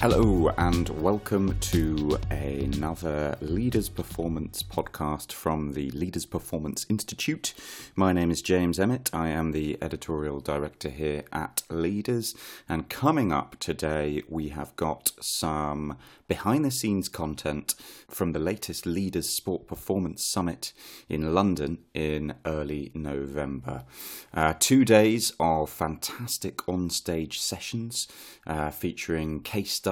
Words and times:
Hello, 0.00 0.48
and 0.56 0.88
welcome 1.02 1.58
to 1.58 2.18
another 2.30 3.36
Leaders 3.42 3.90
Performance 3.90 4.62
podcast 4.62 5.30
from 5.30 5.74
the 5.74 5.90
Leaders 5.90 6.24
Performance 6.24 6.86
Institute. 6.88 7.52
My 7.94 8.14
name 8.14 8.30
is 8.30 8.40
James 8.40 8.80
Emmett. 8.80 9.10
I 9.12 9.28
am 9.28 9.52
the 9.52 9.76
editorial 9.82 10.40
director 10.40 10.88
here 10.88 11.24
at 11.34 11.64
Leaders. 11.68 12.34
And 12.66 12.88
coming 12.88 13.30
up 13.30 13.56
today, 13.60 14.22
we 14.26 14.48
have 14.48 14.74
got 14.76 15.12
some 15.20 15.98
behind 16.28 16.64
the 16.64 16.70
scenes 16.70 17.08
content 17.08 17.74
from 18.08 18.32
the 18.32 18.38
latest 18.38 18.86
Leaders 18.86 19.28
Sport 19.28 19.66
Performance 19.66 20.24
Summit 20.24 20.72
in 21.08 21.34
London 21.34 21.78
in 21.92 22.34
early 22.46 22.90
November. 22.94 23.84
Uh, 24.32 24.54
two 24.58 24.84
days 24.84 25.32
of 25.40 25.68
fantastic 25.68 26.66
on 26.68 26.88
stage 26.88 27.38
sessions 27.40 28.06
uh, 28.46 28.70
featuring 28.70 29.42
case 29.42 29.72
studies, 29.72 29.89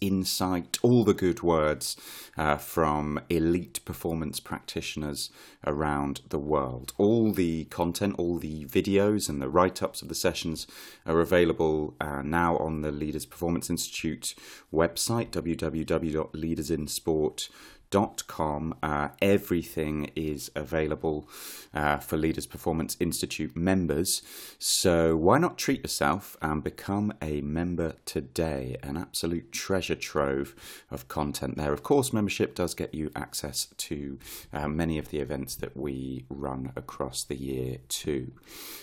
insight, 0.00 0.78
all 0.82 1.04
the 1.04 1.14
good 1.14 1.42
words 1.42 1.96
uh, 2.36 2.56
from 2.56 3.20
elite 3.28 3.80
performance 3.84 4.38
practitioners 4.40 5.30
around 5.66 6.20
the 6.28 6.38
world. 6.38 6.92
All 6.98 7.32
the 7.32 7.64
content, 7.64 8.14
all 8.18 8.38
the 8.38 8.66
videos, 8.66 9.28
and 9.28 9.42
the 9.42 9.48
write 9.48 9.82
ups 9.82 10.02
of 10.02 10.08
the 10.08 10.14
sessions 10.14 10.68
are 11.04 11.20
available 11.20 11.94
uh, 12.00 12.22
now 12.22 12.56
on 12.58 12.82
the 12.82 12.92
Leaders 12.92 13.26
Performance 13.26 13.68
Institute 13.68 14.36
website, 14.72 15.30
www.leadersinsport.com 15.30 17.79
com. 18.26 18.74
Uh, 18.82 19.08
everything 19.20 20.10
is 20.14 20.50
available 20.54 21.28
uh, 21.74 21.98
for 21.98 22.16
Leaders 22.16 22.46
Performance 22.46 22.96
Institute 23.00 23.56
members. 23.56 24.22
So 24.58 25.16
why 25.16 25.38
not 25.38 25.58
treat 25.58 25.82
yourself 25.82 26.36
and 26.40 26.62
become 26.62 27.12
a 27.22 27.40
member 27.40 27.94
today? 28.04 28.76
An 28.82 28.96
absolute 28.96 29.52
treasure 29.52 29.94
trove 29.94 30.54
of 30.90 31.08
content 31.08 31.56
there. 31.56 31.72
Of 31.72 31.82
course, 31.82 32.12
membership 32.12 32.54
does 32.54 32.74
get 32.74 32.94
you 32.94 33.10
access 33.16 33.66
to 33.76 34.18
uh, 34.52 34.68
many 34.68 34.98
of 34.98 35.08
the 35.08 35.18
events 35.18 35.56
that 35.56 35.76
we 35.76 36.24
run 36.28 36.72
across 36.76 37.24
the 37.24 37.36
year 37.36 37.78
too. 37.88 38.32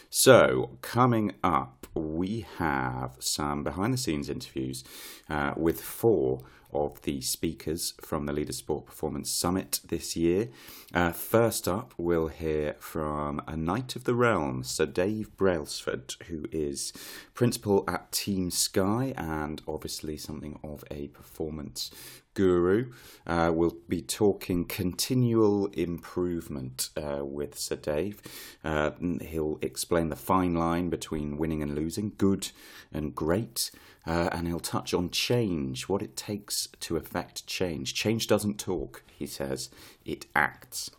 So, 0.10 0.78
coming 0.82 1.34
up, 1.44 1.77
we 1.98 2.46
have 2.58 3.16
some 3.20 3.64
behind 3.64 3.94
the 3.94 3.98
scenes 3.98 4.30
interviews 4.30 4.84
uh, 5.30 5.54
with 5.56 5.82
four 5.82 6.42
of 6.74 7.02
the 7.04 7.22
speakers 7.22 7.94
from 8.02 8.26
the 8.26 8.34
Leader 8.34 8.54
Sport 8.54 8.86
Performance 8.86 9.32
Summit 9.32 9.80
this 9.88 10.16
year. 10.16 10.50
Uh, 10.94 11.12
first 11.12 11.68
up, 11.68 11.94
we'll 11.98 12.28
hear 12.28 12.76
from 12.80 13.42
a 13.48 13.56
Knight 13.56 13.96
of 13.96 14.04
the 14.04 14.16
Realm, 14.16 14.64
Sir 14.64 14.86
Dave 14.86 15.36
Brailsford, 15.38 16.16
who 16.28 16.46
is 16.52 16.94
principal 17.34 17.84
at 17.88 18.12
Team 18.12 18.52
Sky 18.52 19.14
and 19.16 19.62
obviously 19.68 20.18
something 20.18 20.60
of 20.64 20.84
a 20.92 21.08
performance 21.08 21.92
guru. 22.38 22.92
Uh, 23.26 23.52
we'll 23.52 23.76
be 23.90 24.02
talking 24.02 24.64
continual 24.64 25.66
improvement 25.74 26.92
uh, 26.96 27.26
with 27.26 27.58
Sir 27.58 27.76
Dave. 27.76 28.22
Uh, 28.64 28.92
he'll 29.22 29.58
explain 29.64 30.10
the 30.10 30.16
fine 30.16 30.54
line 30.54 30.90
between 30.90 31.38
winning 31.38 31.64
and 31.64 31.74
losing, 31.74 32.14
good 32.20 32.52
and 32.94 33.16
great. 33.16 33.72
Uh, 34.06 34.30
and 34.32 34.48
he'll 34.48 34.60
touch 34.60 34.94
on 34.94 35.10
change, 35.10 35.90
what 35.90 36.04
it 36.04 36.16
takes 36.16 36.68
to 36.80 36.96
effect 36.96 37.48
change. 37.48 37.96
Change 37.96 38.28
doesn't 38.28 38.60
talk, 38.60 39.04
he 39.18 39.26
says, 39.26 39.72
it 40.06 40.28
acts. 40.36 40.92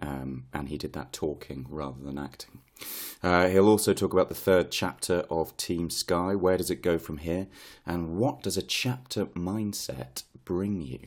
Um, 0.00 0.46
and 0.54 0.70
he 0.70 0.78
did 0.78 0.94
that 0.94 1.12
talking 1.12 1.66
rather 1.68 2.02
than 2.02 2.18
acting. 2.18 2.60
Uh, 3.22 3.48
he'll 3.48 3.68
also 3.68 3.92
talk 3.92 4.14
about 4.14 4.28
the 4.30 4.34
third 4.34 4.70
chapter 4.70 5.24
of 5.30 5.56
Team 5.58 5.90
Sky. 5.90 6.34
Where 6.34 6.56
does 6.56 6.70
it 6.70 6.82
go 6.82 6.96
from 6.98 7.18
here? 7.18 7.48
And 7.84 8.16
what 8.16 8.42
does 8.42 8.56
a 8.56 8.62
chapter 8.62 9.26
mindset 9.26 10.22
bring 10.46 10.80
you? 10.80 11.00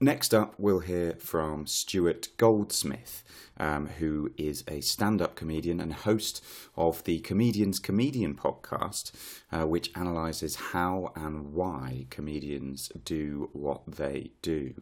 Next 0.00 0.34
up, 0.34 0.54
we'll 0.58 0.80
hear 0.80 1.12
from 1.20 1.68
Stuart 1.68 2.30
Goldsmith, 2.36 3.22
um, 3.56 3.86
who 3.86 4.32
is 4.36 4.64
a 4.66 4.80
stand 4.80 5.22
up 5.22 5.36
comedian 5.36 5.80
and 5.80 5.92
host 5.92 6.44
of 6.76 7.04
the 7.04 7.20
Comedian's 7.20 7.78
Comedian 7.78 8.34
podcast, 8.34 9.12
uh, 9.52 9.64
which 9.64 9.92
analyses 9.94 10.56
how 10.56 11.12
and 11.14 11.52
why 11.52 12.06
comedians 12.10 12.90
do 13.04 13.48
what 13.52 13.82
they 13.86 14.32
do. 14.42 14.74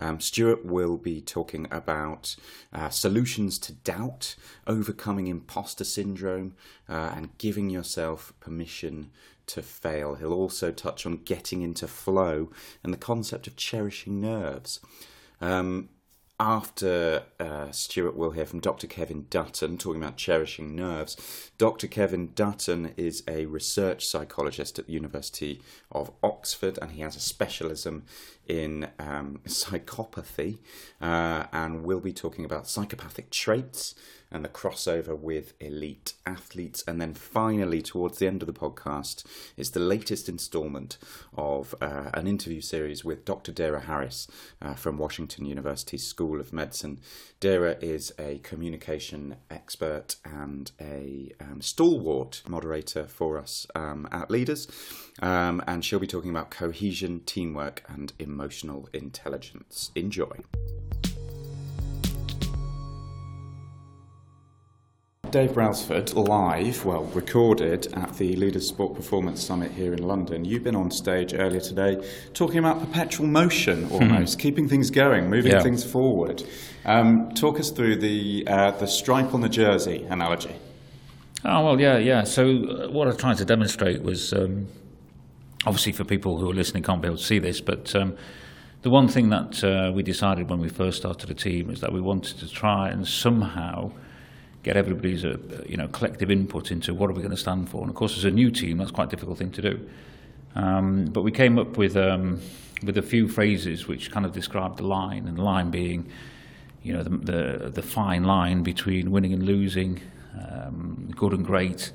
Um, 0.00 0.18
Stuart 0.18 0.64
will 0.64 0.96
be 0.96 1.20
talking 1.20 1.68
about 1.70 2.34
uh, 2.72 2.88
solutions 2.88 3.60
to 3.60 3.74
doubt, 3.74 4.34
overcoming 4.66 5.28
imposter 5.28 5.84
syndrome, 5.84 6.56
uh, 6.88 7.12
and 7.14 7.38
giving 7.38 7.70
yourself 7.70 8.32
permission 8.40 9.12
to 9.46 9.62
fail. 9.62 10.14
He'll 10.14 10.32
also 10.32 10.70
touch 10.70 11.06
on 11.06 11.18
getting 11.24 11.62
into 11.62 11.86
flow 11.88 12.50
and 12.82 12.92
the 12.92 12.98
concept 12.98 13.46
of 13.46 13.56
cherishing 13.56 14.20
nerves. 14.20 14.80
Um, 15.40 15.88
after 16.40 17.22
uh, 17.38 17.70
Stuart, 17.70 18.16
we'll 18.16 18.32
hear 18.32 18.44
from 18.44 18.58
Dr. 18.58 18.88
Kevin 18.88 19.26
Dutton 19.30 19.78
talking 19.78 20.02
about 20.02 20.16
cherishing 20.16 20.74
nerves. 20.74 21.50
Dr. 21.58 21.86
Kevin 21.86 22.32
Dutton 22.34 22.92
is 22.96 23.22
a 23.28 23.46
research 23.46 24.04
psychologist 24.04 24.78
at 24.80 24.86
the 24.86 24.92
University 24.92 25.62
of 25.92 26.10
Oxford 26.24 26.76
and 26.82 26.90
he 26.90 27.02
has 27.02 27.14
a 27.14 27.20
specialism 27.20 28.04
in 28.48 28.88
um, 28.98 29.40
psychopathy. 29.46 30.58
Uh, 31.00 31.44
and 31.52 31.84
we'll 31.84 32.00
be 32.00 32.12
talking 32.12 32.44
about 32.44 32.68
psychopathic 32.68 33.30
traits 33.30 33.94
and 34.34 34.44
the 34.44 34.48
crossover 34.48 35.16
with 35.16 35.54
elite 35.60 36.14
athletes. 36.26 36.82
And 36.86 37.00
then 37.00 37.14
finally, 37.14 37.80
towards 37.80 38.18
the 38.18 38.26
end 38.26 38.42
of 38.42 38.46
the 38.46 38.52
podcast, 38.52 39.24
is 39.56 39.70
the 39.70 39.80
latest 39.80 40.28
installment 40.28 40.98
of 41.36 41.74
uh, 41.80 42.10
an 42.12 42.26
interview 42.26 42.60
series 42.60 43.04
with 43.04 43.24
Dr. 43.24 43.52
Dara 43.52 43.80
Harris 43.80 44.26
uh, 44.60 44.74
from 44.74 44.98
Washington 44.98 45.46
University 45.46 45.96
School 45.96 46.40
of 46.40 46.52
Medicine. 46.52 46.98
Dara 47.38 47.76
is 47.80 48.12
a 48.18 48.38
communication 48.38 49.36
expert 49.50 50.16
and 50.24 50.72
a 50.80 51.30
um, 51.40 51.60
stalwart 51.60 52.42
moderator 52.48 53.06
for 53.06 53.38
us 53.38 53.66
um, 53.76 54.08
at 54.10 54.30
Leaders. 54.30 54.66
Um, 55.22 55.62
and 55.68 55.84
she'll 55.84 56.00
be 56.00 56.08
talking 56.08 56.30
about 56.30 56.50
cohesion, 56.50 57.20
teamwork, 57.24 57.84
and 57.88 58.12
emotional 58.18 58.88
intelligence. 58.92 59.92
Enjoy. 59.94 60.40
Dave 65.34 65.52
Brailsford 65.52 66.14
live, 66.14 66.84
well, 66.84 67.06
recorded 67.06 67.92
at 67.94 68.16
the 68.18 68.36
Leaders 68.36 68.68
Sport 68.68 68.94
Performance 68.94 69.42
Summit 69.42 69.72
here 69.72 69.92
in 69.92 70.06
London. 70.06 70.44
You've 70.44 70.62
been 70.62 70.76
on 70.76 70.92
stage 70.92 71.34
earlier 71.34 71.58
today 71.58 72.08
talking 72.34 72.58
about 72.58 72.78
perpetual 72.78 73.26
motion 73.26 73.90
almost, 73.90 74.38
keeping 74.38 74.68
things 74.68 74.90
going, 74.90 75.28
moving 75.28 75.50
yeah. 75.50 75.60
things 75.60 75.82
forward. 75.82 76.44
Um, 76.84 77.32
talk 77.34 77.58
us 77.58 77.72
through 77.72 77.96
the, 77.96 78.46
uh, 78.46 78.70
the 78.78 78.86
stripe 78.86 79.34
on 79.34 79.40
the 79.40 79.48
jersey 79.48 80.06
analogy. 80.08 80.54
Oh, 81.44 81.64
well, 81.64 81.80
yeah, 81.80 81.98
yeah. 81.98 82.22
So, 82.22 82.44
uh, 82.44 82.90
what 82.92 83.08
I 83.08 83.16
tried 83.16 83.38
to 83.38 83.44
demonstrate 83.44 84.04
was 84.04 84.32
um, 84.32 84.68
obviously 85.66 85.90
for 85.90 86.04
people 86.04 86.38
who 86.38 86.48
are 86.48 86.54
listening 86.54 86.84
can't 86.84 87.02
be 87.02 87.08
able 87.08 87.18
to 87.18 87.24
see 87.24 87.40
this, 87.40 87.60
but 87.60 87.92
um, 87.96 88.16
the 88.82 88.90
one 88.90 89.08
thing 89.08 89.30
that 89.30 89.64
uh, 89.64 89.90
we 89.92 90.04
decided 90.04 90.48
when 90.48 90.60
we 90.60 90.68
first 90.68 90.98
started 90.98 91.28
the 91.28 91.34
team 91.34 91.70
is 91.70 91.80
that 91.80 91.92
we 91.92 92.00
wanted 92.00 92.38
to 92.38 92.48
try 92.48 92.88
and 92.88 93.08
somehow 93.08 93.90
get 94.64 94.76
everybody's 94.76 95.24
uh, 95.24 95.36
you 95.66 95.76
know 95.76 95.86
collective 95.88 96.30
input 96.30 96.72
into 96.72 96.92
what 96.92 97.08
are 97.10 97.12
we 97.12 97.20
going 97.20 97.30
to 97.30 97.36
stand 97.36 97.68
for. 97.68 97.82
And 97.82 97.90
of 97.90 97.94
course, 97.94 98.16
as 98.16 98.24
a 98.24 98.30
new 98.30 98.50
team, 98.50 98.78
that's 98.78 98.90
quite 98.90 99.08
a 99.08 99.10
difficult 99.10 99.38
thing 99.38 99.52
to 99.52 99.62
do. 99.62 99.88
Um, 100.56 101.04
but 101.06 101.22
we 101.22 101.30
came 101.30 101.58
up 101.58 101.76
with 101.76 101.96
um, 101.96 102.40
with 102.82 102.98
a 102.98 103.02
few 103.02 103.28
phrases 103.28 103.86
which 103.86 104.10
kind 104.10 104.26
of 104.26 104.32
described 104.32 104.78
the 104.78 104.86
line, 104.86 105.28
and 105.28 105.38
the 105.38 105.42
line 105.42 105.70
being, 105.70 106.10
you 106.82 106.92
know, 106.92 107.02
the 107.02 107.10
the, 107.10 107.70
the 107.70 107.82
fine 107.82 108.24
line 108.24 108.62
between 108.62 109.10
winning 109.10 109.32
and 109.32 109.44
losing, 109.44 110.00
um, 110.40 111.10
good 111.14 111.32
and 111.32 111.44
great, 111.44 111.92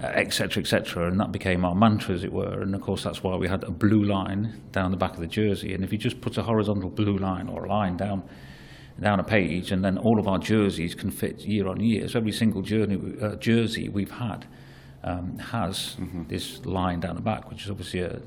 etc., 0.00 0.60
uh, 0.60 0.60
etc. 0.60 1.06
Et 1.06 1.08
and 1.08 1.20
that 1.20 1.32
became 1.32 1.64
our 1.64 1.74
mantra, 1.74 2.14
as 2.14 2.24
it 2.24 2.32
were. 2.32 2.60
And 2.60 2.74
of 2.74 2.82
course, 2.82 3.02
that's 3.02 3.22
why 3.22 3.36
we 3.36 3.48
had 3.48 3.64
a 3.64 3.70
blue 3.70 4.04
line 4.04 4.60
down 4.72 4.90
the 4.90 4.98
back 4.98 5.14
of 5.14 5.20
the 5.20 5.26
jersey. 5.26 5.72
And 5.74 5.82
if 5.82 5.92
you 5.92 5.98
just 5.98 6.20
put 6.20 6.36
a 6.36 6.42
horizontal 6.42 6.90
blue 6.90 7.16
line 7.16 7.48
or 7.48 7.64
a 7.64 7.68
line 7.68 7.96
down 7.96 8.22
down 9.00 9.20
a 9.20 9.24
page, 9.24 9.72
and 9.72 9.84
then 9.84 9.98
all 9.98 10.18
of 10.18 10.28
our 10.28 10.38
jerseys 10.38 10.94
can 10.94 11.10
fit 11.10 11.40
year 11.40 11.66
on 11.68 11.80
year. 11.80 12.08
So 12.08 12.18
every 12.18 12.32
single 12.32 12.62
journey, 12.62 12.98
uh, 13.20 13.36
jersey 13.36 13.88
we've 13.88 14.10
had 14.10 14.46
um, 15.04 15.38
has 15.38 15.96
mm-hmm. 15.98 16.24
this 16.28 16.64
line 16.64 17.00
down 17.00 17.16
the 17.16 17.22
back, 17.22 17.50
which 17.50 17.64
is 17.64 17.70
obviously 17.70 18.00
a, 18.00 18.16
a, 18.16 18.18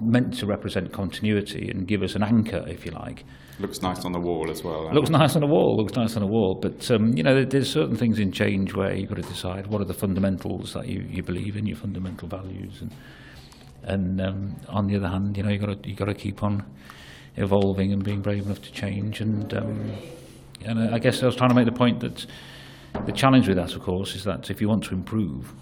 meant 0.00 0.34
to 0.34 0.46
represent 0.46 0.92
continuity 0.92 1.70
and 1.70 1.86
give 1.86 2.02
us 2.02 2.14
an 2.14 2.22
anchor, 2.22 2.64
if 2.68 2.84
you 2.84 2.92
like. 2.92 3.24
Looks 3.58 3.80
nice 3.80 4.04
on 4.04 4.12
the 4.12 4.20
wall 4.20 4.50
as 4.50 4.62
well. 4.62 4.92
Looks 4.92 5.08
nice 5.08 5.34
on 5.34 5.40
the 5.40 5.46
wall. 5.46 5.76
Looks 5.76 5.94
nice 5.94 6.14
on 6.14 6.20
the 6.20 6.28
wall. 6.28 6.54
But 6.54 6.90
um, 6.90 7.16
you 7.16 7.22
know, 7.22 7.44
there's 7.44 7.70
certain 7.70 7.96
things 7.96 8.18
in 8.18 8.30
change 8.30 8.74
where 8.74 8.92
you've 8.92 9.08
got 9.08 9.16
to 9.16 9.22
decide 9.22 9.68
what 9.68 9.80
are 9.80 9.86
the 9.86 9.94
fundamentals 9.94 10.74
that 10.74 10.88
you, 10.88 11.06
you 11.08 11.22
believe 11.22 11.56
in, 11.56 11.66
your 11.66 11.76
fundamental 11.76 12.28
values, 12.28 12.82
and 12.82 12.92
and 13.82 14.20
um, 14.20 14.56
on 14.68 14.88
the 14.88 14.96
other 14.96 15.08
hand, 15.08 15.36
you 15.36 15.42
know, 15.42 15.48
you 15.48 15.58
got 15.58 15.82
to 15.82 15.88
you 15.88 15.94
got 15.94 16.06
to 16.06 16.14
keep 16.14 16.42
on 16.42 16.64
evolving 17.36 17.92
and 17.92 18.04
being 18.04 18.20
brave 18.20 18.46
enough 18.46 18.62
to 18.62 18.72
change. 18.72 19.20
And 19.20 19.52
um, 19.54 19.92
and 20.64 20.94
I 20.94 20.98
guess 20.98 21.22
I 21.22 21.26
was 21.26 21.36
trying 21.36 21.50
to 21.50 21.54
make 21.54 21.66
the 21.66 21.72
point 21.72 22.00
that 22.00 22.26
the 23.04 23.12
challenge 23.12 23.46
with 23.48 23.56
that, 23.56 23.74
of 23.74 23.82
course, 23.82 24.14
is 24.14 24.24
that 24.24 24.50
if 24.50 24.60
you 24.60 24.68
want 24.68 24.84
to 24.84 24.94
improve, 24.94 25.52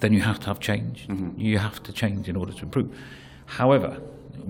then 0.00 0.12
you 0.12 0.20
have 0.20 0.40
to 0.40 0.46
have 0.46 0.60
change. 0.60 1.06
Mm-hmm. 1.08 1.40
You 1.40 1.58
have 1.58 1.82
to 1.84 1.92
change 1.92 2.28
in 2.28 2.36
order 2.36 2.52
to 2.52 2.62
improve. 2.62 2.96
However, 3.46 4.00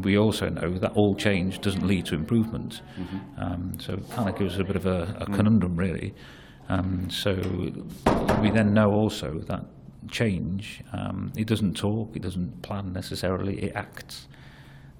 we 0.03 0.17
also 0.19 0.49
know 0.49 0.79
that 0.79 0.93
all 0.95 1.15
change 1.15 1.61
doesn't 1.61 1.87
lead 1.87 2.07
to 2.07 2.15
improvement. 2.15 2.81
Mm-hmm. 2.99 3.41
Um, 3.41 3.79
so 3.79 3.95
it 3.95 4.11
kind 4.11 4.29
of 4.29 4.39
gives 4.39 4.59
a 4.59 4.65
bit 4.65 4.77
of 4.77 4.87
a, 4.87 5.17
a 5.21 5.27
conundrum, 5.27 5.77
really. 5.77 6.15
Um, 6.69 7.11
so 7.11 7.35
we 8.41 8.51
then 8.51 8.73
know 8.73 8.91
also 8.91 9.39
that 9.47 9.67
change, 10.11 10.83
um, 10.93 11.33
it 11.37 11.47
doesn't 11.47 11.77
talk, 11.77 12.17
it 12.17 12.23
doesn't 12.23 12.63
plan 12.63 12.93
necessarily, 12.93 13.65
it 13.65 13.73
acts. 13.75 14.27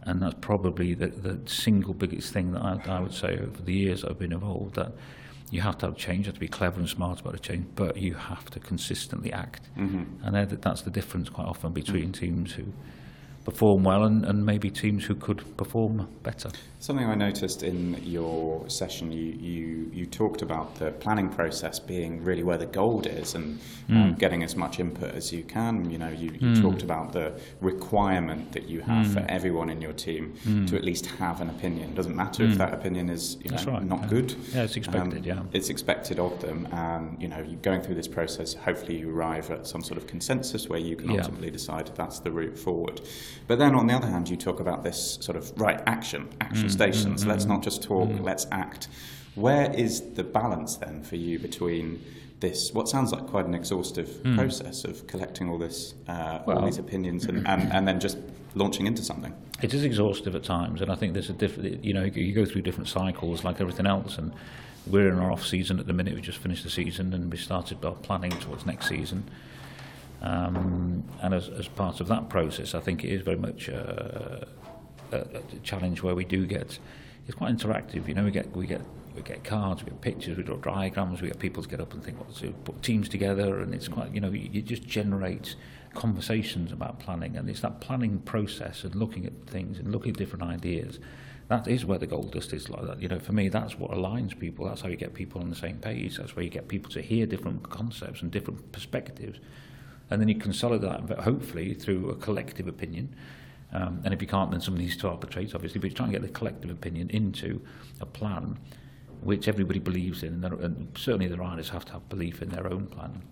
and 0.05 0.21
that's 0.21 0.37
probably 0.41 0.95
the, 0.95 1.09
the 1.09 1.39
single 1.49 1.95
biggest 1.95 2.33
thing 2.33 2.53
that 2.53 2.63
I, 2.63 2.81
I 2.87 3.01
would 3.01 3.15
say 3.15 3.39
over 3.39 3.63
the 3.63 3.73
years 3.73 4.05
I've 4.05 4.19
been 4.19 4.33
involved 4.33 4.75
that 4.77 4.93
you 5.51 5.61
have 5.61 5.79
to 5.79 5.87
have 5.87 5.97
change, 5.97 6.21
you 6.21 6.25
have 6.27 6.35
to 6.35 6.41
be 6.41 6.49
clever 6.49 6.81
and 6.81 6.89
smart 6.89 7.21
about 7.21 7.33
the 7.33 7.39
change, 7.39 7.67
but 7.75 7.97
you 7.97 8.15
have 8.15 8.51
to 8.51 8.61
consistently 8.61 9.33
act. 9.33 9.69
Mm-hmm. 9.79 10.27
And 10.27 10.51
that's 10.51 10.83
the 10.83 10.91
difference 10.91 11.29
quite 11.29 11.47
often 11.47 11.73
between 11.73 12.05
mm-hmm. 12.05 12.13
teams 12.13 12.53
who 12.53 12.65
perform 13.45 13.85
well 13.85 14.05
and, 14.05 14.25
and 14.25 14.45
maybe 14.45 14.71
teams 14.71 15.05
who 15.05 15.15
could 15.15 15.57
perform 15.57 16.09
better. 16.23 16.51
Something 16.81 17.07
I 17.07 17.15
noticed 17.15 17.63
in 17.63 17.99
your 18.03 18.69
session, 18.69 19.11
you, 19.11 19.33
you, 19.33 19.91
you 19.93 20.07
talked 20.07 20.43
about 20.43 20.75
the 20.77 20.91
planning 20.93 21.29
process 21.31 21.79
being 21.79 22.23
really 22.23 22.43
where 22.43 22.59
the 22.59 22.67
gold 22.67 23.07
is 23.07 23.35
and 23.35 23.59
mm. 23.89 23.97
um, 23.97 24.15
getting 24.15 24.43
as 24.43 24.55
much 24.55 24.81
input 24.81 25.15
as 25.15 25.33
you 25.33 25.45
can. 25.45 25.91
You 25.91 25.99
know, 25.99 26.09
you, 26.09 26.31
you 26.33 26.49
mm. 26.49 26.61
talked 26.61 26.83
about 26.83 27.13
the 27.13 27.39
requirement 27.61 28.53
that 28.53 28.69
you 28.69 28.81
have 28.81 29.07
mm. 29.07 29.15
for 29.15 29.25
everyone 29.31 29.71
in 29.71 29.81
your 29.81 29.93
team 29.93 30.35
mm. 30.45 30.69
to 30.69 30.77
at 30.77 30.85
least 30.85 31.07
have 31.07 31.41
an 31.41 31.49
opinion. 31.49 31.91
It 31.91 31.95
doesn't 31.95 32.17
matter 32.17 32.45
if 32.45 32.55
mm. 32.55 32.59
that 32.59 32.75
opinion 32.75 33.09
is 33.09 33.39
you 33.43 33.51
know, 33.51 33.63
right, 33.65 33.85
not 33.85 34.03
yeah. 34.03 34.09
good. 34.09 34.35
Yeah, 34.53 34.63
it's 34.65 34.77
expected. 34.77 35.19
Um, 35.19 35.25
yeah, 35.25 35.43
it's 35.53 35.71
expected 35.71 36.19
of 36.19 36.39
them, 36.41 36.69
and 36.73 37.21
you 37.21 37.29
know, 37.29 37.45
going 37.63 37.81
through 37.81 37.95
this 37.95 38.09
process, 38.09 38.55
hopefully 38.55 38.99
you 38.99 39.11
arrive 39.11 39.51
at 39.51 39.67
some 39.67 39.83
sort 39.83 39.99
of 39.99 40.07
consensus 40.07 40.69
where 40.69 40.81
you 40.81 40.97
can 40.97 41.11
yeah. 41.11 41.21
ultimately 41.21 41.51
decide 41.51 41.91
that's 41.95 42.21
the 42.21 42.31
route 42.31 42.59
forward. 42.59 43.01
But 43.47 43.59
then 43.59 43.75
on 43.75 43.87
the 43.87 43.95
other 43.95 44.07
hand, 44.07 44.29
you 44.29 44.37
talk 44.37 44.61
about 44.61 44.83
this 44.83 45.19
sort 45.21 45.37
of 45.37 45.53
right 45.61 45.83
action, 45.87 46.29
action 46.41 46.69
stations. 46.71 47.21
Mm-hmm. 47.21 47.31
Let's 47.31 47.45
not 47.45 47.63
just 47.63 47.83
talk, 47.83 48.09
mm-hmm. 48.09 48.25
let's 48.25 48.47
act. 48.51 48.89
Where 49.35 49.73
is 49.73 50.01
the 50.15 50.25
balance 50.25 50.77
then 50.77 51.03
for 51.03 51.17
you 51.17 51.39
between 51.39 52.03
this, 52.41 52.73
what 52.73 52.89
sounds 52.89 53.13
like 53.13 53.27
quite 53.27 53.47
an 53.47 53.55
exhaustive 53.55 54.09
mm. 54.09 54.37
process 54.37 54.85
of 54.85 55.07
collecting 55.07 55.49
all 55.49 55.59
this, 55.59 55.95
uh, 56.09 56.41
well, 56.47 56.59
all 56.59 56.65
these 56.65 56.79
opinions, 56.79 57.25
and, 57.25 57.47
and, 57.49 57.73
and 57.73 57.89
then 57.89 57.99
just 57.99 58.19
launching 58.55 58.87
into 58.87 59.03
something? 59.03 59.35
It 59.63 59.73
is 59.73 59.83
exhaustive 59.83 60.35
at 60.35 60.45
times, 60.45 60.83
and 60.83 60.91
I 60.91 60.95
think 60.95 61.15
there's 61.15 61.31
a 61.31 61.33
different. 61.33 61.85
You 61.85 61.95
know, 61.95 62.05
you 62.05 62.35
go 62.35 62.45
through 62.45 62.63
different 62.63 62.89
cycles 62.89 63.45
like 63.45 63.61
everything 63.61 63.87
else, 63.87 64.19
and 64.19 64.33
we're 64.87 65.09
in 65.09 65.19
our 65.19 65.33
off 65.33 65.47
season 65.47 65.81
at 65.81 65.87
the 65.87 65.93
minute. 65.93 66.15
We 66.15 66.21
just 66.21 66.39
finished 66.39 66.65
the 66.65 66.71
season, 66.71 67.15
and 67.15 67.31
we 67.33 67.39
started 67.39 67.81
planning 68.03 68.33
towards 68.33 68.67
next 68.67 68.89
season. 68.89 69.25
Um, 70.23 71.05
and 71.23 71.35
as, 71.35 71.49
as 71.49 71.69
part 71.69 72.01
of 72.01 72.09
that 72.09 72.29
process, 72.29 72.75
I 72.75 72.81
think 72.81 73.05
it 73.05 73.11
is 73.11 73.23
very 73.23 73.37
much 73.37 73.69
a, 73.69 74.47
a, 75.13 75.17
a 75.19 75.59
challenge 75.63 76.03
where 76.03 76.15
we 76.15 76.25
do 76.25 76.47
get 76.47 76.79
it's 77.27 77.37
quite 77.37 77.57
interactive. 77.57 78.07
You 78.07 78.15
know, 78.15 78.25
we 78.25 78.31
get 78.31 78.55
we 78.55 78.67
get 78.67 78.83
we 79.15 79.23
get 79.23 79.45
cards, 79.45 79.83
we 79.83 79.91
get 79.91 80.01
pictures, 80.01 80.37
we 80.37 80.43
draw 80.43 80.57
diagrams, 80.57 81.23
we 81.23 81.29
get 81.29 81.39
people 81.39 81.63
to 81.63 81.69
get 81.69 81.81
up 81.81 81.95
and 81.95 82.03
think 82.03 82.19
what 82.19 82.35
to 82.37 82.51
put 82.65 82.83
teams 82.83 83.09
together, 83.09 83.61
and 83.61 83.75
it's 83.75 83.89
quite 83.89 84.13
you 84.13 84.21
know 84.21 84.31
you, 84.31 84.49
you 84.53 84.63
just 84.63 84.85
generate 84.85 85.55
conversations 85.95 86.73
about 86.73 86.99
planning, 86.99 87.37
and 87.37 87.49
it's 87.49 87.61
that 87.61 87.81
planning 87.81 88.19
process 88.21 88.85
and 88.85 88.95
looking 88.95 89.25
at 89.27 89.33
things 89.47 89.79
and 89.79 89.93
looking 89.93 90.11
at 90.11 90.19
different 90.19 90.45
ideas. 90.45 90.99
That 91.49 91.69
is 91.69 91.85
where 91.85 91.99
the 91.99 92.07
gold 92.07 92.33
dust 92.33 92.55
is 92.55 92.71
like 92.71 92.87
that. 92.87 93.03
You 93.03 93.09
know, 93.09 93.19
for 93.19 93.33
me, 93.33 93.49
that's 93.51 93.79
what 93.79 93.91
aligns 93.91 94.39
people. 94.39 94.67
That's 94.67 94.81
how 94.81 94.89
you 94.89 94.97
get 94.97 95.13
people 95.13 95.43
on 95.43 95.51
the 95.51 95.57
same 95.57 95.77
page. 95.77 96.17
That's 96.17 96.35
where 96.35 96.43
you 96.43 96.51
get 96.51 96.69
people 96.69 96.91
to 96.93 97.03
hear 97.03 97.27
different 97.27 97.69
concepts 97.69 98.23
and 98.23 98.31
different 98.31 98.73
perspectives, 98.73 99.39
and 100.11 100.21
then 100.21 100.29
you 100.29 100.37
consolidate 100.37 101.07
that 101.07 101.21
hopefully 101.21 101.75
through 101.75 102.11
a 102.11 102.15
collective 102.17 102.69
opinion 102.69 103.15
um, 103.75 104.01
and 104.05 104.15
if 104.15 104.23
you 104.23 104.29
can't, 104.29 104.53
then 104.53 104.61
somebody 104.61 104.85
needs 104.85 104.97
to 104.99 105.09
arbitrate, 105.09 105.55
obviously, 105.55 105.81
but 105.81 105.91
you 105.91 105.97
try 105.97 106.07
and 106.07 106.13
get 106.13 106.23
the 106.23 106.29
collective 106.29 106.71
opinion 106.71 107.11
into 107.11 107.61
a 108.01 108.07
plan 108.07 108.57
which 109.21 109.49
everybody 109.49 109.81
believes 109.81 110.23
in, 110.23 110.45
and 110.45 110.97
certainly 110.97 111.27
the 111.27 111.37
riders 111.37 111.71
have 111.71 111.85
to 111.87 111.93
have 111.95 112.09
belief 112.09 112.41
in 112.41 112.51
their 112.51 112.71
own 112.71 112.87
plan. 112.87 113.23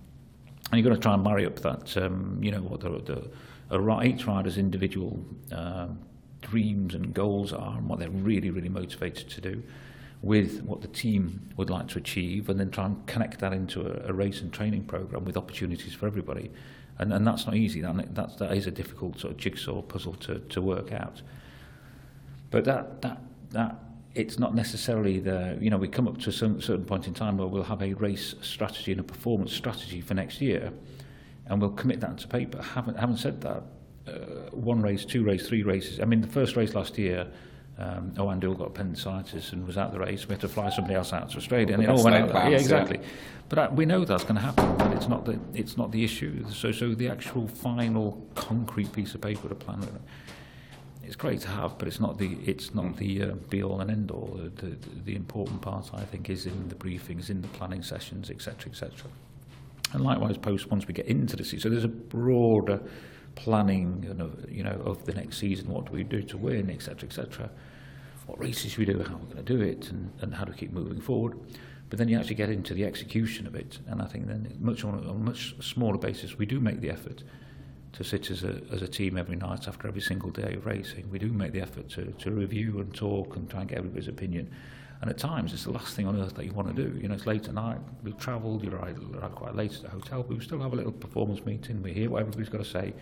And 0.70 0.78
you've 0.78 0.88
got 0.88 0.94
to 0.94 1.00
try 1.00 1.14
and 1.14 1.22
marry 1.22 1.46
up 1.46 1.60
that, 1.60 1.96
um, 1.98 2.38
you 2.42 2.50
know, 2.50 2.62
what 2.62 2.80
the, 2.80 3.30
the 3.70 3.76
a, 3.76 4.04
each 4.04 4.26
rider's 4.26 4.58
individual 4.58 5.24
uh, 5.52 5.88
dreams 6.40 6.94
and 6.94 7.14
goals 7.14 7.52
are, 7.52 7.76
and 7.76 7.88
what 7.88 7.98
they're 7.98 8.10
really, 8.10 8.50
really 8.50 8.70
motivated 8.70 9.28
to 9.30 9.40
do, 9.40 9.62
with 10.22 10.62
what 10.62 10.80
the 10.80 10.88
team 10.88 11.50
would 11.56 11.68
like 11.68 11.88
to 11.88 11.98
achieve 11.98 12.48
and 12.48 12.58
then 12.58 12.70
try 12.70 12.86
and 12.86 13.06
connect 13.06 13.40
that 13.40 13.52
into 13.52 13.80
a, 13.80 14.10
a 14.10 14.12
race 14.12 14.40
and 14.40 14.52
training 14.52 14.84
program 14.84 15.24
with 15.24 15.36
opportunities 15.36 15.92
for 15.92 16.06
everybody. 16.06 16.50
And, 16.98 17.12
and 17.12 17.26
that's 17.26 17.44
not 17.44 17.56
easy. 17.56 17.80
That, 17.80 18.14
that's, 18.14 18.36
that 18.36 18.52
is 18.56 18.68
a 18.68 18.70
difficult 18.70 19.18
sort 19.18 19.32
of 19.32 19.36
jigsaw 19.36 19.82
puzzle 19.82 20.14
to, 20.14 20.38
to 20.38 20.62
work 20.62 20.92
out. 20.92 21.22
But 22.50 22.64
that, 22.66 23.02
that, 23.02 23.20
that 23.50 23.76
it's 24.14 24.38
not 24.38 24.54
necessarily 24.54 25.18
the, 25.18 25.58
you 25.60 25.70
know, 25.70 25.78
we 25.78 25.88
come 25.88 26.06
up 26.06 26.18
to 26.18 26.30
some 26.30 26.60
certain 26.60 26.84
point 26.84 27.08
in 27.08 27.14
time 27.14 27.36
where 27.36 27.48
we'll 27.48 27.64
have 27.64 27.82
a 27.82 27.94
race 27.94 28.36
strategy 28.42 28.92
and 28.92 29.00
a 29.00 29.04
performance 29.04 29.52
strategy 29.52 30.00
for 30.00 30.14
next 30.14 30.40
year 30.40 30.72
and 31.46 31.60
we'll 31.60 31.70
commit 31.70 32.00
that 32.00 32.18
to 32.18 32.28
paper. 32.28 32.62
Haven't, 32.62 32.96
haven't 32.96 33.16
said 33.16 33.40
that, 33.40 33.64
uh, 34.06 34.10
one 34.52 34.82
race, 34.82 35.04
two 35.04 35.24
race, 35.24 35.48
three 35.48 35.62
races. 35.62 35.98
I 35.98 36.04
mean, 36.04 36.20
the 36.20 36.28
first 36.28 36.56
race 36.56 36.74
last 36.74 36.98
year, 36.98 37.26
um, 37.78 38.12
Owain 38.18 38.38
Doull 38.38 38.54
got 38.54 38.68
appendicitis 38.68 39.52
and 39.52 39.66
was 39.66 39.78
out 39.78 39.92
the 39.92 39.98
race. 39.98 40.26
We 40.28 40.32
had 40.32 40.40
to 40.42 40.48
fly 40.48 40.68
somebody 40.70 40.94
else 40.94 41.12
out 41.12 41.30
to 41.30 41.38
Australia, 41.38 41.74
and 41.74 41.82
it 41.82 41.88
all 41.88 42.04
went 42.04 42.16
out. 42.16 42.50
Yeah, 42.50 42.58
exactly. 42.58 42.98
Yeah. 42.98 43.08
But 43.48 43.58
uh, 43.58 43.70
we 43.72 43.86
know 43.86 44.04
that's 44.04 44.24
going 44.24 44.36
to 44.36 44.42
happen. 44.42 44.76
But 44.76 44.92
it's 44.92 45.08
not 45.08 45.24
the 45.24 45.38
it's 45.54 45.76
not 45.76 45.90
the 45.90 46.04
issue. 46.04 46.44
So 46.50 46.70
so 46.70 46.94
the 46.94 47.08
actual 47.08 47.48
final 47.48 48.26
concrete 48.34 48.92
piece 48.92 49.14
of 49.14 49.20
paper 49.20 49.48
to 49.48 49.54
plan. 49.54 49.86
It's 51.04 51.16
great 51.16 51.40
to 51.40 51.48
have, 51.48 51.78
but 51.78 51.88
it's 51.88 51.98
not 51.98 52.18
the 52.18 52.38
it's 52.44 52.74
not 52.74 52.96
the 52.96 53.22
uh, 53.22 53.34
be 53.48 53.62
all 53.62 53.80
and 53.80 53.90
end 53.90 54.10
all. 54.10 54.38
The, 54.56 54.66
the, 54.66 54.76
the 55.04 55.16
important 55.16 55.60
part, 55.62 55.90
I 55.94 56.04
think, 56.04 56.30
is 56.30 56.46
in 56.46 56.68
the 56.68 56.74
briefings, 56.74 57.30
in 57.30 57.42
the 57.42 57.48
planning 57.48 57.82
sessions, 57.82 58.30
etc., 58.30 58.70
etc. 58.70 59.10
And 59.92 60.04
likewise, 60.04 60.36
post 60.36 60.70
once 60.70 60.86
we 60.86 60.94
get 60.94 61.06
into 61.06 61.36
the 61.36 61.44
season, 61.44 61.60
so 61.60 61.68
there's 61.70 61.84
a 61.84 61.88
broader 61.88 62.80
planning 63.34 64.04
you 64.06 64.14
know, 64.14 64.30
you 64.48 64.62
know 64.62 64.80
of 64.84 65.04
the 65.04 65.14
next 65.14 65.38
season, 65.38 65.68
what 65.68 65.86
do 65.86 65.92
we 65.92 66.04
do 66.04 66.22
to 66.22 66.36
win, 66.36 66.70
etc., 66.70 67.08
etc. 67.08 67.50
What 68.26 68.38
races 68.38 68.76
we 68.76 68.84
do, 68.84 69.02
how 69.02 69.16
we're 69.16 69.34
going 69.34 69.36
to 69.36 69.42
do 69.42 69.60
it, 69.60 69.90
and, 69.90 70.10
and 70.20 70.34
how 70.34 70.44
to 70.44 70.52
keep 70.52 70.72
moving 70.72 71.00
forward. 71.00 71.38
But 71.90 71.98
then 71.98 72.08
you 72.08 72.18
actually 72.18 72.36
get 72.36 72.48
into 72.48 72.72
the 72.72 72.84
execution 72.84 73.46
of 73.46 73.54
it, 73.54 73.78
and 73.86 74.00
I 74.00 74.06
think 74.06 74.26
then 74.26 74.56
much 74.60 74.84
on 74.84 74.94
a 74.94 75.12
much 75.12 75.54
smaller 75.60 75.98
basis, 75.98 76.38
we 76.38 76.46
do 76.46 76.58
make 76.60 76.80
the 76.80 76.90
effort 76.90 77.22
to 77.92 78.04
sit 78.04 78.30
as 78.30 78.44
a, 78.44 78.60
as 78.72 78.80
a 78.80 78.88
team 78.88 79.18
every 79.18 79.36
night 79.36 79.68
after 79.68 79.86
every 79.86 80.00
single 80.00 80.30
day 80.30 80.54
of 80.54 80.64
racing. 80.64 81.10
We 81.10 81.18
do 81.18 81.28
make 81.28 81.52
the 81.52 81.60
effort 81.60 81.90
to, 81.90 82.06
to 82.06 82.30
review 82.30 82.80
and 82.80 82.94
talk 82.94 83.36
and 83.36 83.48
try 83.50 83.60
and 83.60 83.68
get 83.68 83.78
everybody's 83.78 84.08
opinion. 84.08 84.50
And 85.02 85.10
at 85.10 85.18
times, 85.18 85.52
it's 85.52 85.64
the 85.64 85.72
last 85.72 85.94
thing 85.94 86.06
on 86.06 86.18
earth 86.18 86.34
that 86.36 86.46
you 86.46 86.52
want 86.52 86.74
to 86.74 86.88
do. 86.88 86.98
You 86.98 87.08
know, 87.08 87.14
it's 87.14 87.26
late 87.26 87.48
at 87.48 87.54
night, 87.54 87.78
we've 88.02 88.16
travelled, 88.16 88.64
you're 88.64 88.78
quite 89.34 89.54
late 89.54 89.74
at 89.74 89.82
the 89.82 89.88
hotel, 89.88 90.22
but 90.22 90.38
we 90.38 90.44
still 90.44 90.60
have 90.60 90.72
a 90.72 90.76
little 90.76 90.92
performance 90.92 91.44
meeting, 91.44 91.82
we 91.82 91.92
hear 91.92 92.08
what 92.08 92.20
everybody's 92.20 92.48
got 92.48 92.58
to 92.58 92.64
say. 92.64 92.94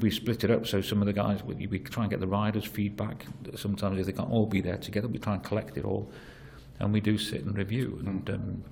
We 0.00 0.10
split 0.10 0.44
it 0.44 0.50
up, 0.50 0.66
so 0.66 0.80
some 0.80 1.02
of 1.02 1.06
the 1.06 1.12
guys, 1.12 1.42
we, 1.44 1.66
we 1.66 1.78
try 1.78 2.04
and 2.04 2.10
get 2.10 2.20
the 2.20 2.26
riders' 2.26 2.64
feedback. 2.64 3.26
Sometimes 3.54 4.00
if 4.00 4.06
they 4.06 4.12
can't 4.12 4.30
all 4.30 4.46
be 4.46 4.62
there 4.62 4.78
together, 4.78 5.06
we 5.06 5.18
try 5.18 5.34
and 5.34 5.44
collect 5.44 5.76
it 5.76 5.84
all 5.84 6.10
and 6.80 6.92
we 6.92 7.00
do 7.00 7.16
sit 7.16 7.44
and 7.44 7.56
review 7.56 8.02
and 8.06 8.30
um, 8.30 8.64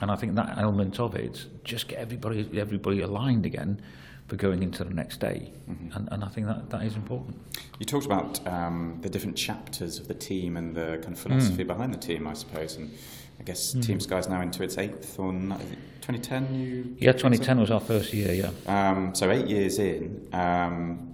and 0.00 0.10
I 0.10 0.16
think 0.16 0.34
that 0.36 0.56
element 0.56 0.98
of 0.98 1.14
it 1.14 1.44
just 1.64 1.88
get 1.88 1.98
everybody 1.98 2.48
everybody 2.58 3.00
aligned 3.00 3.46
again 3.46 3.82
for 4.30 4.36
going 4.36 4.62
into 4.62 4.84
the 4.84 4.94
next 4.94 5.18
day 5.18 5.52
mm-hmm. 5.68 5.96
and, 5.96 6.08
and 6.12 6.22
I 6.22 6.28
think 6.28 6.46
that 6.46 6.70
that 6.70 6.84
is 6.84 6.94
important 6.94 7.36
you 7.80 7.84
talked 7.84 8.06
about 8.06 8.46
um, 8.46 8.98
the 9.00 9.10
different 9.10 9.36
chapters 9.36 9.98
of 9.98 10.06
the 10.06 10.14
team 10.14 10.56
and 10.56 10.72
the 10.74 11.00
kind 11.02 11.14
of 11.14 11.18
philosophy 11.18 11.64
mm. 11.64 11.66
behind 11.66 11.92
the 11.92 11.98
team 11.98 12.28
I 12.28 12.34
suppose 12.34 12.76
and 12.76 12.96
I 13.40 13.42
guess 13.42 13.74
mm. 13.74 13.84
Team 13.84 13.98
Sky's 13.98 14.28
now 14.28 14.40
into 14.40 14.62
its 14.62 14.78
eighth 14.78 15.18
on 15.18 15.58
2010 16.02 16.54
you 16.54 16.96
yeah 17.00 17.10
2010 17.10 17.58
was 17.58 17.72
our 17.72 17.80
first 17.80 18.14
year 18.14 18.32
yeah 18.32 18.50
um, 18.68 19.16
so 19.16 19.28
eight 19.32 19.48
years 19.48 19.80
in 19.80 20.28
um, 20.32 21.09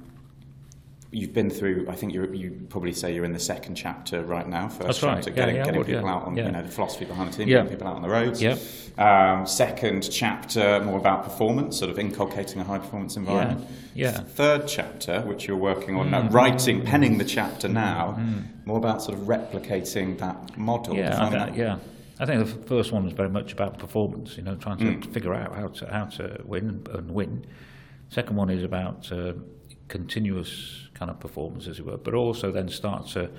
you've 1.11 1.33
been 1.33 1.51
through. 1.51 1.87
I 1.89 1.95
think 1.95 2.13
you 2.13 2.67
probably 2.69 2.93
say 2.93 3.15
you're 3.15 3.25
in 3.25 3.33
the 3.33 3.39
second 3.39 3.77
chapter 3.77 4.23
right 4.23 4.47
now. 4.47 4.69
First 4.69 4.87
That's 4.87 5.01
chapter, 5.01 5.31
right. 5.31 5.37
getting, 5.37 5.57
yeah, 5.57 5.65
getting 5.65 5.79
would, 5.79 5.87
people 5.87 6.05
yeah. 6.05 6.15
out 6.15 6.25
on 6.25 6.37
yeah. 6.37 6.47
you 6.47 6.53
know 6.53 6.63
the 6.63 6.69
philosophy 6.69 7.05
behind 7.05 7.33
the 7.33 7.37
team, 7.39 7.49
yeah. 7.49 7.57
getting 7.59 7.71
people 7.71 7.89
out 7.89 7.97
on 7.97 8.03
the 8.03 8.09
roads. 8.09 8.43
Yeah. 8.43 8.57
Um, 8.99 9.47
second 9.47 10.11
chapter, 10.11 10.81
more 10.81 10.99
about 10.99 11.25
performance, 11.25 11.79
sort 11.79 11.91
of 11.91 11.99
inculcating 11.99 12.61
a 12.61 12.65
high 12.65 12.79
performance 12.79 13.17
environment. 13.17 13.67
Yeah. 13.95 14.13
yeah. 14.13 14.21
Third 14.21 14.67
chapter, 14.69 15.21
which 15.23 15.47
you're 15.47 15.57
working 15.57 15.97
on 15.97 16.09
mm. 16.09 16.11
now, 16.11 16.29
writing, 16.29 16.83
penning 16.83 17.19
the 17.19 17.25
chapter 17.25 17.69
now, 17.69 18.17
mm. 18.19 18.67
more 18.67 18.79
about 18.79 19.03
sort 19.03 19.19
of 19.19 19.25
replicating 19.25 20.19
that 20.19 20.57
model. 20.57 20.97
Yeah. 20.97 21.29
That, 21.29 21.57
yeah. 21.57 21.79
I 22.19 22.25
think 22.25 22.47
the 22.47 22.67
first 22.67 22.93
one 22.93 23.05
was 23.05 23.13
very 23.13 23.29
much 23.29 23.53
about 23.53 23.79
performance. 23.79 24.37
You 24.37 24.43
know, 24.43 24.57
trying 24.57 24.79
to 24.79 24.85
mm. 24.85 25.13
figure 25.13 25.35
out 25.35 25.55
how 25.55 25.69
to 25.69 25.87
how 25.87 26.05
to 26.05 26.41
win 26.45 26.87
and 26.93 27.11
win. 27.11 27.47
Second 28.09 28.37
one 28.37 28.51
is 28.51 28.63
about 28.63 29.11
uh, 29.13 29.33
continuous 29.89 30.86
kind 30.99 31.11
of 31.11 31.21
performance, 31.21 31.69
as 31.69 31.79
it 31.79 31.87
were, 31.87 31.99
but 31.99 32.15
also 32.15 32.51
then 32.51 32.69
start 32.69 33.07
to 33.09 33.31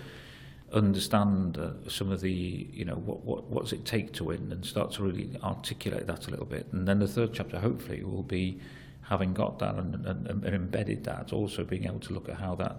understand 0.71 1.57
uh, 1.57 1.89
some 1.89 2.11
of 2.11 2.19
the, 2.21 2.67
you 2.79 2.85
know, 2.85 2.95
what, 2.95 3.19
what, 3.23 3.43
what 3.45 3.63
does 3.63 3.73
it 3.73 3.85
take 3.85 4.13
to 4.13 4.23
win 4.25 4.51
and 4.51 4.65
start 4.65 4.91
to 4.91 5.03
really 5.03 5.29
articulate 5.43 6.05
that 6.07 6.27
a 6.27 6.31
little 6.31 6.45
bit. 6.45 6.67
And 6.73 6.87
then 6.87 6.99
the 6.99 7.07
third 7.07 7.31
chapter, 7.33 7.59
hopefully, 7.59 8.03
will 8.03 8.23
be 8.23 8.59
having 9.01 9.33
got 9.33 9.59
that 9.59 9.75
and, 9.75 10.05
and, 10.05 10.27
and 10.27 10.45
embedded 10.45 11.03
that, 11.05 11.33
also 11.33 11.63
being 11.63 11.85
able 11.85 11.99
to 11.99 12.13
look 12.13 12.29
at 12.29 12.35
how 12.35 12.55
that 12.55 12.75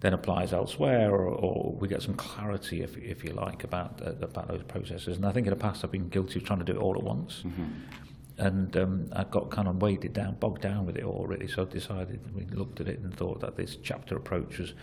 then 0.00 0.12
applies 0.12 0.52
elsewhere 0.52 1.10
or, 1.10 1.26
or 1.26 1.72
we 1.72 1.88
get 1.88 2.02
some 2.02 2.14
clarity, 2.14 2.82
if, 2.82 2.96
if 2.98 3.24
you 3.24 3.32
like, 3.32 3.64
about, 3.64 4.00
uh, 4.04 4.12
about 4.22 4.48
those 4.48 4.62
processes. 4.62 5.16
And 5.16 5.26
I 5.26 5.32
think 5.32 5.46
in 5.46 5.50
the 5.50 5.62
past 5.66 5.84
I've 5.84 5.92
been 5.92 6.08
guilty 6.08 6.38
of 6.38 6.44
trying 6.46 6.58
to 6.58 6.64
do 6.64 6.72
it 6.72 6.78
all 6.78 6.94
at 6.96 7.02
once. 7.02 7.42
Mm-hmm 7.46 7.64
and 8.38 8.76
um, 8.76 9.08
I 9.12 9.24
got 9.24 9.50
kind 9.50 9.68
of 9.68 9.80
weighted 9.80 10.12
down, 10.12 10.36
bogged 10.38 10.62
down 10.62 10.86
with 10.86 10.96
it 10.96 11.04
all 11.04 11.26
really. 11.26 11.48
So 11.48 11.62
I 11.62 11.64
decided 11.64 12.20
we 12.34 12.44
looked 12.46 12.80
at 12.80 12.88
it 12.88 12.98
and 13.00 13.14
thought 13.14 13.40
that 13.40 13.56
this 13.56 13.76
chapter 13.82 14.16
approach 14.16 14.58
was 14.58 14.74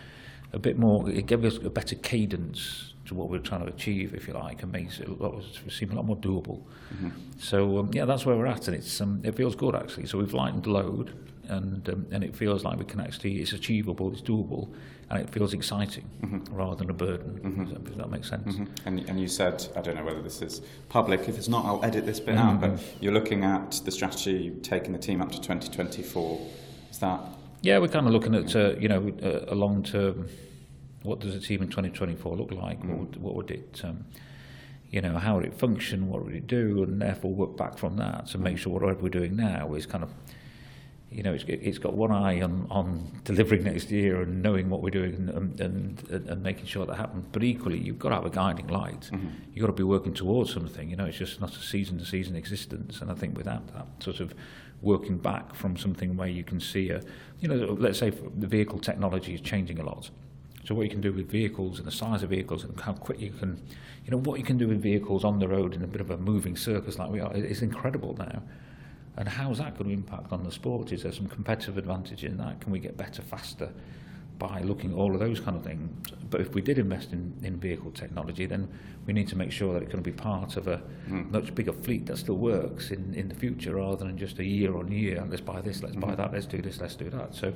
a 0.52 0.58
bit 0.58 0.78
more. 0.78 1.08
It 1.08 1.26
gave 1.26 1.44
us 1.44 1.56
a 1.58 1.70
better 1.70 1.94
cadence 1.96 2.94
to 3.06 3.14
what 3.14 3.28
we 3.28 3.38
were 3.38 3.44
trying 3.44 3.60
to 3.60 3.66
achieve, 3.66 4.14
if 4.14 4.26
you 4.26 4.34
like, 4.34 4.62
and 4.62 4.72
makes 4.72 4.98
it, 4.98 5.08
it 5.08 5.72
seem 5.72 5.92
a 5.92 5.94
lot 5.94 6.06
more 6.06 6.16
doable. 6.16 6.62
Mm-hmm. 6.94 7.08
So 7.38 7.78
um, 7.78 7.90
yeah, 7.92 8.04
that's 8.06 8.24
where 8.24 8.36
we're 8.36 8.46
at, 8.46 8.66
and 8.68 8.76
it's 8.76 9.00
um, 9.00 9.20
it 9.24 9.34
feels 9.34 9.54
good 9.54 9.74
actually. 9.74 10.06
So 10.06 10.18
we've 10.18 10.34
lightened 10.34 10.64
the 10.64 10.70
load, 10.70 11.14
and 11.48 11.88
um, 11.88 12.06
and 12.10 12.24
it 12.24 12.34
feels 12.34 12.64
like 12.64 12.78
we 12.78 12.84
can 12.84 13.00
actually 13.00 13.36
it's 13.36 13.52
achievable, 13.52 14.10
it's 14.12 14.22
doable. 14.22 14.72
And 15.10 15.20
it 15.20 15.30
feels 15.30 15.52
exciting 15.52 16.08
mm-hmm. 16.22 16.54
rather 16.54 16.76
than 16.76 16.90
a 16.90 16.94
burden. 16.94 17.40
Mm-hmm. 17.42 17.84
Does 17.84 17.96
that 17.96 18.10
make 18.10 18.24
sense? 18.24 18.54
Mm-hmm. 18.54 18.88
And 18.88 19.08
and 19.08 19.20
you 19.20 19.28
said 19.28 19.66
I 19.76 19.80
don't 19.80 19.96
know 19.96 20.04
whether 20.04 20.22
this 20.22 20.42
is 20.42 20.62
public. 20.88 21.28
If 21.28 21.38
it's 21.38 21.48
not, 21.48 21.64
I'll 21.64 21.84
edit 21.84 22.06
this 22.06 22.20
bit 22.20 22.36
out. 22.36 22.60
But 22.60 22.72
mm-hmm. 22.72 23.04
you're 23.04 23.12
looking 23.12 23.44
at 23.44 23.80
the 23.84 23.90
strategy 23.90 24.50
taking 24.62 24.92
the 24.92 24.98
team 24.98 25.20
up 25.20 25.30
to 25.32 25.40
2024. 25.40 26.40
Is 26.90 26.98
that? 26.98 27.20
Yeah, 27.62 27.78
we're 27.78 27.88
kind 27.88 28.06
of 28.06 28.12
looking 28.12 28.34
at 28.34 28.54
uh, 28.54 28.74
you 28.78 28.88
know 28.88 29.12
a 29.48 29.54
long 29.54 29.82
term. 29.82 30.28
What 31.02 31.20
does 31.20 31.34
the 31.34 31.40
team 31.40 31.60
in 31.60 31.68
2024 31.68 32.34
look 32.34 32.50
like? 32.50 32.78
What, 32.78 32.88
mm. 32.88 32.98
would, 32.98 33.16
what 33.16 33.34
would 33.34 33.50
it 33.50 33.82
um, 33.84 34.06
you 34.94 35.00
know, 35.00 35.18
how 35.18 35.34
would 35.34 35.44
it 35.44 35.52
function, 35.52 36.08
what 36.08 36.24
would 36.24 36.36
it 36.36 36.46
do, 36.46 36.84
and 36.84 37.02
therefore 37.02 37.34
work 37.34 37.56
back 37.56 37.76
from 37.76 37.96
that 37.96 38.26
to 38.26 38.38
make 38.38 38.56
sure 38.58 38.72
whatever 38.72 39.02
we're 39.02 39.08
doing 39.08 39.34
now 39.34 39.74
is 39.74 39.86
kind 39.86 40.04
of 40.04 40.10
you 41.10 41.22
know, 41.22 41.32
it's, 41.32 41.44
it's 41.46 41.78
got 41.78 41.94
one 41.94 42.10
eye 42.10 42.40
on, 42.42 42.66
on 42.70 43.20
delivering 43.24 43.64
next 43.64 43.90
year 43.90 44.22
and 44.22 44.42
knowing 44.42 44.68
what 44.68 44.82
we're 44.82 44.90
doing 44.90 45.14
and, 45.14 45.60
and, 45.60 46.10
and, 46.10 46.28
and 46.28 46.42
making 46.42 46.66
sure 46.66 46.84
that 46.86 46.96
happens. 46.96 47.26
But 47.30 47.44
equally, 47.44 47.78
you've 47.78 47.98
got 47.98 48.08
to 48.08 48.16
have 48.16 48.26
a 48.26 48.30
guiding 48.30 48.66
light. 48.66 49.10
Mm-hmm. 49.12 49.28
You've 49.52 49.62
got 49.62 49.68
to 49.68 49.72
be 49.72 49.84
working 49.84 50.12
towards 50.12 50.52
something. 50.52 50.90
You 50.90 50.96
know, 50.96 51.04
it's 51.04 51.18
just 51.18 51.40
not 51.40 51.54
a 51.54 51.60
season 51.60 51.98
to 51.98 52.04
season 52.04 52.34
existence. 52.34 53.00
And 53.00 53.10
I 53.10 53.14
think 53.14 53.36
without 53.36 53.66
that 53.74 53.86
sort 54.00 54.20
of 54.20 54.34
working 54.82 55.18
back 55.18 55.54
from 55.54 55.76
something 55.76 56.16
where 56.16 56.28
you 56.28 56.42
can 56.42 56.58
see 56.58 56.90
a, 56.90 57.00
you 57.40 57.48
know, 57.48 57.76
let's 57.78 57.98
say 57.98 58.10
the 58.10 58.46
vehicle 58.46 58.78
technology 58.80 59.34
is 59.34 59.40
changing 59.40 59.78
a 59.78 59.84
lot. 59.84 60.10
So 60.64 60.74
what 60.74 60.82
you 60.82 60.90
can 60.90 61.00
do 61.00 61.12
with 61.12 61.30
vehicles 61.30 61.78
and 61.78 61.86
the 61.86 61.92
size 61.92 62.22
of 62.22 62.30
vehicles 62.30 62.64
and 62.64 62.78
how 62.80 62.94
quick 62.94 63.20
you 63.20 63.30
can, 63.30 63.62
you 64.04 64.10
know, 64.10 64.16
what 64.18 64.38
you 64.38 64.44
can 64.44 64.56
do 64.56 64.66
with 64.66 64.82
vehicles 64.82 65.22
on 65.22 65.38
the 65.38 65.46
road 65.46 65.74
in 65.74 65.82
a 65.82 65.86
bit 65.86 66.00
of 66.00 66.10
a 66.10 66.16
moving 66.16 66.56
circus 66.56 66.98
like 66.98 67.10
we 67.10 67.20
are 67.20 67.34
is 67.34 67.62
incredible 67.62 68.16
now. 68.18 68.42
And 69.16 69.28
how's 69.28 69.58
that 69.58 69.78
going 69.78 69.90
to 69.90 69.94
impact 69.94 70.32
on 70.32 70.42
the 70.42 70.50
sport? 70.50 70.92
Is 70.92 71.02
there 71.04 71.12
some 71.12 71.26
competitive 71.26 71.78
advantage 71.78 72.24
in 72.24 72.36
that? 72.38 72.60
Can 72.60 72.72
we 72.72 72.78
get 72.78 72.96
better 72.96 73.22
faster 73.22 73.70
by 74.38 74.60
looking 74.62 74.90
at 74.90 74.96
all 74.96 75.14
of 75.14 75.20
those 75.20 75.38
kind 75.38 75.56
of 75.56 75.62
things? 75.62 76.10
But 76.30 76.40
if 76.40 76.52
we 76.52 76.60
did 76.60 76.78
invest 76.78 77.12
in, 77.12 77.32
in 77.42 77.56
vehicle 77.58 77.92
technology, 77.92 78.46
then 78.46 78.68
we 79.06 79.12
need 79.12 79.28
to 79.28 79.36
make 79.36 79.52
sure 79.52 79.72
that 79.74 79.82
it 79.84 79.90
can 79.90 80.02
be 80.02 80.10
part 80.10 80.56
of 80.56 80.66
a 80.66 80.82
mm. 81.08 81.30
much 81.30 81.54
bigger 81.54 81.72
fleet 81.72 82.06
that 82.06 82.18
still 82.18 82.36
works 82.36 82.90
in, 82.90 83.14
in 83.14 83.28
the 83.28 83.34
future 83.34 83.76
rather 83.76 84.04
than 84.04 84.18
just 84.18 84.40
a 84.40 84.44
year 84.44 84.76
on 84.76 84.90
year. 84.90 85.24
Let's 85.28 85.42
buy 85.42 85.60
this, 85.60 85.82
let's 85.82 85.94
mm. 85.94 86.00
buy 86.00 86.10
hmm. 86.10 86.16
that, 86.16 86.32
let's 86.32 86.46
do 86.46 86.60
this, 86.60 86.80
let's 86.80 86.96
do 86.96 87.08
that. 87.10 87.34
So 87.36 87.52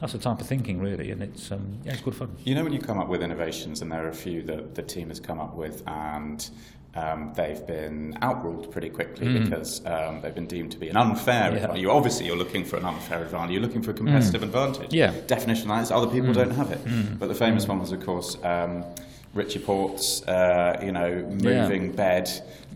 that's 0.00 0.12
the 0.12 0.18
type 0.18 0.40
of 0.40 0.46
thinking, 0.46 0.80
really, 0.80 1.10
and 1.10 1.22
it's 1.22 1.50
um, 1.50 1.78
yeah, 1.84 1.92
it's 1.92 2.02
good 2.02 2.14
fun. 2.14 2.36
You 2.44 2.54
know, 2.54 2.64
when 2.64 2.72
you 2.72 2.80
come 2.80 2.98
up 2.98 3.08
with 3.08 3.22
innovations, 3.22 3.80
and 3.80 3.90
there 3.90 4.04
are 4.04 4.10
a 4.10 4.14
few 4.14 4.42
that 4.42 4.74
the 4.74 4.82
team 4.82 5.08
has 5.08 5.20
come 5.20 5.40
up 5.40 5.54
with, 5.54 5.82
and 5.86 6.50
um, 6.94 7.32
they've 7.34 7.64
been 7.66 8.16
outruled 8.22 8.72
pretty 8.72 8.88
quickly 8.88 9.26
mm. 9.26 9.44
because 9.44 9.84
um, 9.86 10.20
they've 10.20 10.34
been 10.34 10.46
deemed 10.46 10.72
to 10.72 10.78
be 10.78 10.88
an 10.88 10.96
unfair 10.96 11.50
yeah. 11.50 11.56
advantage. 11.56 11.82
You 11.82 11.90
obviously 11.90 12.26
you're 12.26 12.36
looking 12.36 12.64
for 12.64 12.76
an 12.76 12.84
unfair 12.84 13.22
advantage. 13.22 13.52
You're 13.52 13.62
looking 13.62 13.82
for 13.82 13.90
a 13.90 13.94
competitive 13.94 14.40
mm. 14.40 14.44
advantage. 14.44 14.92
Yeah. 14.92 15.12
Definition 15.26 15.68
like 15.68 15.90
other 15.90 16.06
people 16.06 16.30
mm. 16.30 16.34
don't 16.34 16.50
have 16.50 16.72
it. 16.72 16.84
Mm. 16.84 17.18
But 17.18 17.28
the 17.28 17.34
famous 17.34 17.66
mm. 17.66 17.68
one 17.68 17.80
was, 17.80 17.92
of 17.92 18.04
course, 18.04 18.42
um, 18.42 18.84
Richie 19.34 19.58
Porte's, 19.58 20.26
uh, 20.26 20.80
you 20.82 20.92
know, 20.92 21.10
moving 21.42 21.90
yeah. 21.90 21.96
bed. 21.96 22.30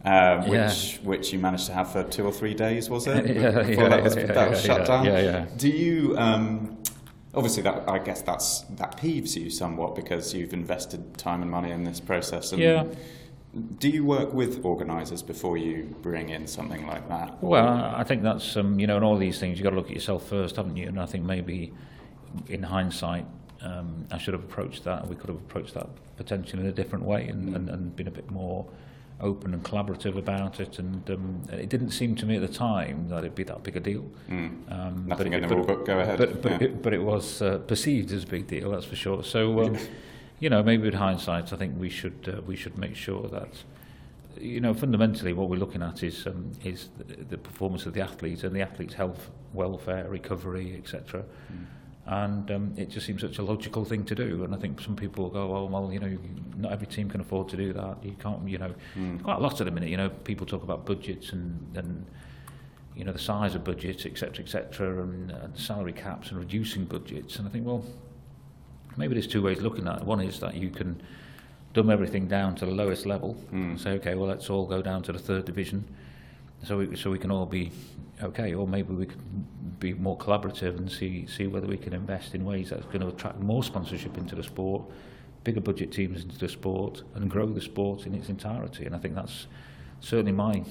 Um, 0.04 0.48
which 0.48 0.94
yeah. 0.94 1.04
which 1.04 1.32
you 1.32 1.38
managed 1.38 1.66
to 1.66 1.72
have 1.74 1.92
for 1.92 2.02
two 2.02 2.26
or 2.26 2.32
three 2.32 2.54
days, 2.54 2.90
was 2.90 3.06
it? 3.06 3.24
yeah, 3.36 3.62
Before 3.62 3.88
that 3.88 4.02
was, 4.02 4.16
that 4.16 4.50
was 4.50 4.60
shut 4.60 4.84
down. 4.84 5.04
Yeah, 5.04 5.20
yeah. 5.20 5.46
Do 5.56 5.68
you? 5.68 6.18
Um, 6.18 6.76
obviously, 7.32 7.62
that 7.62 7.88
I 7.88 8.00
guess 8.00 8.20
that's 8.20 8.62
that 8.62 8.98
peeves 8.98 9.36
you 9.36 9.48
somewhat 9.48 9.94
because 9.94 10.34
you've 10.34 10.54
invested 10.54 11.16
time 11.18 11.40
and 11.40 11.48
money 11.48 11.70
in 11.70 11.84
this 11.84 12.00
process. 12.00 12.50
And, 12.50 12.60
yeah 12.60 12.84
do 13.78 13.88
you 13.88 14.04
work 14.04 14.32
with 14.32 14.64
organisers 14.64 15.22
before 15.22 15.58
you 15.58 15.94
bring 16.00 16.30
in 16.30 16.46
something 16.46 16.86
like 16.86 17.06
that? 17.10 17.42
Well, 17.42 17.68
I 17.68 18.02
think 18.02 18.22
that's 18.22 18.56
um, 18.56 18.80
you 18.80 18.86
know, 18.86 18.96
in 18.96 19.02
all 19.02 19.18
these 19.18 19.38
things, 19.38 19.58
you've 19.58 19.64
got 19.64 19.70
to 19.70 19.76
look 19.76 19.88
at 19.88 19.94
yourself 19.94 20.26
first, 20.26 20.56
haven't 20.56 20.76
you? 20.76 20.88
And 20.88 20.98
I 20.98 21.04
think 21.04 21.24
maybe, 21.24 21.72
in 22.48 22.62
hindsight, 22.62 23.26
um, 23.60 24.06
I 24.10 24.16
should 24.16 24.32
have 24.32 24.42
approached 24.42 24.84
that. 24.84 25.02
and 25.02 25.10
We 25.10 25.16
could 25.16 25.28
have 25.28 25.36
approached 25.36 25.74
that 25.74 25.86
potentially 26.16 26.62
in 26.62 26.68
a 26.68 26.72
different 26.72 27.04
way 27.04 27.28
and, 27.28 27.50
mm. 27.50 27.56
and, 27.56 27.68
and 27.68 27.94
been 27.94 28.08
a 28.08 28.12
bit 28.12 28.30
more 28.30 28.66
open 29.20 29.52
and 29.52 29.62
collaborative 29.62 30.16
about 30.16 30.58
it. 30.58 30.78
And 30.78 31.08
um, 31.10 31.42
it 31.52 31.68
didn't 31.68 31.90
seem 31.90 32.16
to 32.16 32.26
me 32.26 32.36
at 32.36 32.42
the 32.42 32.48
time 32.48 33.10
that 33.10 33.18
it'd 33.18 33.34
be 33.34 33.44
that 33.44 33.62
big 33.62 33.76
a 33.76 33.80
deal. 33.80 34.10
Mm. 34.30 34.72
Um, 34.72 35.04
Nothing 35.08 35.34
in 35.34 35.42
the 35.42 35.48
rule 35.48 35.66
book. 35.66 35.84
Go 35.84 36.00
ahead. 36.00 36.16
But 36.16 36.40
but, 36.40 36.52
yeah. 36.52 36.68
it, 36.68 36.82
but 36.82 36.94
it 36.94 37.02
was 37.02 37.42
uh, 37.42 37.58
perceived 37.58 38.12
as 38.12 38.24
a 38.24 38.26
big 38.26 38.46
deal. 38.46 38.70
That's 38.70 38.86
for 38.86 38.96
sure. 38.96 39.22
So. 39.22 39.60
Um, 39.60 39.78
you 40.42 40.50
know, 40.50 40.60
maybe 40.60 40.82
with 40.82 40.94
hindsight, 40.94 41.52
I 41.52 41.56
think 41.56 41.78
we 41.78 41.88
should 41.88 42.34
uh, 42.36 42.42
we 42.42 42.56
should 42.56 42.76
make 42.76 42.96
sure 42.96 43.28
that 43.28 43.52
you 44.36 44.60
know 44.60 44.74
fundamentally 44.74 45.32
what 45.32 45.48
we're 45.48 45.56
looking 45.56 45.82
at 45.82 46.02
is 46.02 46.26
um, 46.26 46.50
is 46.64 46.88
the, 46.98 47.04
the 47.04 47.38
performance 47.38 47.86
of 47.86 47.94
the 47.94 48.00
athlete 48.00 48.42
and 48.42 48.54
the 48.54 48.60
athlete's 48.60 48.94
health, 48.94 49.30
welfare, 49.54 50.08
recovery, 50.08 50.74
etc. 50.76 51.22
Mm. 51.22 51.66
And 52.04 52.50
um, 52.50 52.74
it 52.76 52.90
just 52.90 53.06
seems 53.06 53.20
such 53.20 53.38
a 53.38 53.42
logical 53.44 53.84
thing 53.84 54.04
to 54.06 54.16
do. 54.16 54.42
And 54.42 54.52
I 54.52 54.58
think 54.58 54.80
some 54.80 54.96
people 54.96 55.28
go, 55.28 55.54
oh, 55.56 55.66
well, 55.66 55.92
you 55.92 56.00
know, 56.00 56.18
not 56.56 56.72
every 56.72 56.88
team 56.88 57.08
can 57.08 57.20
afford 57.20 57.48
to 57.50 57.56
do 57.56 57.72
that. 57.74 57.98
You 58.02 58.16
can't, 58.18 58.48
you 58.48 58.58
know, 58.58 58.74
mm. 58.96 59.22
quite 59.22 59.36
a 59.36 59.40
lot 59.40 59.60
at 59.60 59.66
the 59.66 59.70
minute, 59.70 59.88
you 59.88 59.96
know, 59.96 60.08
people 60.08 60.44
talk 60.44 60.64
about 60.64 60.84
budgets 60.84 61.30
and, 61.30 61.76
and 61.76 62.04
you 62.96 63.04
know, 63.04 63.12
the 63.12 63.20
size 63.20 63.54
of 63.54 63.62
budgets, 63.62 64.04
etc., 64.04 64.44
etc., 64.44 65.04
and, 65.04 65.30
and 65.30 65.56
salary 65.56 65.92
caps 65.92 66.30
and 66.30 66.40
reducing 66.40 66.84
budgets. 66.84 67.36
And 67.36 67.46
I 67.46 67.52
think, 67.52 67.64
well, 67.64 67.84
maybe 68.96 69.14
there's 69.14 69.26
two 69.26 69.42
ways 69.42 69.58
of 69.58 69.64
looking 69.64 69.86
at 69.86 69.98
it. 69.98 70.04
One 70.04 70.20
is 70.20 70.40
that 70.40 70.54
you 70.54 70.70
can 70.70 71.00
dumb 71.72 71.90
everything 71.90 72.28
down 72.28 72.54
to 72.56 72.66
the 72.66 72.72
lowest 72.72 73.06
level 73.06 73.34
mm. 73.34 73.52
and 73.52 73.70
hmm. 73.72 73.76
say, 73.76 73.90
okay, 73.92 74.14
well, 74.14 74.28
let's 74.28 74.50
all 74.50 74.66
go 74.66 74.82
down 74.82 75.02
to 75.02 75.12
the 75.12 75.18
third 75.18 75.44
division 75.44 75.84
so 76.64 76.78
we, 76.78 76.96
so 76.96 77.10
we 77.10 77.18
can 77.18 77.30
all 77.30 77.46
be 77.46 77.72
okay. 78.22 78.54
Or 78.54 78.66
maybe 78.66 78.92
we 78.94 79.06
can 79.06 79.46
be 79.78 79.94
more 79.94 80.16
collaborative 80.16 80.78
and 80.78 80.90
see, 80.90 81.26
see 81.26 81.46
whether 81.46 81.66
we 81.66 81.76
can 81.76 81.92
invest 81.92 82.34
in 82.34 82.44
ways 82.44 82.70
that's 82.70 82.84
going 82.86 83.00
to 83.00 83.08
attract 83.08 83.40
more 83.40 83.64
sponsorship 83.64 84.16
into 84.16 84.36
the 84.36 84.42
sport, 84.42 84.82
bigger 85.44 85.60
budget 85.60 85.92
teams 85.92 86.22
into 86.22 86.38
the 86.38 86.48
sport, 86.48 87.02
and 87.14 87.30
grow 87.30 87.46
the 87.46 87.60
sport 87.60 88.06
in 88.06 88.14
its 88.14 88.28
entirety. 88.28 88.86
And 88.86 88.94
I 88.94 88.98
think 88.98 89.14
that's 89.14 89.46
certainly 90.00 90.32
my 90.32 90.62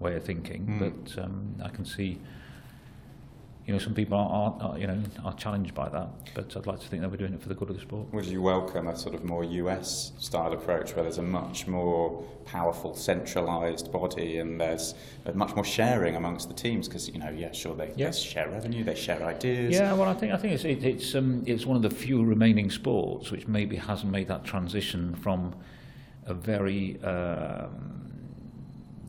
way 0.00 0.16
of 0.16 0.24
thinking, 0.24 0.66
mm. 0.66 0.78
but 0.78 1.22
um, 1.22 1.54
I 1.62 1.68
can 1.68 1.84
see 1.84 2.18
you 3.68 3.74
know, 3.74 3.78
some 3.78 3.92
people 3.92 4.16
are, 4.16 4.56
are, 4.62 4.78
you 4.78 4.86
know, 4.86 4.98
are 5.26 5.34
challenged 5.34 5.74
by 5.74 5.90
that. 5.90 6.08
But 6.32 6.56
I'd 6.56 6.66
like 6.66 6.80
to 6.80 6.88
think 6.88 7.02
that 7.02 7.10
we're 7.10 7.18
doing 7.18 7.34
it 7.34 7.42
for 7.42 7.50
the 7.50 7.54
good 7.54 7.68
of 7.68 7.76
the 7.76 7.82
sport. 7.82 8.10
Would 8.14 8.24
you 8.24 8.40
welcome 8.40 8.88
a 8.88 8.96
sort 8.96 9.14
of 9.14 9.24
more 9.24 9.44
US 9.44 10.12
style 10.18 10.54
approach 10.54 10.96
where 10.96 11.02
there's 11.02 11.18
a 11.18 11.22
much 11.22 11.66
more 11.66 12.22
powerful, 12.46 12.94
centralised 12.94 13.92
body 13.92 14.38
and 14.38 14.58
there's 14.58 14.94
a 15.26 15.34
much 15.34 15.54
more 15.54 15.66
sharing 15.66 16.16
amongst 16.16 16.48
the 16.48 16.54
teams? 16.54 16.88
Because 16.88 17.10
you 17.10 17.18
know, 17.18 17.28
yeah, 17.28 17.52
sure, 17.52 17.76
they, 17.76 17.92
yeah. 17.94 18.08
they 18.08 18.16
share 18.16 18.48
revenue, 18.48 18.84
they 18.84 18.94
share 18.94 19.22
ideas. 19.22 19.74
Yeah, 19.74 19.92
well, 19.92 20.08
I 20.08 20.14
think 20.14 20.32
I 20.32 20.38
think 20.38 20.54
it's 20.54 20.64
it, 20.64 20.82
it's 20.82 21.14
um, 21.14 21.42
it's 21.44 21.66
one 21.66 21.76
of 21.76 21.82
the 21.82 21.90
few 21.90 22.24
remaining 22.24 22.70
sports 22.70 23.30
which 23.30 23.46
maybe 23.46 23.76
hasn't 23.76 24.10
made 24.10 24.28
that 24.28 24.44
transition 24.44 25.14
from 25.16 25.54
a 26.24 26.32
very 26.32 26.98
um, 27.02 27.98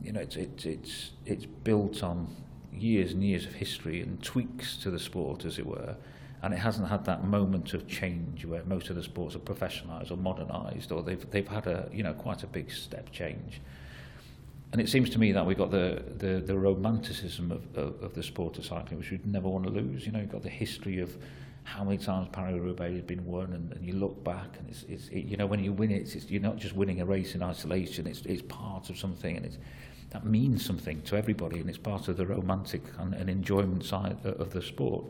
you 0.02 0.12
know, 0.12 0.20
it's 0.20 0.36
it's 0.36 0.66
it's 0.66 1.10
it's 1.24 1.46
built 1.46 2.02
on 2.02 2.36
years 2.72 3.12
and 3.12 3.22
years 3.22 3.46
of 3.46 3.54
history 3.54 4.00
and 4.00 4.22
tweaks 4.22 4.76
to 4.78 4.90
the 4.90 4.98
sport, 4.98 5.44
as 5.44 5.58
it 5.58 5.66
were. 5.66 5.96
And 6.42 6.54
it 6.54 6.58
hasn't 6.58 6.88
had 6.88 7.04
that 7.04 7.24
moment 7.24 7.74
of 7.74 7.86
change 7.86 8.46
where 8.46 8.64
most 8.64 8.88
of 8.88 8.96
the 8.96 9.02
sports 9.02 9.36
are 9.36 9.40
professionalised 9.40 10.10
or 10.10 10.16
modernised, 10.16 10.90
or 10.90 11.02
they've 11.02 11.30
they've 11.30 11.48
had 11.48 11.66
a 11.66 11.88
you 11.92 12.02
know 12.02 12.14
quite 12.14 12.42
a 12.42 12.46
big 12.46 12.70
step 12.70 13.10
change. 13.12 13.60
And 14.72 14.80
it 14.80 14.88
seems 14.88 15.10
to 15.10 15.18
me 15.18 15.32
that 15.32 15.44
we've 15.44 15.58
got 15.58 15.72
the, 15.72 16.00
the, 16.18 16.40
the 16.40 16.56
romanticism 16.56 17.50
of, 17.50 17.76
of, 17.76 18.00
of 18.04 18.14
the 18.14 18.22
sport 18.22 18.56
of 18.56 18.64
cycling, 18.64 19.00
which 19.00 19.10
we'd 19.10 19.26
never 19.26 19.48
want 19.48 19.64
to 19.64 19.70
lose. 19.70 20.06
You 20.06 20.12
know, 20.12 20.20
you've 20.20 20.30
got 20.30 20.44
the 20.44 20.48
history 20.48 21.00
of 21.00 21.16
how 21.64 21.82
many 21.82 21.98
times 21.98 22.28
Paris-Roubaix 22.32 22.94
has 22.94 23.02
been 23.02 23.24
won, 23.26 23.52
and, 23.52 23.72
and 23.72 23.84
you 23.84 23.94
look 23.94 24.22
back, 24.24 24.56
and 24.58 24.68
it's, 24.68 24.84
it's 24.84 25.08
it, 25.08 25.26
you 25.26 25.36
know 25.36 25.46
when 25.46 25.62
you 25.62 25.72
win 25.72 25.90
it, 25.90 26.14
it's, 26.14 26.30
you're 26.30 26.40
not 26.40 26.56
just 26.56 26.74
winning 26.74 27.00
a 27.00 27.04
race 27.04 27.34
in 27.34 27.42
isolation. 27.42 28.06
It's 28.06 28.22
it's 28.22 28.42
part 28.42 28.90
of 28.90 28.98
something, 28.98 29.36
and 29.36 29.46
it's 29.46 29.58
that 30.10 30.24
means 30.24 30.64
something 30.64 31.02
to 31.02 31.16
everybody 31.16 31.60
and 31.60 31.68
it's 31.68 31.78
part 31.78 32.08
of 32.08 32.16
the 32.16 32.26
romantic 32.26 32.82
and, 32.98 33.14
and 33.14 33.30
enjoyment 33.30 33.84
side 33.84 34.16
of 34.24 34.50
the 34.52 34.62
sport. 34.62 35.04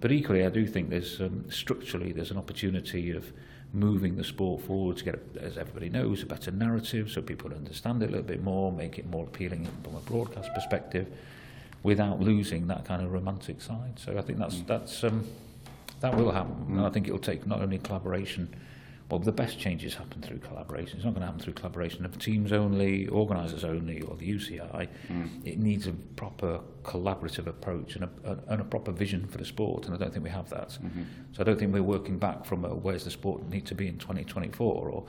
But 0.00 0.12
equally, 0.12 0.44
I 0.44 0.50
do 0.50 0.66
think 0.66 0.90
there's 0.90 1.20
um, 1.20 1.44
structurally 1.50 2.12
there's 2.12 2.30
an 2.30 2.38
opportunity 2.38 3.10
of 3.10 3.32
moving 3.72 4.16
the 4.16 4.24
sport 4.24 4.62
forward 4.62 4.96
to 4.98 5.04
get, 5.04 5.20
as 5.40 5.58
everybody 5.58 5.88
knows, 5.88 6.22
a 6.22 6.26
better 6.26 6.50
narrative 6.50 7.10
so 7.10 7.20
people 7.20 7.52
understand 7.52 8.02
it 8.02 8.06
a 8.06 8.12
little 8.12 8.26
bit 8.26 8.42
more, 8.42 8.72
make 8.72 8.98
it 8.98 9.06
more 9.06 9.24
appealing 9.24 9.66
from 9.82 9.96
a 9.96 10.00
broadcast 10.00 10.52
perspective. 10.54 11.08
without 11.84 12.18
losing 12.18 12.66
that 12.66 12.84
kind 12.84 13.02
of 13.02 13.12
romantic 13.12 13.60
side. 13.60 13.92
So 13.96 14.18
I 14.18 14.22
think 14.22 14.38
that's 14.38 14.56
mm. 14.56 14.66
that's 14.66 15.04
um, 15.04 15.24
that 16.00 16.16
will 16.16 16.32
happen. 16.32 16.54
Mm. 16.68 16.78
And 16.78 16.86
I 16.86 16.90
think 16.90 17.06
it 17.06 17.12
will 17.12 17.18
take 17.20 17.46
not 17.46 17.60
only 17.60 17.78
collaboration 17.78 18.48
well, 19.10 19.20
the 19.20 19.32
best 19.32 19.58
changes 19.58 19.94
happen 19.94 20.22
through 20.22 20.38
collaboration. 20.38 20.96
It's 20.96 21.04
not 21.04 21.12
going 21.12 21.20
to 21.20 21.26
happen 21.26 21.40
through 21.40 21.52
collaboration 21.52 22.06
of 22.06 22.18
teams 22.18 22.52
only, 22.52 23.06
organisers 23.08 23.62
only, 23.62 24.00
or 24.00 24.16
the 24.16 24.30
UCI. 24.30 24.88
Mm. 25.08 25.46
It 25.46 25.58
needs 25.58 25.86
a 25.86 25.92
proper 25.92 26.60
collaborative 26.84 27.46
approach 27.46 27.96
and 27.96 28.04
a, 28.04 28.08
a, 28.24 28.38
and 28.48 28.62
a 28.62 28.64
proper 28.64 28.92
vision 28.92 29.26
for 29.26 29.36
the 29.36 29.44
sport, 29.44 29.84
and 29.84 29.94
I 29.94 29.98
don't 29.98 30.12
think 30.12 30.24
we 30.24 30.30
have 30.30 30.48
that. 30.50 30.70
Mm-hmm. 30.70 31.02
So 31.32 31.42
I 31.42 31.44
don't 31.44 31.58
think 31.58 31.74
we're 31.74 31.82
working 31.82 32.18
back 32.18 32.46
from 32.46 32.64
a, 32.64 32.74
where's 32.74 33.04
the 33.04 33.10
sport 33.10 33.46
need 33.50 33.66
to 33.66 33.74
be 33.74 33.88
in 33.88 33.98
2024, 33.98 34.88
or 34.88 35.04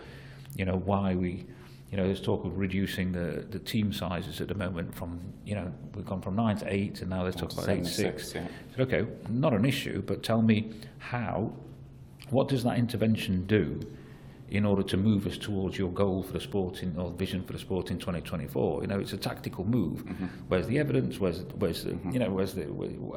you 0.56 0.66
know 0.66 0.78
why 0.78 1.16
we. 1.16 1.46
You 1.92 1.98
know, 1.98 2.08
there's 2.08 2.20
talk 2.20 2.44
of 2.44 2.58
reducing 2.58 3.12
the, 3.14 3.46
the 3.52 3.60
team 3.60 3.94
sizes 3.94 4.42
at 4.42 4.50
the 4.50 4.56
moment 4.56 4.94
from, 4.94 5.20
you 5.46 5.54
know, 5.56 5.72
we've 5.94 6.04
gone 6.04 6.20
from 6.20 6.36
nine 6.36 6.58
to 6.58 6.74
eight 6.74 7.00
and 7.00 7.12
now 7.12 7.22
there's 7.22 7.36
talk 7.36 7.54
about 7.54 7.70
eight 7.70 7.86
to 7.86 7.90
six. 7.90 8.30
six 8.30 8.36
yeah. 8.36 8.48
So, 8.76 8.84
okay, 8.84 9.06
not 9.30 9.54
an 9.54 9.64
issue, 9.64 10.02
but 10.02 10.24
tell 10.24 10.42
me 10.42 10.74
how 10.98 11.54
what 12.30 12.48
does 12.48 12.64
that 12.64 12.78
intervention 12.78 13.46
do 13.46 13.80
in 14.50 14.66
order 14.66 14.84
to 14.84 14.96
move 14.96 15.26
us 15.26 15.38
towards 15.38 15.78
your 15.78 15.92
goal 15.92 16.22
for 16.22 16.34
the 16.34 16.40
sport 16.40 16.84
in, 16.84 16.96
or 16.98 17.10
vision 17.12 17.44
for 17.44 17.54
the 17.54 17.60
sport 17.60 17.92
in 17.92 18.00
2024? 18.00 18.82
You 18.82 18.88
know, 18.88 19.00
it's 19.00 19.14
a 19.14 19.18
tactical 19.18 19.66
move. 19.66 20.06
Mm-hmm. 20.06 20.26
Where's 20.48 20.68
the 20.68 20.80
evidence? 20.80 21.20
Where's, 21.20 21.42
where's 21.58 21.84
the, 21.84 21.92
mm-hmm. 21.92 22.12
you 22.12 22.20
know, 22.20 22.30
where's 22.30 22.54
the, 22.54 22.68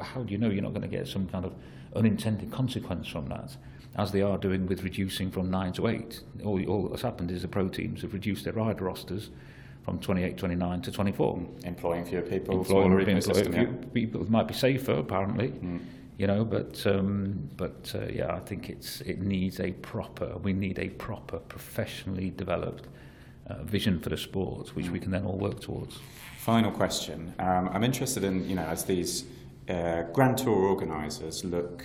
how 0.01 0.23
do 0.23 0.31
you 0.31 0.37
know 0.37 0.49
you're 0.49 0.63
not 0.63 0.73
going 0.73 0.81
to 0.81 0.87
get 0.87 1.07
some 1.07 1.27
kind 1.27 1.45
of 1.45 1.53
unintended 1.95 2.51
consequence 2.51 3.07
from 3.07 3.27
that? 3.29 3.55
As 3.95 4.11
they 4.11 4.21
are 4.21 4.37
doing 4.37 4.67
with 4.67 4.83
reducing 4.83 5.31
from 5.31 5.49
nine 5.49 5.73
to 5.73 5.87
eight. 5.87 6.21
All, 6.45 6.63
all 6.69 6.87
that's 6.89 7.01
happened 7.01 7.31
is 7.31 7.41
the 7.41 7.47
pro 7.47 7.67
teams 7.69 8.03
have 8.03 8.13
reduced 8.13 8.43
their 8.43 8.53
rider 8.53 8.85
rosters 8.85 9.31
from 9.83 9.99
28, 9.99 10.37
29 10.37 10.81
to 10.83 10.91
24. 10.91 11.37
Mm. 11.37 11.65
Employing 11.65 12.05
fewer 12.05 12.21
people, 12.21 12.59
Employing 12.59 12.91
smaller 12.91 13.05
ecosystem, 13.05 13.53
yeah. 13.55 13.87
people 13.91 14.29
might 14.31 14.47
be 14.47 14.53
safer, 14.53 14.93
apparently. 14.93 15.49
Mm 15.49 15.79
you 16.19 16.27
know 16.27 16.45
but 16.45 16.85
um, 16.85 17.49
but 17.55 17.91
uh, 17.95 18.05
yeah 18.11 18.35
I 18.35 18.39
think 18.39 18.69
it's 18.69 19.01
it 19.01 19.21
needs 19.21 19.59
a 19.59 19.71
proper 19.71 20.37
we 20.43 20.53
need 20.53 20.77
a 20.77 20.89
proper 20.89 21.39
professionally 21.39 22.29
developed 22.29 22.87
uh, 23.49 23.63
vision 23.63 23.99
for 23.99 24.09
the 24.09 24.17
sport 24.17 24.75
which 24.75 24.89
we 24.89 24.99
can 24.99 25.11
then 25.11 25.25
all 25.25 25.37
work 25.37 25.61
towards 25.61 25.97
final 26.37 26.71
question 26.71 27.33
um, 27.39 27.69
I'm 27.73 27.83
interested 27.83 28.23
in 28.23 28.47
you 28.47 28.55
know 28.55 28.65
as 28.65 28.83
these 28.83 29.23
uh, 29.69 30.03
Grand 30.13 30.37
Tour 30.37 30.67
organisers 30.67 31.45
look 31.45 31.83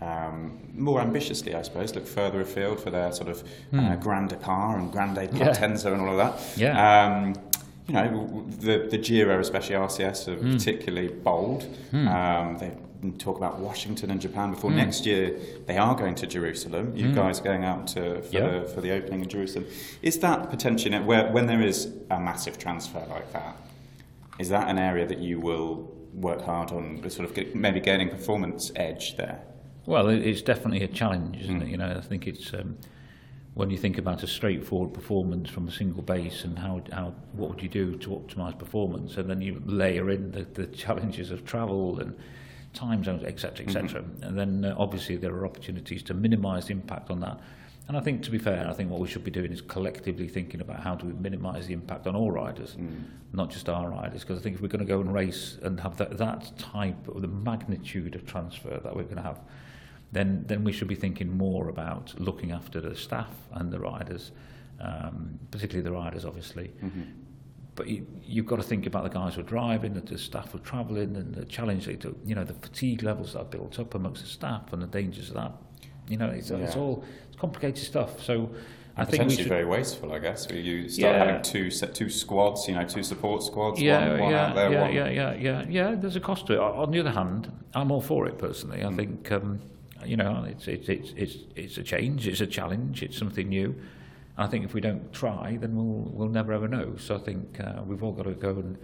um, 0.00 0.60
more 0.74 1.00
ambitiously, 1.00 1.54
I 1.54 1.62
suppose, 1.62 1.94
look 1.94 2.06
further 2.06 2.42
afield 2.42 2.80
for 2.80 2.90
their 2.90 3.10
sort 3.12 3.30
of 3.30 3.42
mm. 3.72 3.78
uh, 3.78 3.94
hmm. 3.94 4.02
Grand 4.02 4.28
Départ 4.30 4.76
and 4.76 4.92
Grande 4.92 5.30
Partenza 5.30 5.86
yeah. 5.86 5.92
and 5.92 6.02
all 6.02 6.10
of 6.10 6.18
that. 6.18 6.58
Yeah. 6.58 7.06
Um, 7.06 7.34
you 7.88 7.94
know, 7.94 8.44
the 8.60 8.88
the 8.90 8.98
Giro, 8.98 9.40
especially 9.40 9.76
RCS, 9.76 10.28
are 10.28 10.36
mm. 10.36 10.52
particularly 10.52 11.08
bold. 11.08 11.66
Mm. 11.92 12.08
Um, 12.08 12.58
they 12.58 12.72
talk 13.18 13.36
about 13.36 13.58
Washington 13.58 14.10
and 14.10 14.20
Japan 14.20 14.50
before. 14.50 14.70
Mm. 14.70 14.76
Next 14.76 15.06
year, 15.06 15.38
they 15.66 15.76
are 15.76 15.94
going 15.94 16.14
to 16.16 16.26
Jerusalem. 16.26 16.96
You 16.96 17.06
mm. 17.06 17.14
guys 17.14 17.40
going 17.40 17.64
out 17.64 17.86
to, 17.88 18.22
for, 18.22 18.40
the, 18.40 18.70
for 18.74 18.80
the 18.80 18.92
opening 18.92 19.22
in 19.22 19.28
Jerusalem. 19.28 19.66
Is 20.02 20.18
that 20.20 20.50
potentially, 20.50 20.98
where, 21.00 21.30
when 21.32 21.46
there 21.46 21.62
is 21.62 21.92
a 22.10 22.20
massive 22.20 22.58
transfer 22.58 23.04
like 23.08 23.32
that, 23.32 23.56
is 24.38 24.48
that 24.50 24.68
an 24.68 24.78
area 24.78 25.06
that 25.06 25.18
you 25.18 25.40
will 25.40 25.92
work 26.12 26.42
hard 26.42 26.70
on, 26.72 27.08
sort 27.10 27.28
of 27.28 27.34
get, 27.34 27.54
maybe 27.54 27.80
gaining 27.80 28.08
performance 28.08 28.72
edge 28.76 29.16
there? 29.16 29.42
Well, 29.86 30.08
it's 30.08 30.42
definitely 30.42 30.82
a 30.82 30.88
challenge, 30.88 31.38
isn't 31.42 31.60
mm. 31.60 31.62
it? 31.62 31.68
You 31.68 31.76
know, 31.76 31.94
I 31.96 32.00
think 32.00 32.26
it's 32.26 32.52
um, 32.52 32.76
when 33.54 33.70
you 33.70 33.78
think 33.78 33.96
about 33.96 34.22
a 34.22 34.26
straightforward 34.26 34.92
performance 34.92 35.48
from 35.48 35.66
a 35.66 35.72
single 35.72 36.02
base 36.02 36.44
and 36.44 36.58
how, 36.58 36.82
how 36.92 37.14
what 37.32 37.48
would 37.48 37.62
you 37.62 37.70
do 37.70 37.96
to 37.96 38.10
optimise 38.10 38.58
performance, 38.58 39.16
and 39.16 39.30
then 39.30 39.40
you 39.40 39.62
layer 39.64 40.10
in 40.10 40.30
the, 40.32 40.42
the 40.42 40.66
challenges 40.66 41.30
of 41.30 41.44
travel 41.44 41.98
and 41.98 42.14
time 42.76 43.02
zones, 43.02 43.24
etc., 43.24 43.66
etc. 43.66 44.02
Mm-hmm. 44.02 44.22
And 44.22 44.38
then 44.38 44.64
uh, 44.64 44.76
obviously 44.78 45.16
there 45.16 45.34
are 45.34 45.44
opportunities 45.44 46.02
to 46.04 46.14
minimise 46.14 46.66
the 46.66 46.72
impact 46.72 47.10
on 47.10 47.20
that. 47.20 47.40
And 47.88 47.96
I 47.96 48.00
think, 48.00 48.22
to 48.24 48.32
be 48.32 48.38
fair, 48.38 48.68
I 48.68 48.72
think 48.72 48.90
what 48.90 49.00
we 49.00 49.06
should 49.06 49.22
be 49.22 49.30
doing 49.30 49.52
is 49.52 49.60
collectively 49.60 50.26
thinking 50.26 50.60
about 50.60 50.80
how 50.80 50.96
do 50.96 51.06
we 51.06 51.12
minimise 51.12 51.68
the 51.68 51.72
impact 51.72 52.08
on 52.08 52.16
all 52.16 52.32
riders, 52.32 52.74
mm. 52.74 53.04
not 53.32 53.48
just 53.50 53.68
our 53.68 53.88
riders. 53.88 54.22
Because 54.22 54.40
I 54.40 54.42
think 54.42 54.56
if 54.56 54.62
we're 54.62 54.68
going 54.68 54.84
to 54.84 54.92
go 54.92 55.00
and 55.00 55.12
race 55.14 55.58
and 55.62 55.78
have 55.80 55.96
that, 55.98 56.18
that 56.18 56.58
type 56.58 57.06
of 57.08 57.22
the 57.22 57.28
magnitude 57.28 58.16
of 58.16 58.26
transfer 58.26 58.80
that 58.82 58.96
we're 58.96 59.04
going 59.04 59.16
to 59.16 59.22
have, 59.22 59.38
then 60.12 60.44
then 60.46 60.64
we 60.64 60.72
should 60.72 60.88
be 60.88 60.94
thinking 60.94 61.36
more 61.36 61.68
about 61.68 62.12
looking 62.18 62.50
after 62.50 62.80
the 62.80 62.96
staff 62.96 63.34
and 63.52 63.72
the 63.72 63.78
riders, 63.78 64.32
um, 64.80 65.38
particularly 65.50 65.82
the 65.82 65.92
riders, 65.92 66.24
obviously, 66.24 66.72
mm-hmm. 66.82 67.02
But 67.76 67.88
you, 67.88 68.06
you've 68.24 68.46
got 68.46 68.56
to 68.56 68.62
think 68.62 68.86
about 68.86 69.04
the 69.04 69.10
guys 69.10 69.34
who 69.34 69.42
are 69.42 69.44
driving, 69.44 69.94
the, 69.94 70.00
the 70.00 70.18
staff 70.18 70.50
who 70.50 70.58
are 70.58 70.62
travelling, 70.62 71.14
and 71.14 71.34
the 71.34 71.44
challenge 71.44 71.86
they 71.86 71.94
do, 71.94 72.16
you 72.24 72.34
know, 72.34 72.42
the 72.42 72.54
fatigue 72.54 73.02
levels 73.02 73.34
that 73.34 73.40
are 73.40 73.44
built 73.44 73.78
up 73.78 73.94
amongst 73.94 74.22
the 74.22 74.28
staff 74.28 74.72
and 74.72 74.82
the 74.82 74.86
dangers 74.86 75.28
of 75.28 75.34
that. 75.34 75.52
You 76.08 76.16
know, 76.16 76.28
it's, 76.28 76.50
yeah. 76.50 76.56
it's 76.58 76.74
all 76.74 77.04
it's 77.28 77.36
complicated 77.36 77.84
stuff. 77.84 78.22
So 78.22 78.50
I 78.96 79.04
think 79.04 79.22
potentially 79.22 79.48
very 79.48 79.66
wasteful, 79.66 80.12
I 80.12 80.18
guess. 80.18 80.48
Where 80.48 80.58
you 80.58 80.88
start 80.88 81.16
yeah. 81.16 81.24
having 81.24 81.42
two 81.42 81.70
set 81.70 81.94
two 81.94 82.08
squads, 82.08 82.66
you 82.66 82.74
know, 82.74 82.84
two 82.84 83.02
support 83.02 83.42
squads, 83.42 83.80
yeah, 83.80 84.08
one, 84.10 84.20
one 84.20 84.30
yeah, 84.30 84.46
out 84.46 84.54
there, 84.54 84.72
yeah, 84.72 84.80
one. 84.80 84.92
Yeah, 84.94 85.08
yeah, 85.10 85.34
yeah, 85.34 85.64
yeah. 85.68 85.94
There's 85.94 86.16
a 86.16 86.20
cost 86.20 86.46
to 86.46 86.54
it. 86.54 86.58
On 86.58 86.90
the 86.90 87.00
other 87.00 87.10
hand, 87.10 87.52
I'm 87.74 87.90
all 87.90 88.00
for 88.00 88.26
it 88.26 88.38
personally. 88.38 88.82
I 88.82 88.86
mm. 88.86 88.96
think 88.96 89.32
um, 89.32 89.60
you 90.04 90.16
know, 90.16 90.46
it's 90.48 90.66
it's 90.66 90.88
it's 90.88 91.12
it's 91.16 91.36
it's 91.54 91.78
a 91.78 91.82
change, 91.82 92.26
it's 92.26 92.40
a 92.40 92.46
challenge, 92.46 93.02
it's 93.02 93.18
something 93.18 93.48
new. 93.48 93.74
I 94.38 94.46
think 94.46 94.64
if 94.64 94.74
we 94.74 94.80
don't 94.80 95.12
try, 95.12 95.56
then 95.60 95.76
we'll 95.76 96.10
we'll 96.12 96.28
never 96.28 96.52
ever 96.52 96.68
know. 96.68 96.96
So 96.98 97.16
I 97.16 97.18
think 97.18 97.58
uh, 97.60 97.82
we've 97.86 98.02
all 98.02 98.12
got 98.12 98.24
to 98.24 98.32
go 98.32 98.50
and 98.50 98.76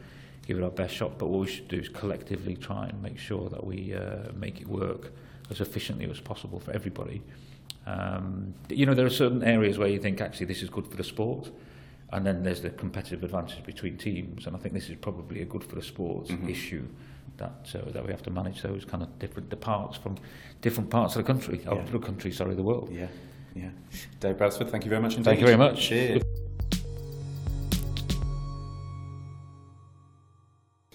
give 0.46 0.58
it 0.58 0.64
our 0.64 0.70
best 0.70 0.94
shot. 0.94 1.18
But 1.18 1.28
what 1.28 1.40
we 1.40 1.46
should 1.46 1.68
do 1.68 1.78
is 1.78 1.88
collectively 1.88 2.56
try 2.56 2.86
and 2.86 3.02
make 3.02 3.18
sure 3.18 3.48
that 3.50 3.64
we 3.64 3.94
uh, 3.94 4.32
make 4.34 4.60
it 4.60 4.66
work 4.66 5.12
as 5.50 5.60
efficiently 5.60 6.08
as 6.10 6.20
possible 6.20 6.58
for 6.58 6.72
everybody. 6.72 7.22
Um, 7.86 8.54
you 8.68 8.86
know, 8.86 8.94
there 8.94 9.06
are 9.06 9.10
certain 9.10 9.42
areas 9.42 9.76
where 9.78 9.88
you 9.88 9.98
think 9.98 10.20
actually 10.20 10.46
this 10.46 10.62
is 10.62 10.70
good 10.70 10.86
for 10.86 10.96
the 10.96 11.04
sport, 11.04 11.50
and 12.12 12.26
then 12.26 12.42
there's 12.42 12.62
the 12.62 12.70
competitive 12.70 13.22
advantage 13.24 13.64
between 13.64 13.98
teams. 13.98 14.46
And 14.46 14.56
I 14.56 14.58
think 14.58 14.74
this 14.74 14.88
is 14.88 14.96
probably 14.96 15.42
a 15.42 15.44
good 15.44 15.64
for 15.64 15.74
the 15.74 15.82
sport 15.82 16.28
mm-hmm. 16.28 16.48
issue 16.48 16.86
that 17.36 17.74
uh, 17.74 17.90
that 17.90 18.04
we 18.04 18.10
have 18.10 18.22
to 18.22 18.30
manage 18.30 18.62
those 18.62 18.84
kind 18.84 19.02
of 19.02 19.18
different 19.18 19.60
parts 19.60 19.96
from 19.98 20.16
different 20.60 20.90
parts 20.90 21.16
of 21.16 21.24
the 21.24 21.32
country, 21.32 21.60
yeah. 21.62 21.70
of 21.70 21.90
the 21.90 21.98
country, 21.98 22.32
sorry, 22.32 22.54
the 22.54 22.62
world. 22.62 22.90
Yeah. 22.92 23.08
Yeah. 23.54 23.70
Dave 24.20 24.38
Brailsford, 24.38 24.68
thank 24.70 24.84
you 24.84 24.90
very 24.90 25.02
much 25.02 25.12
indeed. 25.12 25.24
Thank 25.24 25.40
you 25.40 25.46
very 25.46 25.58
much. 25.58 25.80
Cheers. 25.80 26.22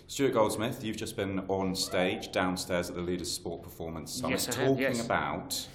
Stuart 0.07 0.33
Goldsmith, 0.33 0.83
you've 0.83 0.97
just 0.97 1.15
been 1.15 1.39
on 1.47 1.75
stage 1.75 2.31
downstairs 2.31 2.89
at 2.89 2.95
the 2.95 3.01
Leaders 3.03 3.31
Sport 3.31 3.61
Performance 3.61 4.11
Summit 4.11 4.31
yes, 4.31 4.45
talking 4.47 4.79
yes. 4.79 5.05
about 5.05 5.67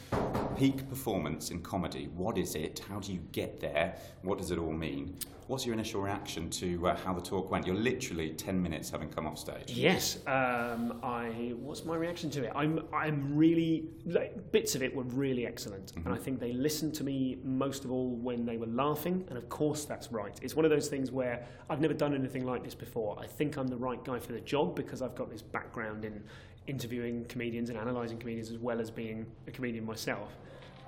peak 0.62 0.88
performance 0.88 1.50
in 1.50 1.60
comedy. 1.60 2.08
What 2.14 2.38
is 2.38 2.54
it? 2.54 2.82
How 2.88 3.00
do 3.00 3.12
you 3.12 3.20
get 3.32 3.60
there? 3.60 3.96
What 4.22 4.38
does 4.38 4.52
it 4.52 4.58
all 4.58 4.72
mean? 4.72 5.16
What's 5.48 5.66
your 5.66 5.74
initial 5.74 6.00
reaction 6.00 6.48
to 6.50 6.86
uh, 6.86 6.96
how 6.96 7.12
the 7.12 7.20
talk 7.20 7.50
went? 7.50 7.66
You're 7.66 7.74
literally 7.74 8.30
10 8.30 8.62
minutes 8.62 8.88
having 8.88 9.08
come 9.08 9.26
off 9.26 9.38
stage. 9.38 9.72
Yes. 9.72 10.18
Um, 10.26 11.00
I. 11.02 11.54
What's 11.58 11.84
my 11.84 11.96
reaction 11.96 12.30
to 12.30 12.44
it? 12.44 12.52
I'm. 12.54 12.80
I'm 12.94 13.36
really. 13.36 13.88
Like, 14.06 14.52
bits 14.52 14.76
of 14.76 14.82
it 14.82 14.94
were 14.94 15.02
really 15.02 15.46
excellent, 15.46 15.86
mm-hmm. 15.86 16.06
and 16.06 16.14
I 16.14 16.18
think 16.18 16.38
they 16.38 16.52
listened 16.52 16.94
to 16.94 17.04
me 17.04 17.38
most 17.42 17.84
of 17.84 17.90
all 17.90 18.10
when 18.10 18.46
they 18.46 18.56
were 18.56 18.66
laughing, 18.66 19.24
and 19.28 19.36
of 19.36 19.48
course 19.48 19.84
that's 19.84 20.12
right. 20.12 20.38
It's 20.42 20.54
one 20.54 20.64
of 20.64 20.70
those 20.70 20.88
things 20.88 21.10
where 21.10 21.44
I've 21.68 21.80
never 21.80 21.94
done 21.94 22.14
anything 22.14 22.46
like 22.46 22.62
this 22.62 22.74
before. 22.74 23.18
I 23.18 23.26
think 23.26 23.56
I'm 23.56 23.66
the 23.66 23.76
right 23.76 24.02
guy 24.04 24.20
for 24.20 24.32
the 24.32 24.40
job 24.40 24.76
because 24.76 25.02
I've 25.02 25.16
got 25.16 25.28
this 25.28 25.42
background 25.42 26.04
in 26.04 26.22
interviewing 26.66 27.24
comedians 27.26 27.70
and 27.70 27.78
analysing 27.78 28.18
comedians 28.18 28.50
as 28.50 28.58
well 28.58 28.80
as 28.80 28.90
being 28.90 29.26
a 29.46 29.50
comedian 29.50 29.84
myself 29.84 30.28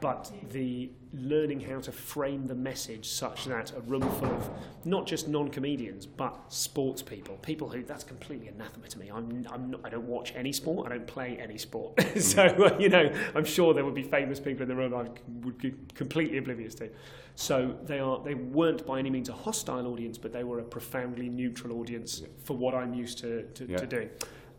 but 0.05 0.31
the 0.51 0.91
learning 1.15 1.61
how 1.61 1.81
to 1.81 1.91
frame 1.91 2.47
the 2.47 2.55
message 2.55 3.09
such 3.09 3.47
that 3.47 3.73
a 3.75 3.81
room 3.81 4.03
full 4.03 4.29
of 4.29 4.51
not 4.85 5.07
just 5.07 5.29
non-comedians 5.29 6.05
but 6.05 6.39
sports 6.49 7.01
people, 7.01 7.37
people 7.37 7.71
who 7.71 7.83
that's 7.83 8.05
completely 8.05 8.49
anathema 8.49 8.87
to 8.87 8.99
me. 8.99 9.11
I'm, 9.11 9.47
I'm 9.51 9.71
not, 9.71 9.81
I 9.83 9.89
don't 9.89 10.07
watch 10.07 10.35
any 10.37 10.53
sport, 10.53 10.87
I 10.87 10.91
don't 10.91 11.07
play 11.07 11.39
any 11.41 11.57
sport. 11.57 11.99
so 12.21 12.43
uh, 12.43 12.77
you 12.79 12.91
know, 12.91 13.11
I'm 13.35 13.47
sure 13.47 13.73
there 13.73 13.87
would 13.87 13.95
be 13.95 14.03
famous 14.03 14.39
people 14.39 14.63
in 14.65 14.69
the 14.69 14.77
room 14.77 14.95
I 14.95 15.09
would 15.43 15.57
be 15.57 15.75
completely 15.95 16.37
oblivious 16.37 16.75
to. 16.75 16.91
So 17.37 17.75
they 17.85 17.99
are 17.99 18.23
they 18.23 18.35
weren't 18.35 18.87
by 18.87 18.99
any 18.99 19.09
means 19.09 19.31
a 19.31 19.33
hostile 19.33 19.87
audience, 19.87 20.19
but 20.19 20.35
they 20.35 20.45
were 20.45 20.59
a 20.59 20.65
profoundly 20.65 21.31
neutral 21.31 21.81
audience 21.81 22.21
yeah. 22.21 22.29
for 22.45 22.59
what 22.59 22.75
I'm 22.75 22.93
used 22.93 23.19
to 23.19 23.45
to, 23.55 23.67
yeah. 23.67 23.77
to 23.79 23.87
doing. 23.87 24.11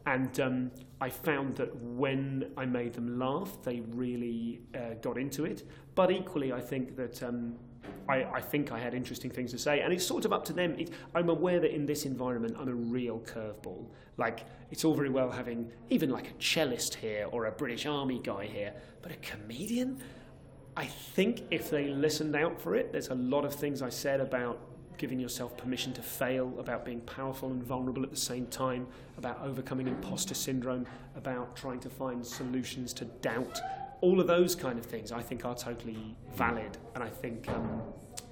And 0.05 0.39
um, 0.39 0.71
I 1.01 1.09
found 1.09 1.55
that 1.55 1.75
when 1.75 2.51
I 2.57 2.65
made 2.65 2.93
them 2.93 3.17
laugh, 3.17 3.57
they 3.63 3.81
really 3.91 4.61
uh, 4.75 4.95
got 5.01 5.17
into 5.17 5.45
it. 5.45 5.67
But 5.95 6.11
equally, 6.11 6.53
I 6.53 6.61
think 6.61 6.95
that 6.95 7.23
um, 7.23 7.55
I, 8.07 8.23
I, 8.25 8.41
think 8.41 8.71
I 8.71 8.79
had 8.79 8.93
interesting 8.93 9.31
things 9.31 9.51
to 9.51 9.57
say, 9.57 9.81
and 9.81 9.91
it's 9.91 10.05
sort 10.05 10.25
of 10.25 10.33
up 10.33 10.45
to 10.45 10.53
them. 10.53 10.75
It, 10.77 10.91
I'm 11.15 11.29
aware 11.29 11.59
that 11.59 11.73
in 11.73 11.85
this 11.85 12.05
environment, 12.05 12.55
I'm 12.59 12.67
a 12.67 12.73
real 12.73 13.19
curveball. 13.19 13.87
Like 14.17 14.45
it's 14.71 14.85
all 14.85 14.93
very 14.93 15.09
well 15.09 15.31
having 15.31 15.71
even 15.89 16.09
like 16.09 16.29
a 16.29 16.33
cellist 16.33 16.95
here 16.95 17.27
or 17.31 17.45
a 17.45 17.51
British 17.51 17.85
Army 17.85 18.19
guy 18.23 18.45
here, 18.45 18.73
but 19.01 19.11
a 19.11 19.15
comedian. 19.15 19.99
I 20.77 20.85
think 20.85 21.43
if 21.51 21.69
they 21.69 21.87
listened 21.87 22.35
out 22.35 22.61
for 22.61 22.75
it, 22.75 22.91
there's 22.91 23.07
a 23.07 23.15
lot 23.15 23.45
of 23.45 23.55
things 23.55 23.81
I 23.81 23.89
said 23.89 24.19
about 24.19 24.59
giving 24.97 25.19
yourself 25.19 25.55
permission 25.57 25.93
to 25.93 26.01
fail, 26.01 26.53
about 26.59 26.85
being 26.85 27.01
powerful 27.01 27.49
and 27.49 27.63
vulnerable 27.63 28.03
at 28.03 28.11
the 28.11 28.17
same 28.17 28.47
time, 28.47 28.87
about 29.17 29.39
overcoming 29.43 29.87
imposter 29.87 30.33
syndrome, 30.33 30.85
about 31.15 31.55
trying 31.55 31.79
to 31.79 31.89
find 31.89 32.25
solutions 32.25 32.93
to 32.93 33.05
doubt. 33.05 33.59
All 34.01 34.19
of 34.19 34.27
those 34.27 34.55
kind 34.55 34.77
of 34.77 34.85
things 34.85 35.11
I 35.11 35.21
think 35.21 35.45
are 35.45 35.55
totally 35.55 36.15
valid, 36.33 36.77
and 36.93 37.03
I 37.03 37.09
think 37.09 37.47
um, 37.49 37.81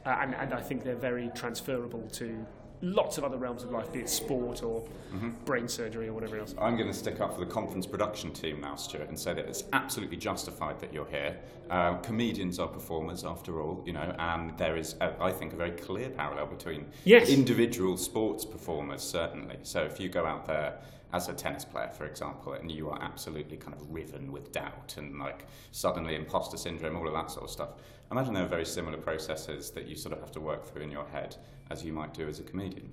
uh, 0.05 0.17
and, 0.21 0.35
and 0.35 0.53
I 0.53 0.61
think 0.61 0.83
they're 0.83 0.95
very 0.95 1.31
transferable 1.33 2.07
to 2.13 2.45
lots 2.83 3.17
of 3.17 3.23
other 3.23 3.37
realms 3.37 3.63
of 3.63 3.71
life, 3.71 3.91
be 3.91 3.99
it 3.99 4.09
sport 4.09 4.61
or 4.61 4.81
mm-hmm. 5.13 5.31
brain 5.45 5.67
surgery 5.67 6.09
or 6.09 6.13
whatever 6.13 6.37
else. 6.37 6.53
I'm 6.59 6.75
going 6.75 6.89
to 6.89 6.93
stick 6.93 7.21
up 7.21 7.33
for 7.33 7.39
the 7.39 7.51
conference 7.51 7.87
production 7.87 8.31
team 8.31 8.59
now, 8.59 8.75
Stuart, 8.75 9.07
and 9.07 9.17
say 9.17 9.33
that 9.33 9.45
it's 9.45 9.63
absolutely 9.71 10.17
justified 10.17 10.79
that 10.81 10.93
you're 10.93 11.07
here. 11.07 11.37
Uh, 11.69 11.95
comedians 11.97 12.59
are 12.59 12.67
performers, 12.67 13.23
after 13.23 13.61
all, 13.61 13.81
you 13.85 13.93
know, 13.93 14.13
and 14.19 14.55
there 14.57 14.75
is, 14.75 14.95
a, 14.99 15.13
I 15.19 15.31
think, 15.31 15.53
a 15.53 15.55
very 15.55 15.71
clear 15.71 16.09
parallel 16.09 16.47
between 16.47 16.85
yes. 17.05 17.29
individual 17.29 17.95
sports 17.95 18.43
performers, 18.43 19.01
certainly. 19.01 19.57
So 19.63 19.81
if 19.83 19.99
you 19.99 20.09
go 20.09 20.25
out 20.25 20.45
there 20.45 20.77
as 21.13 21.29
a 21.29 21.33
tennis 21.33 21.63
player, 21.63 21.89
for 21.89 22.05
example, 22.05 22.53
and 22.53 22.69
you 22.69 22.89
are 22.89 23.01
absolutely 23.01 23.55
kind 23.55 23.73
of 23.73 23.93
riven 23.93 24.31
with 24.31 24.51
doubt 24.51 24.95
and 24.97 25.17
like 25.19 25.45
suddenly 25.71 26.15
imposter 26.15 26.57
syndrome, 26.57 26.97
all 26.97 27.07
of 27.07 27.13
that 27.13 27.31
sort 27.31 27.45
of 27.45 27.51
stuff. 27.51 27.69
Imagine 28.11 28.33
there 28.33 28.43
are 28.43 28.47
very 28.47 28.65
similar 28.65 28.97
processes 28.97 29.69
that 29.71 29.87
you 29.87 29.95
sort 29.95 30.13
of 30.13 30.19
have 30.19 30.31
to 30.31 30.39
work 30.39 30.65
through 30.65 30.81
in 30.81 30.91
your 30.91 31.05
head 31.05 31.35
as 31.69 31.83
you 31.83 31.93
might 31.93 32.13
do 32.13 32.27
as 32.27 32.39
a 32.39 32.43
comedian. 32.43 32.89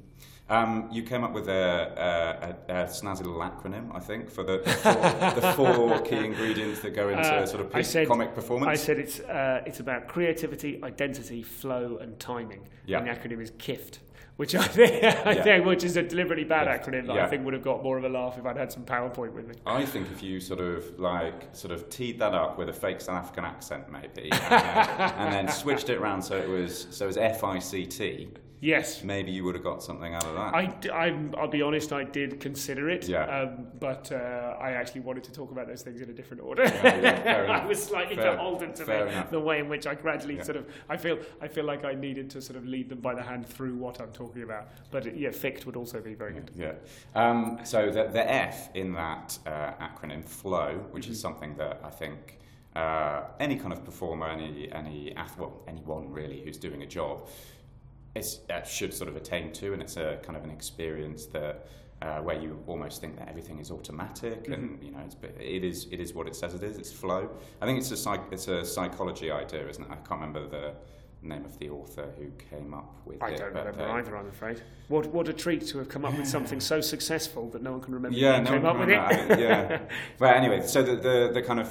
Um, 0.48 0.88
you 0.90 1.04
came 1.04 1.22
up 1.22 1.32
with 1.32 1.48
a, 1.48 2.56
a, 2.68 2.72
a, 2.72 2.84
snazzy 2.86 3.18
little 3.18 3.38
acronym, 3.38 3.94
I 3.94 4.00
think, 4.00 4.28
for 4.28 4.42
the, 4.42 4.58
the, 4.64 4.72
four, 4.72 5.32
the 5.32 5.52
four, 5.52 6.00
key 6.08 6.24
ingredients 6.24 6.80
that 6.80 6.90
go 6.90 7.08
into 7.08 7.22
uh, 7.22 7.46
sort 7.46 7.72
of 7.72 7.86
said, 7.86 8.08
comic 8.08 8.34
performance. 8.34 8.68
I 8.68 8.74
said 8.74 8.98
it's 8.98 9.20
uh, 9.20 9.62
it's 9.64 9.78
about 9.78 10.08
creativity, 10.08 10.82
identity, 10.82 11.44
flow, 11.44 11.98
and 11.98 12.18
timing. 12.18 12.66
Yeah. 12.84 12.98
And 12.98 13.06
the 13.06 13.12
acronym 13.12 13.40
is 13.40 13.52
KIFT 13.52 14.00
which 14.40 14.54
I 14.54 14.66
think, 14.66 15.04
I 15.26 15.32
yeah. 15.32 15.42
think 15.42 15.66
which 15.66 15.84
is 15.84 15.98
a 15.98 16.02
deliberately 16.02 16.44
bad 16.44 16.66
yeah. 16.66 16.78
acronym 16.78 17.06
that. 17.08 17.18
I 17.18 17.26
think 17.26 17.44
would 17.44 17.52
have 17.52 17.62
got 17.62 17.82
more 17.82 17.98
of 17.98 18.04
a 18.04 18.08
laugh 18.08 18.38
if 18.38 18.46
I'd 18.46 18.56
had 18.56 18.72
some 18.72 18.86
PowerPoint 18.86 19.34
with 19.34 19.46
me. 19.46 19.54
I 19.66 19.84
think 19.84 20.10
if 20.10 20.22
you 20.22 20.40
sort 20.40 20.60
of 20.60 20.98
like 20.98 21.54
sort 21.54 21.74
of 21.74 21.90
teed 21.90 22.18
that 22.20 22.32
up 22.32 22.56
with 22.56 22.70
a 22.70 22.72
fake 22.72 23.02
South 23.02 23.16
African 23.16 23.44
accent 23.44 23.92
maybe, 23.92 24.30
and, 24.32 24.40
then, 24.40 25.10
and 25.18 25.32
then 25.34 25.48
switched 25.54 25.90
it 25.90 25.98
around 25.98 26.22
so 26.22 26.38
it 26.38 26.48
was 26.48 26.86
so 26.90 27.04
it 27.04 27.08
was 27.08 27.18
F 27.18 27.44
I 27.44 27.58
C 27.58 27.84
T. 27.84 28.30
Yes. 28.60 29.02
Maybe 29.02 29.32
you 29.32 29.44
would 29.44 29.54
have 29.54 29.64
got 29.64 29.82
something 29.82 30.14
out 30.14 30.24
of 30.24 30.34
that. 30.34 30.54
I, 30.54 30.74
I, 30.92 31.10
will 31.10 31.48
be 31.48 31.62
honest, 31.62 31.92
I 31.92 32.04
did 32.04 32.40
consider 32.40 32.90
it. 32.90 33.08
Yeah. 33.08 33.24
Um, 33.24 33.68
but 33.78 34.12
uh, 34.12 34.56
I 34.60 34.72
actually 34.72 35.00
wanted 35.00 35.24
to 35.24 35.32
talk 35.32 35.50
about 35.50 35.66
those 35.66 35.82
things 35.82 36.02
in 36.02 36.10
a 36.10 36.12
different 36.12 36.42
order. 36.42 36.64
Yeah, 36.64 37.46
I 37.62 37.66
was 37.66 37.82
slightly 37.82 38.16
fair, 38.16 38.32
beholden 38.32 38.74
to 38.74 38.84
the, 38.84 39.26
the, 39.30 39.40
way 39.40 39.60
in 39.60 39.68
which 39.68 39.86
I 39.86 39.94
gradually 39.94 40.36
yeah. 40.36 40.42
sort 40.42 40.56
of, 40.56 40.66
I 40.88 40.96
feel, 40.96 41.18
I 41.40 41.48
feel 41.48 41.64
like 41.64 41.84
I 41.84 41.94
needed 41.94 42.28
to 42.30 42.42
sort 42.42 42.58
of 42.58 42.66
lead 42.66 42.90
them 42.90 43.00
by 43.00 43.14
the 43.14 43.22
hand 43.22 43.46
through 43.46 43.76
what 43.76 44.00
I'm 44.00 44.12
talking 44.12 44.42
about. 44.42 44.68
But 44.90 45.16
yeah, 45.16 45.30
FICT 45.30 45.64
would 45.64 45.76
also 45.76 46.00
be 46.00 46.14
very 46.14 46.34
good. 46.34 46.50
Yeah. 46.54 46.72
Um, 47.14 47.60
so 47.64 47.90
the, 47.90 48.04
the 48.04 48.30
F 48.30 48.74
in 48.74 48.92
that 48.92 49.38
uh, 49.46 49.72
acronym, 49.80 50.24
flow, 50.24 50.84
which 50.90 51.04
mm-hmm. 51.04 51.12
is 51.12 51.20
something 51.20 51.56
that 51.56 51.80
I 51.82 51.90
think 51.90 52.38
uh, 52.76 53.22
any 53.38 53.56
kind 53.56 53.72
of 53.72 53.84
performer, 53.84 54.28
any 54.28 54.70
any 54.72 55.14
well, 55.38 55.62
anyone 55.66 56.10
really 56.10 56.40
who's 56.42 56.56
doing 56.56 56.82
a 56.82 56.86
job 56.86 57.26
it's, 58.14 58.40
uh, 58.50 58.62
should 58.62 58.92
sort 58.92 59.08
of 59.08 59.16
attain 59.16 59.52
to, 59.52 59.72
and 59.72 59.82
it's 59.82 59.96
a 59.96 60.18
kind 60.22 60.36
of 60.36 60.44
an 60.44 60.50
experience 60.50 61.26
that 61.26 61.66
uh, 62.02 62.18
where 62.18 62.40
you 62.40 62.62
almost 62.66 63.00
think 63.00 63.16
that 63.18 63.28
everything 63.28 63.58
is 63.58 63.70
automatic, 63.70 64.44
mm-hmm. 64.44 64.52
and 64.52 64.82
you 64.82 64.90
know 64.90 65.00
it's, 65.04 65.16
it 65.38 65.64
is 65.64 65.86
it 65.90 66.00
is 66.00 66.14
what 66.14 66.26
it 66.26 66.34
says 66.34 66.54
it 66.54 66.62
is. 66.62 66.78
It's 66.78 66.92
flow. 66.92 67.28
I 67.60 67.66
think 67.66 67.78
it's 67.78 67.90
a 67.90 67.96
psych, 67.96 68.22
it's 68.32 68.48
a 68.48 68.64
psychology 68.64 69.30
idea, 69.30 69.68
isn't 69.68 69.84
it? 69.84 69.90
I 69.90 69.96
can't 69.96 70.20
remember 70.20 70.48
the 70.48 70.72
name 71.22 71.44
of 71.44 71.58
the 71.58 71.68
author 71.68 72.08
who 72.18 72.30
came 72.50 72.72
up 72.72 72.94
with 73.04 73.22
I 73.22 73.28
it. 73.28 73.34
I 73.34 73.36
don't 73.36 73.48
remember 73.48 73.82
uh, 73.82 73.92
either, 73.92 74.16
I'm 74.16 74.28
afraid. 74.28 74.62
What 74.88 75.06
what 75.08 75.28
a 75.28 75.34
treat 75.34 75.66
to 75.68 75.78
have 75.78 75.88
come 75.88 76.04
up 76.04 76.16
with 76.16 76.26
something 76.26 76.60
so 76.60 76.80
successful 76.80 77.50
that 77.50 77.62
no 77.62 77.72
one 77.72 77.80
can 77.80 77.94
remember 77.94 78.16
yeah, 78.16 78.40
no 78.40 78.50
came 78.50 78.64
up 78.64 78.78
with 78.78 78.88
it. 78.88 78.98
I 78.98 79.28
mean, 79.28 79.38
yeah. 79.38 79.80
but 80.18 80.36
anyway, 80.36 80.66
so 80.66 80.82
the, 80.82 80.96
the, 80.96 81.30
the 81.34 81.42
kind 81.42 81.60
of 81.60 81.70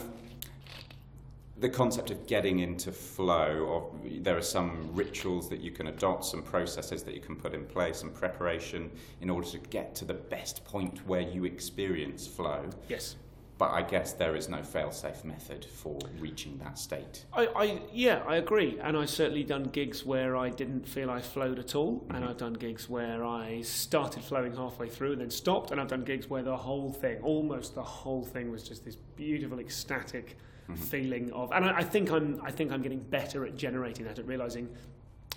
the 1.60 1.70
concept 1.70 2.10
of 2.10 2.26
getting 2.26 2.60
into 2.60 2.92
flow, 2.92 3.66
or 3.68 3.92
there 4.22 4.38
are 4.38 4.42
some 4.42 4.90
rituals 4.94 5.50
that 5.50 5.60
you 5.60 5.72
can 5.72 5.88
adopt, 5.88 6.26
some 6.26 6.42
processes 6.42 7.04
that 7.04 7.14
you 7.14 7.22
can 7.22 7.36
put 7.36 7.54
in 7.54 7.66
place, 7.66 7.98
some 7.98 8.12
preparation 8.12 8.90
in 9.22 9.30
order 9.30 9.48
to 9.48 9.58
get 9.58 9.94
to 9.96 10.06
the 10.06 10.14
best 10.14 10.64
point 10.64 11.06
where 11.06 11.22
you 11.22 11.46
experience 11.46 12.26
flow. 12.26 12.70
Yes. 12.88 13.16
But 13.58 13.72
I 13.72 13.82
guess 13.82 14.14
there 14.14 14.38
is 14.38 14.48
no 14.48 14.64
fail-safe 14.64 15.26
method 15.26 15.66
for 15.66 16.00
reaching 16.18 16.58
that 16.60 16.80
state. 16.80 17.26
I, 17.34 17.48
I 17.48 17.82
yeah, 17.92 18.24
I 18.26 18.38
agree, 18.38 18.80
and 18.82 18.96
I've 18.96 19.10
certainly 19.10 19.44
done 19.44 19.64
gigs 19.64 20.06
where 20.06 20.38
I 20.38 20.48
didn't 20.50 20.88
feel 20.88 21.10
I 21.10 21.20
flowed 21.20 21.60
at 21.60 21.76
all, 21.76 22.00
mm-hmm. 22.00 22.16
and 22.16 22.24
I've 22.24 22.38
done 22.38 22.54
gigs 22.54 22.88
where 22.88 23.26
I 23.26 23.62
started 23.64 24.24
flowing 24.24 24.56
halfway 24.56 24.88
through 24.88 25.12
and 25.12 25.20
then 25.20 25.30
stopped, 25.30 25.72
and 25.72 25.82
I've 25.82 25.90
done 25.90 26.06
gigs 26.06 26.30
where 26.30 26.42
the 26.42 26.56
whole 26.56 26.94
thing, 26.94 27.18
almost 27.22 27.76
the 27.76 27.84
whole 27.84 28.24
thing, 28.24 28.50
was 28.50 28.64
just 28.64 28.86
this 28.86 28.96
beautiful, 28.96 29.60
ecstatic 29.60 30.38
mm-hmm. 30.70 30.84
feeling 30.84 31.32
of, 31.32 31.52
and 31.52 31.66
I, 31.66 31.78
I, 31.78 31.84
think 31.84 32.12
I'm, 32.12 32.40
I 32.44 32.52
think 32.52 32.72
I'm 32.72 32.82
getting 32.82 33.00
better 33.00 33.46
at 33.46 33.56
generating 33.56 34.06
that, 34.06 34.20
at 34.20 34.28
realizing, 34.28 34.70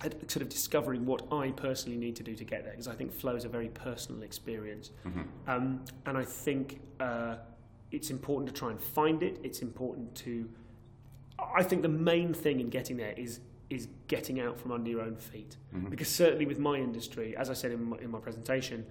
at 0.05 0.31
sort 0.31 0.43
of 0.43 0.49
discovering 0.49 1.07
what 1.07 1.33
I 1.33 1.51
personally 1.53 1.99
need 1.99 2.17
to 2.17 2.23
do 2.23 2.35
to 2.35 2.45
get 2.45 2.65
there, 2.65 2.73
because 2.73 2.89
I 2.89 2.95
think 2.95 3.13
flow 3.13 3.37
is 3.37 3.45
a 3.45 3.49
very 3.49 3.69
personal 3.69 4.23
experience, 4.23 4.91
mm-hmm. 5.07 5.23
um, 5.47 5.85
and 6.07 6.19
I 6.19 6.25
think 6.25 6.81
uh, 7.01 7.37
it's 7.91 8.11
important 8.11 8.53
to 8.53 8.59
try 8.59 8.71
and 8.71 8.81
find 8.81 9.23
it. 9.23 9.39
It's 9.43 9.63
important 9.63 10.15
to, 10.17 10.49
I 11.55 11.63
think 11.63 11.83
the 11.83 11.89
main 11.89 12.35
thing 12.35 12.61
in 12.61 12.69
getting 12.69 12.97
there 12.97 13.15
is 13.17 13.41
is 13.71 13.89
getting 14.07 14.39
out 14.39 14.59
from 14.59 14.71
under 14.71 14.91
your 14.91 15.01
own 15.01 15.17
feet, 15.17 15.57
mm-hmm. 15.75 15.89
because 15.89 16.09
certainly 16.09 16.45
with 16.45 16.59
my 16.59 16.77
industry, 16.77 17.35
as 17.39 17.49
I 17.49 17.55
said 17.55 17.73
in 17.73 17.83
my, 17.85 17.97
in 17.99 18.11
my 18.11 18.19
presentation 18.19 18.85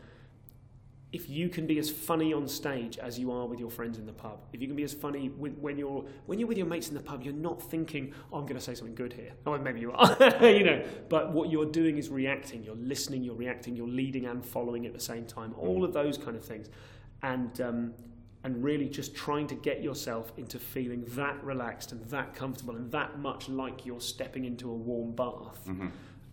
if 1.13 1.30
you 1.30 1.50
can 1.50 1.67
be 1.67 1.78
as 1.78 1.89
funny 1.89 2.32
on 2.34 2.47
stage 2.47 2.97
as 2.97 3.19
you 3.19 3.32
are 3.32 3.45
with 3.45 3.60
your 3.60 3.69
friends 3.69 3.97
in 3.97 4.06
the 4.06 4.13
pub, 4.13 4.39
if 4.54 4.62
you 4.62 4.67
can 4.67 4.78
be 4.78 4.84
as 4.84 4.93
funny 4.93 5.28
with, 5.30 5.58
when 5.58 5.78
you're 5.78 6.06
when 6.26 6.39
you're 6.39 6.47
with 6.47 6.58
your 6.58 6.67
mates 6.67 6.88
in 6.88 6.93
the 6.93 7.02
pub, 7.02 7.21
you're 7.21 7.34
not 7.34 7.62
thinking, 7.62 8.13
"Oh, 8.32 8.38
I'm 8.38 8.45
going 8.45 8.56
to 8.56 8.62
say 8.62 8.76
something 8.76 8.95
good 8.95 9.12
here." 9.12 9.34
Oh, 9.45 9.58
maybe 9.58 9.82
you 9.82 9.91
are, 9.91 10.17
you 10.47 10.63
know. 10.63 10.84
But 11.10 11.34
what 11.34 11.50
you're 11.50 11.65
doing 11.65 11.97
is 11.97 12.10
reacting. 12.10 12.63
You're 12.63 12.76
listening. 12.76 13.24
You're 13.24 13.36
reacting. 13.36 13.76
You're 13.76 13.89
leading 13.89 14.26
and 14.26 14.43
following 14.43 14.86
at 14.86 14.93
the 14.93 15.02
same 15.02 15.26
time. 15.26 15.54
All 15.58 15.84
of 15.84 15.91
those 15.91 16.17
kind 16.17 16.38
of 16.38 16.45
things, 16.45 16.69
and 17.24 17.60
um, 17.60 17.93
and 18.45 18.63
really 18.63 18.88
just 18.88 19.13
trying 19.13 19.47
to 19.47 19.56
get 19.56 19.84
yourself 19.84 20.32
into 20.38 20.60
feeling 20.60 21.04
that 21.10 21.43
relaxed 21.43 21.91
and 21.91 22.04
that 22.06 22.34
comfortable 22.34 22.76
and 22.78 22.89
that 22.91 23.19
much 23.19 23.50
like 23.50 23.86
you're 23.86 24.02
stepping 24.02 24.45
into 24.45 24.69
a 24.69 24.74
warm 24.74 25.12
bath. 25.12 25.60
Mm-hmm. 25.67 25.88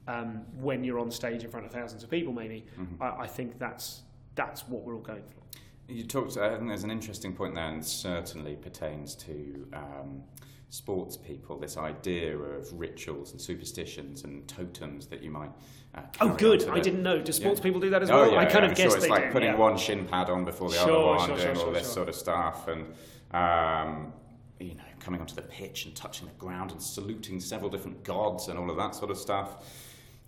Um, 0.06 0.46
when 0.58 0.84
you're 0.84 0.98
on 0.98 1.10
stage 1.10 1.44
in 1.44 1.50
front 1.50 1.66
of 1.66 1.72
thousands 1.72 2.02
of 2.02 2.08
people, 2.08 2.32
maybe 2.32 2.64
mm-hmm. 2.80 3.02
I, 3.02 3.24
I 3.24 3.26
think 3.26 3.58
that's 3.58 4.04
that's 4.38 4.68
what 4.68 4.84
we're 4.84 4.94
all 4.94 5.00
going 5.00 5.24
for. 5.24 5.92
You 5.92 6.04
talked. 6.04 6.36
I 6.36 6.54
think 6.54 6.68
there's 6.68 6.84
an 6.84 6.90
interesting 6.90 7.34
point 7.34 7.54
there, 7.54 7.68
and 7.68 7.84
certainly 7.84 8.54
pertains 8.56 9.14
to 9.16 9.66
um, 9.74 10.22
sports 10.68 11.16
people. 11.16 11.58
This 11.58 11.76
idea 11.76 12.38
of 12.38 12.72
rituals 12.72 13.32
and 13.32 13.40
superstitions 13.40 14.24
and 14.24 14.46
totems 14.46 15.08
that 15.08 15.22
you 15.22 15.30
might. 15.30 15.50
Uh, 15.94 16.02
oh, 16.20 16.28
good. 16.34 16.68
I 16.68 16.78
didn't 16.78 17.02
know. 17.02 17.20
Do 17.20 17.32
sports 17.32 17.58
yeah. 17.58 17.64
people 17.64 17.80
do 17.80 17.90
that 17.90 18.02
as 18.02 18.10
oh, 18.10 18.16
well? 18.16 18.32
Yeah, 18.32 18.38
I 18.38 18.44
kind 18.44 18.64
yeah, 18.64 18.70
of 18.70 18.76
guessed 18.76 18.90
sure. 18.90 18.96
It's 18.98 19.06
they 19.06 19.10
like 19.10 19.26
do, 19.26 19.32
putting 19.32 19.58
one 19.58 19.76
shin 19.76 20.06
pad 20.06 20.30
on 20.30 20.44
before 20.44 20.70
the 20.70 20.76
sure, 20.76 20.90
other 20.90 21.06
one, 21.06 21.28
sure, 21.28 21.54
doing 21.54 21.66
all 21.66 21.72
this 21.72 21.92
sort 21.92 22.08
of 22.08 22.14
stuff, 22.14 22.68
and 22.68 22.86
um, 23.32 24.12
you 24.60 24.74
know, 24.74 24.84
coming 25.00 25.20
onto 25.20 25.34
the 25.34 25.42
pitch 25.42 25.86
and 25.86 25.96
touching 25.96 26.28
the 26.28 26.34
ground 26.34 26.70
and 26.70 26.80
saluting 26.80 27.40
several 27.40 27.70
different 27.70 28.04
gods 28.04 28.48
and 28.48 28.58
all 28.58 28.70
of 28.70 28.76
that 28.76 28.94
sort 28.94 29.10
of 29.10 29.18
stuff 29.18 29.64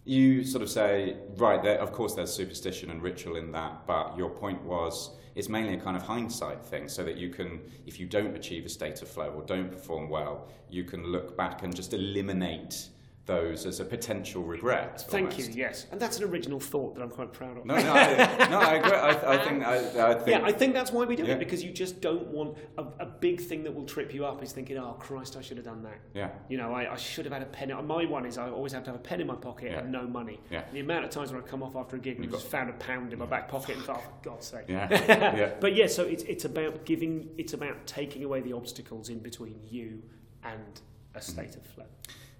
you 0.04 0.44
sort 0.44 0.62
of 0.62 0.70
say, 0.70 1.16
right, 1.36 1.62
there, 1.62 1.78
of 1.78 1.92
course 1.92 2.14
there's 2.14 2.32
superstition 2.32 2.90
and 2.90 3.02
ritual 3.02 3.36
in 3.36 3.52
that, 3.52 3.86
but 3.86 4.16
your 4.16 4.30
point 4.30 4.62
was 4.62 5.10
it's 5.34 5.48
mainly 5.48 5.74
a 5.74 5.80
kind 5.80 5.96
of 5.96 6.02
hindsight 6.02 6.64
thing, 6.64 6.88
so 6.88 7.04
that 7.04 7.16
you 7.16 7.28
can, 7.30 7.60
if 7.86 8.00
you 8.00 8.06
don't 8.06 8.34
achieve 8.36 8.66
a 8.66 8.68
state 8.68 9.00
of 9.02 9.08
flow 9.08 9.30
or 9.30 9.42
don't 9.42 9.70
perform 9.70 10.08
well, 10.08 10.48
you 10.68 10.84
can 10.84 11.04
look 11.04 11.36
back 11.36 11.62
and 11.62 11.74
just 11.74 11.92
eliminate 11.92 12.88
those 13.30 13.64
as 13.64 13.78
a 13.78 13.84
potential 13.84 14.42
regret. 14.42 15.00
Thank 15.08 15.30
almost. 15.30 15.50
you. 15.50 15.54
Yes, 15.54 15.86
and 15.92 16.00
that's 16.00 16.18
an 16.18 16.24
original 16.24 16.58
thought 16.58 16.96
that 16.96 17.02
I'm 17.02 17.10
quite 17.10 17.32
proud 17.32 17.58
of. 17.58 17.64
No, 17.64 17.76
no, 17.76 17.92
I, 17.92 18.48
no, 18.50 18.58
I 18.58 18.74
agree. 18.74 18.92
I, 18.92 19.34
I 19.34 19.44
think, 19.44 19.64
I, 19.64 19.76
I, 19.76 20.14
think. 20.14 20.28
Yeah, 20.28 20.42
I 20.44 20.52
think 20.52 20.74
that's 20.74 20.90
why 20.90 21.04
we 21.04 21.14
do 21.14 21.24
yeah. 21.24 21.34
it 21.34 21.38
because 21.38 21.62
you 21.62 21.70
just 21.70 22.00
don't 22.00 22.26
want 22.26 22.58
a, 22.76 22.82
a, 22.98 23.06
big 23.06 23.40
thing 23.40 23.62
that 23.62 23.72
will 23.72 23.84
trip 23.84 24.12
you 24.12 24.26
up. 24.26 24.42
Is 24.42 24.52
thinking, 24.52 24.76
oh 24.78 24.96
Christ, 24.98 25.36
I 25.36 25.42
should 25.42 25.58
have 25.58 25.66
done 25.66 25.82
that. 25.84 26.00
Yeah. 26.12 26.30
You 26.48 26.58
know, 26.58 26.72
I, 26.72 26.92
I 26.92 26.96
should 26.96 27.24
have 27.24 27.32
had 27.32 27.42
a 27.42 27.46
pen. 27.46 27.70
My 27.86 28.04
one 28.04 28.26
is 28.26 28.36
I 28.36 28.50
always 28.50 28.72
have 28.72 28.82
to 28.84 28.90
have 28.90 28.98
a 28.98 29.02
pen 29.02 29.20
in 29.20 29.28
my 29.28 29.36
pocket 29.36 29.70
yeah. 29.70 29.78
and 29.78 29.92
no 29.92 30.06
money. 30.08 30.40
Yeah. 30.50 30.64
The 30.72 30.80
amount 30.80 31.04
of 31.04 31.10
times 31.10 31.30
when 31.32 31.40
I 31.40 31.46
come 31.46 31.62
off 31.62 31.76
after 31.76 31.96
a 31.96 32.00
gig 32.00 32.16
and 32.18 32.28
just 32.28 32.50
got... 32.50 32.50
found 32.50 32.70
a 32.70 32.74
pound 32.74 33.12
in 33.12 33.20
my 33.20 33.26
back 33.26 33.48
pocket 33.48 33.76
and 33.76 33.84
thought, 33.84 34.02
oh, 34.04 34.10
for 34.22 34.30
God's 34.30 34.46
sake. 34.46 34.64
Yeah. 34.66 34.88
yeah. 34.90 35.52
But 35.60 35.76
yeah, 35.76 35.86
so 35.86 36.04
it's 36.04 36.24
it's 36.24 36.44
about 36.44 36.84
giving. 36.84 37.28
It's 37.38 37.52
about 37.52 37.86
taking 37.86 38.24
away 38.24 38.40
the 38.40 38.54
obstacles 38.54 39.08
in 39.08 39.20
between 39.20 39.60
you 39.68 40.02
and 40.42 40.80
a 41.14 41.20
state 41.20 41.50
mm-hmm. 41.50 41.60
of 41.60 41.66
flow. 41.66 41.86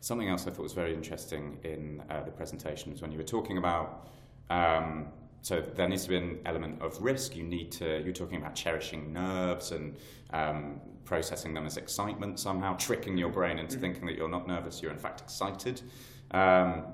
Something 0.00 0.28
else 0.28 0.46
I 0.46 0.50
thought 0.50 0.62
was 0.62 0.72
very 0.72 0.94
interesting 0.94 1.58
in 1.62 2.02
uh, 2.10 2.22
the 2.22 2.30
presentation 2.30 2.90
was 2.90 3.02
when 3.02 3.12
you 3.12 3.18
were 3.18 3.24
talking 3.24 3.58
about. 3.58 4.08
Um, 4.48 5.08
so 5.42 5.60
there 5.60 5.88
needs 5.88 6.04
to 6.04 6.10
be 6.10 6.16
an 6.16 6.38
element 6.44 6.82
of 6.82 7.00
risk. 7.00 7.36
You 7.36 7.44
need 7.44 7.72
to. 7.72 8.02
You're 8.02 8.12
talking 8.12 8.36
about 8.36 8.54
cherishing 8.54 9.12
nerves 9.12 9.72
and 9.72 9.96
um, 10.32 10.80
processing 11.04 11.54
them 11.54 11.66
as 11.66 11.76
excitement 11.76 12.38
somehow, 12.38 12.76
tricking 12.76 13.16
your 13.16 13.30
brain 13.30 13.58
into 13.58 13.72
mm-hmm. 13.72 13.80
thinking 13.80 14.06
that 14.06 14.16
you're 14.16 14.28
not 14.28 14.46
nervous. 14.46 14.82
You're 14.82 14.92
in 14.92 14.98
fact 14.98 15.20
excited. 15.20 15.82
Um, 16.30 16.84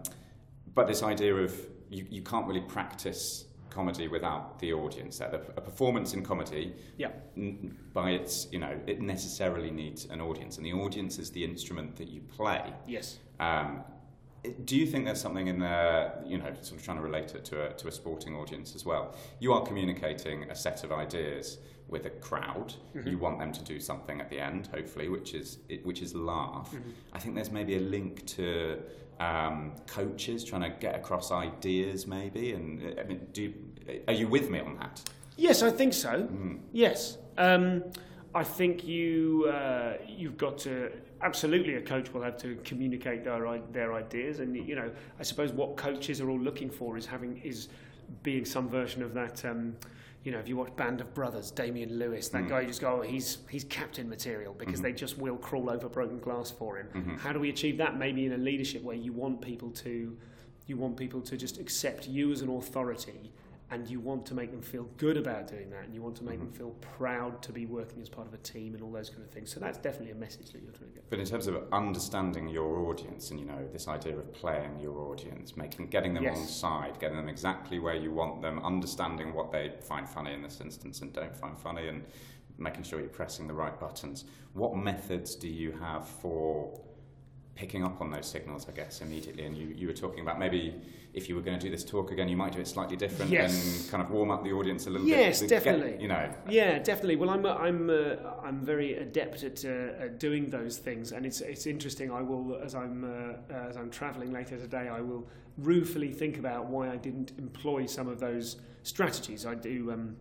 but 0.75 0.87
this 0.87 1.03
idea 1.03 1.35
of 1.35 1.55
you, 1.91 2.07
you 2.09 2.23
can't 2.23 2.47
really 2.47 2.61
practice 2.61 3.46
comedy 3.77 4.09
without 4.09 4.59
the 4.59 4.73
audience 4.73 5.19
there. 5.19 5.29
A 5.57 5.61
performance 5.61 6.15
in 6.15 6.23
comedy, 6.23 6.73
Yeah. 6.97 7.11
n- 7.37 7.77
by 7.93 8.11
its, 8.19 8.49
you 8.51 8.59
know, 8.59 8.75
it 8.87 8.99
necessarily 9.03 9.71
needs 9.71 10.07
an 10.07 10.21
audience, 10.21 10.57
and 10.57 10.65
the 10.65 10.73
audience 10.73 11.19
is 11.19 11.31
the 11.31 11.45
instrument 11.45 11.97
that 11.97 12.09
you 12.09 12.21
play. 12.39 12.63
Yes. 12.87 13.19
Um, 13.39 13.85
do 14.65 14.77
you 14.77 14.87
think 14.87 15.05
there's 15.05 15.21
something 15.21 15.49
in 15.49 15.59
there, 15.59 16.23
you 16.25 16.39
know, 16.39 16.51
sort 16.63 16.79
of 16.81 16.85
trying 16.87 16.97
to 16.99 17.03
relate 17.03 17.35
it 17.35 17.45
to 17.51 17.57
a, 17.67 17.73
to 17.75 17.89
a 17.89 17.93
sporting 17.93 18.35
audience 18.37 18.75
as 18.75 18.85
well? 18.87 19.15
You 19.41 19.53
are 19.53 19.63
communicating 19.67 20.39
a 20.51 20.55
set 20.55 20.85
of 20.85 20.91
ideas 20.93 21.59
with 21.89 22.07
a 22.07 22.11
crowd. 22.29 22.75
You 23.05 23.19
want 23.19 23.39
them 23.39 23.53
to 23.53 23.63
do 23.73 23.79
something 23.79 24.21
at 24.21 24.29
the 24.31 24.41
end, 24.41 24.69
hopefully, 24.77 25.09
which 25.09 25.35
is 25.35 25.59
which 25.85 26.01
is 26.03 26.15
laugh. 26.15 26.75
I 27.13 27.19
think 27.21 27.35
there's 27.37 27.51
maybe 27.61 27.75
a 27.77 27.81
link 27.97 28.27
to 28.39 28.79
um, 29.21 29.73
coaches 29.87 30.45
trying 30.45 30.63
to 30.63 30.71
get 30.79 30.95
across 30.95 31.31
ideas, 31.33 32.07
maybe. 32.07 32.53
And 32.53 32.99
I 32.99 33.05
mean, 33.05 33.27
do 33.33 33.43
you, 33.43 33.55
are 34.09 34.15
you 34.15 34.29
with 34.29 34.51
me 34.51 34.61
on 34.61 34.77
that? 34.77 35.03
Yes, 35.37 35.63
I 35.63 35.71
think 35.71 35.93
so. 35.93 36.29
Yes, 36.73 37.19
um, 37.37 37.85
I 38.35 38.43
think 38.43 38.85
you 38.85 39.51
uh, 39.53 39.95
you've 40.07 40.39
got 40.39 40.59
to 40.59 40.91
absolutely 41.23 41.75
a 41.77 41.81
coach 41.81 42.13
will 42.13 42.23
have 42.23 42.39
to 42.39 42.57
communicate 42.65 43.25
their 43.25 43.61
their 43.73 43.95
ideas, 43.95 44.41
and 44.41 44.57
you 44.57 44.75
know 44.75 44.91
I 45.19 45.23
suppose 45.23 45.53
what 45.53 45.77
coaches 45.77 46.21
are 46.21 46.31
all 46.31 46.41
looking 46.41 46.71
for 46.71 46.97
is 46.97 47.07
having 47.07 47.41
is 47.43 47.69
being 48.23 48.45
some 48.45 48.69
version 48.69 49.03
of 49.03 49.15
that. 49.15 49.45
Um, 49.45 49.77
you 50.27 50.33
know, 50.33 50.41
if 50.41 50.49
you 50.49 50.57
watch 50.57 50.75
Band 50.75 51.01
of 51.01 51.15
Brothers, 51.15 51.53
Damian 51.53 52.01
Lewis, 52.01 52.29
that 52.31 52.43
mm. 52.43 52.49
guy, 52.49 52.63
you 52.63 52.67
just 52.67 52.81
go, 52.81 52.99
oh, 52.99 53.01
he's 53.01 53.39
he's 53.49 53.63
captain 53.63 54.09
material 54.09 54.55
because 54.59 54.83
they 54.83 54.89
mm-hmm. 54.89 54.97
just 54.97 55.19
will 55.19 55.37
crawl 55.37 55.71
over 55.71 55.89
broken 55.89 56.19
glass 56.19 56.51
for 56.51 56.79
him. 56.79 56.89
Mm-hmm. 56.93 57.15
How 57.15 57.33
do 57.33 57.39
we 57.39 57.49
achieve 57.49 57.79
that? 57.79 57.97
Maybe 57.97 58.27
in 58.27 58.33
a 58.33 58.37
leadership 58.37 58.83
where 58.83 58.97
you 58.97 59.13
want 59.13 59.41
people 59.41 59.71
to, 59.71 60.19
you 60.67 60.77
want 60.77 60.97
people 60.97 61.21
to 61.21 61.37
just 61.37 61.61
accept 61.61 62.09
you 62.09 62.33
as 62.33 62.43
an 62.43 62.51
authority 62.51 63.31
and 63.71 63.89
you 63.89 63.99
want 63.99 64.25
to 64.27 64.35
make 64.35 64.53
them 64.53 64.63
feel 64.63 64.85
good 64.97 65.17
about 65.17 65.49
doing 65.49 65.71
that, 65.71 65.85
and 65.85 65.95
you 65.95 66.01
want 66.01 66.15
to 66.17 66.25
make 66.25 66.39
them 66.39 66.49
mm-hmm. 66.49 66.57
feel 66.57 66.71
proud 66.81 67.43
to 67.43 67.53
be 67.53 67.67
working 67.67 68.01
as 68.01 68.09
part 68.09 68.29
of 68.29 68.33
a 68.33 68.39
team 68.39 68.75
and 68.75 68.83
all 68.83 68.93
those 68.93 69.11
kind 69.11 69.23
of 69.23 69.31
things. 69.31 69.53
So 69.53 69.59
that's 69.59 69.79
definitely 69.79 70.13
a 70.13 70.17
message 70.17 70.53
that 70.53 70.63
you're 70.63 70.71
trying 70.71 70.91
to 70.91 70.95
get. 70.95 71.11
But 71.11 71.19
in 71.19 71.27
terms 71.27 71.49
of 71.49 71.65
understanding 71.73 72.49
your 72.49 72.79
audience, 72.87 73.33
and 73.33 73.41
you 73.41 73.47
know 73.47 73.67
this 73.73 73.89
idea 73.89 74.17
of 74.17 74.33
playing 74.33 74.79
your 74.79 74.97
audience, 74.99 75.57
making 75.57 75.89
getting 75.89 76.15
them 76.15 76.23
Yes. 76.23 76.39
on 76.39 76.47
side, 76.47 77.01
getting 77.01 77.17
them 77.17 77.29
exactly 77.29 77.81
where 77.81 77.97
you 77.97 78.13
want 78.13 78.41
them, 78.41 78.61
understanding 78.61 79.35
what 79.35 79.51
they 79.51 79.73
find 79.83 80.09
funny 80.09 80.33
in 80.33 80.43
this 80.43 80.61
instance 80.61 81.01
and 81.01 81.13
don't 81.13 81.37
find 81.37 81.59
funny, 81.59 81.89
and 81.89 82.05
making 82.59 82.85
sure 82.85 83.01
you're 83.01 83.09
pressing 83.09 83.49
the 83.49 83.55
right 83.55 83.79
buttons. 83.81 84.25
What 84.53 84.77
methods 84.77 85.35
do 85.35 85.49
you 85.49 85.73
have 85.73 86.07
for 86.07 86.81
picking 87.57 87.85
up 87.85 88.01
on 88.01 88.11
those 88.11 88.27
signals? 88.27 88.69
I 88.69 88.73
guess 88.73 89.01
immediately. 89.01 89.45
And 89.45 89.57
you, 89.57 89.75
you 89.77 89.89
were 89.89 89.93
talking 89.93 90.21
about 90.21 90.39
maybe 90.39 90.81
if 91.17 91.29
you 91.31 91.35
were 91.35 91.41
going 91.41 91.59
to 91.59 91.65
do 91.67 91.71
this 91.71 91.83
talk 91.83 92.11
again, 92.13 92.29
you 92.29 92.37
might 92.37 92.53
do 92.53 92.61
it 92.61 92.69
slightly 92.69 92.95
different 92.97 93.31
Yes. 93.33 93.83
and 93.83 93.91
kind 93.91 94.03
of 94.03 94.11
warm 94.11 94.31
up 94.31 94.45
the 94.45 94.53
audience 94.53 94.87
a 94.87 94.91
little 94.91 95.09
Yes, 95.09 95.41
bit. 95.41 95.49
get- 95.49 95.65
definitely. 95.65 95.97
you 96.03 96.09
know. 96.09 96.31
Yeah, 96.49 96.79
definitely. 96.79 97.17
Well, 97.17 97.31
I'm 97.31 97.45
uh, 97.47 97.55
I'm 97.55 97.89
uh, 97.91 98.17
I'm 98.45 98.61
very 98.61 98.95
adept 98.99 99.43
at, 99.43 99.65
uh, 99.65 100.05
at 100.05 100.21
doing 100.21 100.51
those 100.51 100.77
things, 100.77 101.13
and 101.13 101.25
it's 101.25 101.41
it's 101.41 101.67
interesting. 101.67 102.13
I 102.13 102.21
will, 102.21 102.57
as 102.63 102.75
I'm 102.75 103.05
uh, 103.05 103.55
as 103.71 103.77
I'm 103.79 103.91
travelling 103.91 104.31
later 104.31 104.59
today, 104.59 104.89
I 104.89 105.01
will 105.01 105.27
ruefully 105.57 106.13
think 106.13 106.39
about 106.39 106.67
why 106.67 106.91
I 106.91 106.97
didn't 106.97 107.33
employ 107.39 107.87
some 107.87 108.09
of 108.09 108.21
those 108.21 108.57
strategies. 108.83 109.47
I 109.47 109.55
do. 109.55 109.91
Um, 109.93 110.17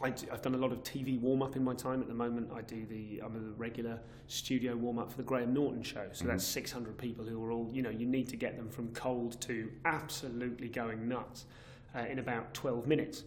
I 0.00 0.08
I've 0.32 0.42
done 0.42 0.54
a 0.54 0.58
lot 0.58 0.72
of 0.72 0.82
TV 0.82 1.20
warm 1.20 1.42
up 1.42 1.56
in 1.56 1.64
my 1.64 1.74
time. 1.74 2.00
At 2.00 2.08
the 2.08 2.14
moment, 2.14 2.50
I 2.54 2.62
do 2.62 2.86
the 2.86 3.20
I'm 3.24 3.36
a 3.36 3.52
regular 3.58 3.98
studio 4.26 4.76
warm 4.76 4.98
up 4.98 5.10
for 5.10 5.16
the 5.16 5.22
Graham 5.24 5.52
Norton 5.54 5.82
show. 5.82 6.06
So 6.12 6.24
that's 6.26 6.44
600 6.44 6.96
people 6.96 7.24
who 7.24 7.42
are 7.44 7.50
all 7.50 7.68
you 7.72 7.82
know. 7.82 7.90
You 7.90 8.06
need 8.06 8.28
to 8.28 8.36
get 8.36 8.56
them 8.56 8.68
from 8.68 8.88
cold 8.92 9.40
to 9.42 9.70
absolutely 9.84 10.68
going 10.68 11.08
nuts 11.08 11.46
uh, 11.96 12.00
in 12.00 12.18
about 12.18 12.52
12 12.54 12.86
minutes. 12.86 13.24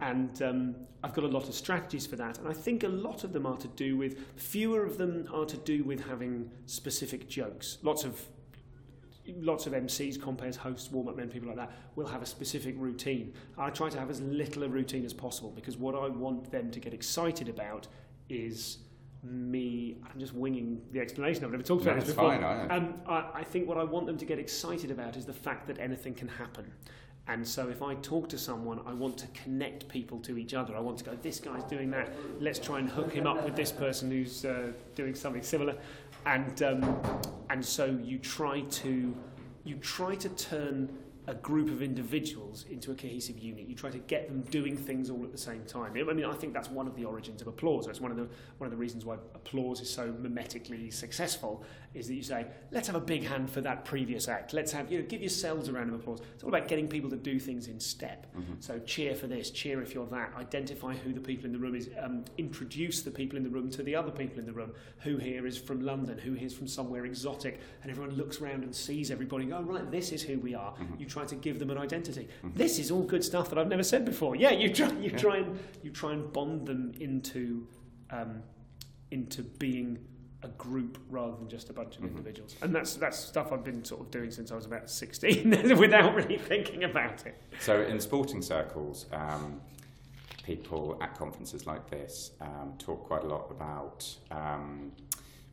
And 0.00 0.42
um, 0.42 0.76
I've 1.02 1.14
got 1.14 1.24
a 1.24 1.28
lot 1.28 1.48
of 1.48 1.54
strategies 1.54 2.06
for 2.06 2.16
that. 2.16 2.38
And 2.38 2.48
I 2.48 2.52
think 2.52 2.84
a 2.84 2.88
lot 2.88 3.24
of 3.24 3.32
them 3.32 3.46
are 3.46 3.56
to 3.56 3.68
do 3.68 3.96
with, 3.96 4.18
fewer 4.36 4.84
of 4.84 4.98
them 4.98 5.28
are 5.32 5.46
to 5.46 5.56
do 5.56 5.82
with 5.84 6.06
having 6.06 6.50
specific 6.66 7.28
jokes. 7.28 7.78
Lots 7.82 8.04
of 8.04 8.20
lots 9.40 9.66
of 9.66 9.72
MCs, 9.72 10.18
compères, 10.18 10.56
hosts, 10.56 10.90
warm 10.90 11.08
up 11.08 11.16
men, 11.16 11.28
people 11.28 11.48
like 11.48 11.56
that, 11.56 11.72
will 11.96 12.06
have 12.06 12.22
a 12.22 12.26
specific 12.26 12.74
routine. 12.78 13.32
I 13.56 13.70
try 13.70 13.88
to 13.88 13.98
have 13.98 14.10
as 14.10 14.20
little 14.20 14.64
a 14.64 14.68
routine 14.68 15.04
as 15.04 15.12
possible 15.12 15.50
because 15.50 15.76
what 15.76 15.94
I 15.94 16.08
want 16.08 16.50
them 16.50 16.70
to 16.70 16.80
get 16.80 16.92
excited 16.94 17.48
about 17.48 17.86
is 18.28 18.78
me. 19.22 19.98
I'm 20.12 20.18
just 20.18 20.34
winging 20.34 20.80
the 20.90 21.00
explanation. 21.00 21.44
I've 21.44 21.52
never 21.52 21.62
talked 21.62 21.84
No, 21.84 21.92
about 21.92 22.00
this 22.00 22.08
it's 22.10 22.16
before. 22.16 22.32
fine, 22.32 22.42
I. 22.44 22.68
Um, 22.76 22.94
I, 23.06 23.26
I 23.34 23.44
think 23.44 23.68
what 23.68 23.78
I 23.78 23.84
want 23.84 24.06
them 24.06 24.18
to 24.18 24.24
get 24.24 24.38
excited 24.38 24.90
about 24.90 25.16
is 25.16 25.24
the 25.26 25.32
fact 25.32 25.66
that 25.68 25.78
anything 25.78 26.14
can 26.14 26.28
happen. 26.28 26.72
And 27.28 27.46
so 27.46 27.68
if 27.68 27.82
I 27.82 27.94
talk 27.96 28.28
to 28.30 28.38
someone, 28.38 28.80
I 28.84 28.92
want 28.92 29.16
to 29.18 29.28
connect 29.28 29.86
people 29.88 30.18
to 30.20 30.36
each 30.36 30.54
other. 30.54 30.76
I 30.76 30.80
want 30.80 30.98
to 30.98 31.04
go, 31.04 31.16
this 31.22 31.38
guy's 31.38 31.62
doing 31.62 31.88
that. 31.92 32.12
Let's 32.40 32.58
try 32.58 32.80
and 32.80 32.88
hook 32.90 33.12
him 33.12 33.28
up 33.28 33.44
with 33.44 33.54
this 33.54 33.70
person 33.70 34.10
who's 34.10 34.44
uh, 34.44 34.72
doing 34.96 35.14
something 35.14 35.42
similar. 35.42 35.76
And 36.24 36.62
um, 36.62 37.02
and 37.50 37.64
so 37.64 37.86
you 38.02 38.18
try 38.18 38.60
to 38.60 39.14
you 39.64 39.76
try 39.76 40.14
to 40.14 40.28
turn 40.30 40.90
a 41.28 41.34
group 41.34 41.68
of 41.68 41.82
individuals 41.82 42.64
into 42.68 42.90
a 42.90 42.94
cohesive 42.94 43.38
unit. 43.38 43.68
You 43.68 43.76
try 43.76 43.90
to 43.90 43.98
get 43.98 44.26
them 44.28 44.40
doing 44.50 44.76
things 44.76 45.08
all 45.08 45.22
at 45.22 45.30
the 45.30 45.38
same 45.38 45.64
time. 45.64 45.92
I 45.96 46.12
mean, 46.12 46.24
I 46.24 46.32
think 46.34 46.52
that's 46.52 46.68
one 46.68 46.88
of 46.88 46.96
the 46.96 47.04
origins 47.04 47.40
of 47.40 47.46
applause. 47.46 47.86
It's 47.86 48.00
one 48.00 48.10
of 48.10 48.16
the 48.16 48.28
one 48.58 48.66
of 48.66 48.72
the 48.72 48.76
reasons 48.76 49.04
why 49.04 49.14
applause 49.34 49.80
is 49.80 49.88
so 49.88 50.10
mimetically 50.12 50.92
successful. 50.92 51.62
Is 51.94 52.08
that 52.08 52.14
you 52.14 52.22
say, 52.22 52.46
let's 52.70 52.86
have 52.86 52.96
a 52.96 53.00
big 53.00 53.22
hand 53.24 53.50
for 53.50 53.60
that 53.60 53.84
previous 53.84 54.26
act. 54.26 54.54
Let's 54.54 54.72
have 54.72 54.90
you 54.90 55.00
know, 55.00 55.06
give 55.06 55.20
yourselves 55.20 55.68
a 55.68 55.72
round 55.72 55.90
of 55.90 56.00
applause. 56.00 56.20
It's 56.34 56.42
all 56.42 56.48
about 56.48 56.66
getting 56.66 56.88
people 56.88 57.10
to 57.10 57.16
do 57.16 57.38
things 57.38 57.68
in 57.68 57.78
step. 57.78 58.26
So 58.60 58.78
cheer 58.80 59.14
for 59.14 59.26
this, 59.26 59.50
cheer 59.50 59.82
if 59.82 59.94
you're 59.94 60.06
that. 60.06 60.32
Identify 60.36 60.94
who 60.94 61.12
the 61.12 61.20
people 61.20 61.44
in 61.46 61.52
the 61.52 61.58
room 61.58 61.74
is. 61.74 61.90
Um, 62.02 62.24
introduce 62.38 63.02
the 63.02 63.10
people 63.10 63.36
in 63.36 63.44
the 63.44 63.50
room 63.50 63.70
to 63.72 63.82
the 63.82 63.94
other 63.94 64.10
people 64.10 64.38
in 64.38 64.46
the 64.46 64.52
room. 64.52 64.72
Who 65.00 65.18
here 65.18 65.46
is 65.46 65.58
from 65.58 65.82
London? 65.82 66.18
Who 66.18 66.32
here 66.32 66.46
is 66.46 66.54
from 66.54 66.66
somewhere 66.66 67.04
exotic? 67.04 67.60
And 67.82 67.90
everyone 67.90 68.16
looks 68.16 68.40
around 68.40 68.64
and 68.64 68.74
sees 68.74 69.10
everybody. 69.10 69.44
go, 69.44 69.58
Oh, 69.58 69.62
right, 69.62 69.88
this 69.90 70.12
is 70.12 70.22
who 70.22 70.38
we 70.38 70.54
are. 70.54 70.74
You 70.98 71.04
try 71.12 71.24
to 71.26 71.34
give 71.34 71.58
them 71.58 71.70
an 71.70 71.78
identity. 71.78 72.28
This 72.54 72.78
is 72.78 72.90
all 72.90 73.02
good 73.02 73.22
stuff 73.22 73.50
that 73.50 73.58
I've 73.58 73.68
never 73.68 73.82
said 73.82 74.04
before. 74.04 74.34
Yeah, 74.34 74.50
you 74.50 74.72
try, 74.72 74.90
you 74.92 75.10
try 75.10 75.36
and 75.38 75.58
you 75.82 75.90
try 75.90 76.12
and 76.12 76.32
bond 76.32 76.66
them 76.66 76.92
into 77.00 77.66
um, 78.10 78.42
into 79.10 79.42
being 79.42 79.98
a 80.42 80.48
group 80.48 80.98
rather 81.08 81.36
than 81.36 81.48
just 81.48 81.70
a 81.70 81.72
bunch 81.72 81.96
of 81.98 82.04
individuals. 82.04 82.56
And 82.62 82.74
that's 82.74 82.94
that's 82.94 83.18
stuff 83.18 83.52
I've 83.52 83.64
been 83.64 83.84
sort 83.84 84.00
of 84.00 84.10
doing 84.10 84.30
since 84.30 84.50
I 84.50 84.56
was 84.56 84.66
about 84.66 84.88
16 84.90 85.50
without 85.78 86.14
really 86.14 86.38
thinking 86.38 86.84
about 86.84 87.26
it. 87.26 87.40
So 87.60 87.82
in 87.82 88.00
sporting 88.00 88.42
circles, 88.42 89.06
um, 89.12 89.60
people 90.44 90.98
at 91.00 91.16
conferences 91.16 91.66
like 91.66 91.88
this 91.90 92.32
um, 92.40 92.74
talk 92.78 93.06
quite 93.06 93.22
a 93.22 93.26
lot 93.26 93.50
about 93.50 94.06
um, 94.30 94.92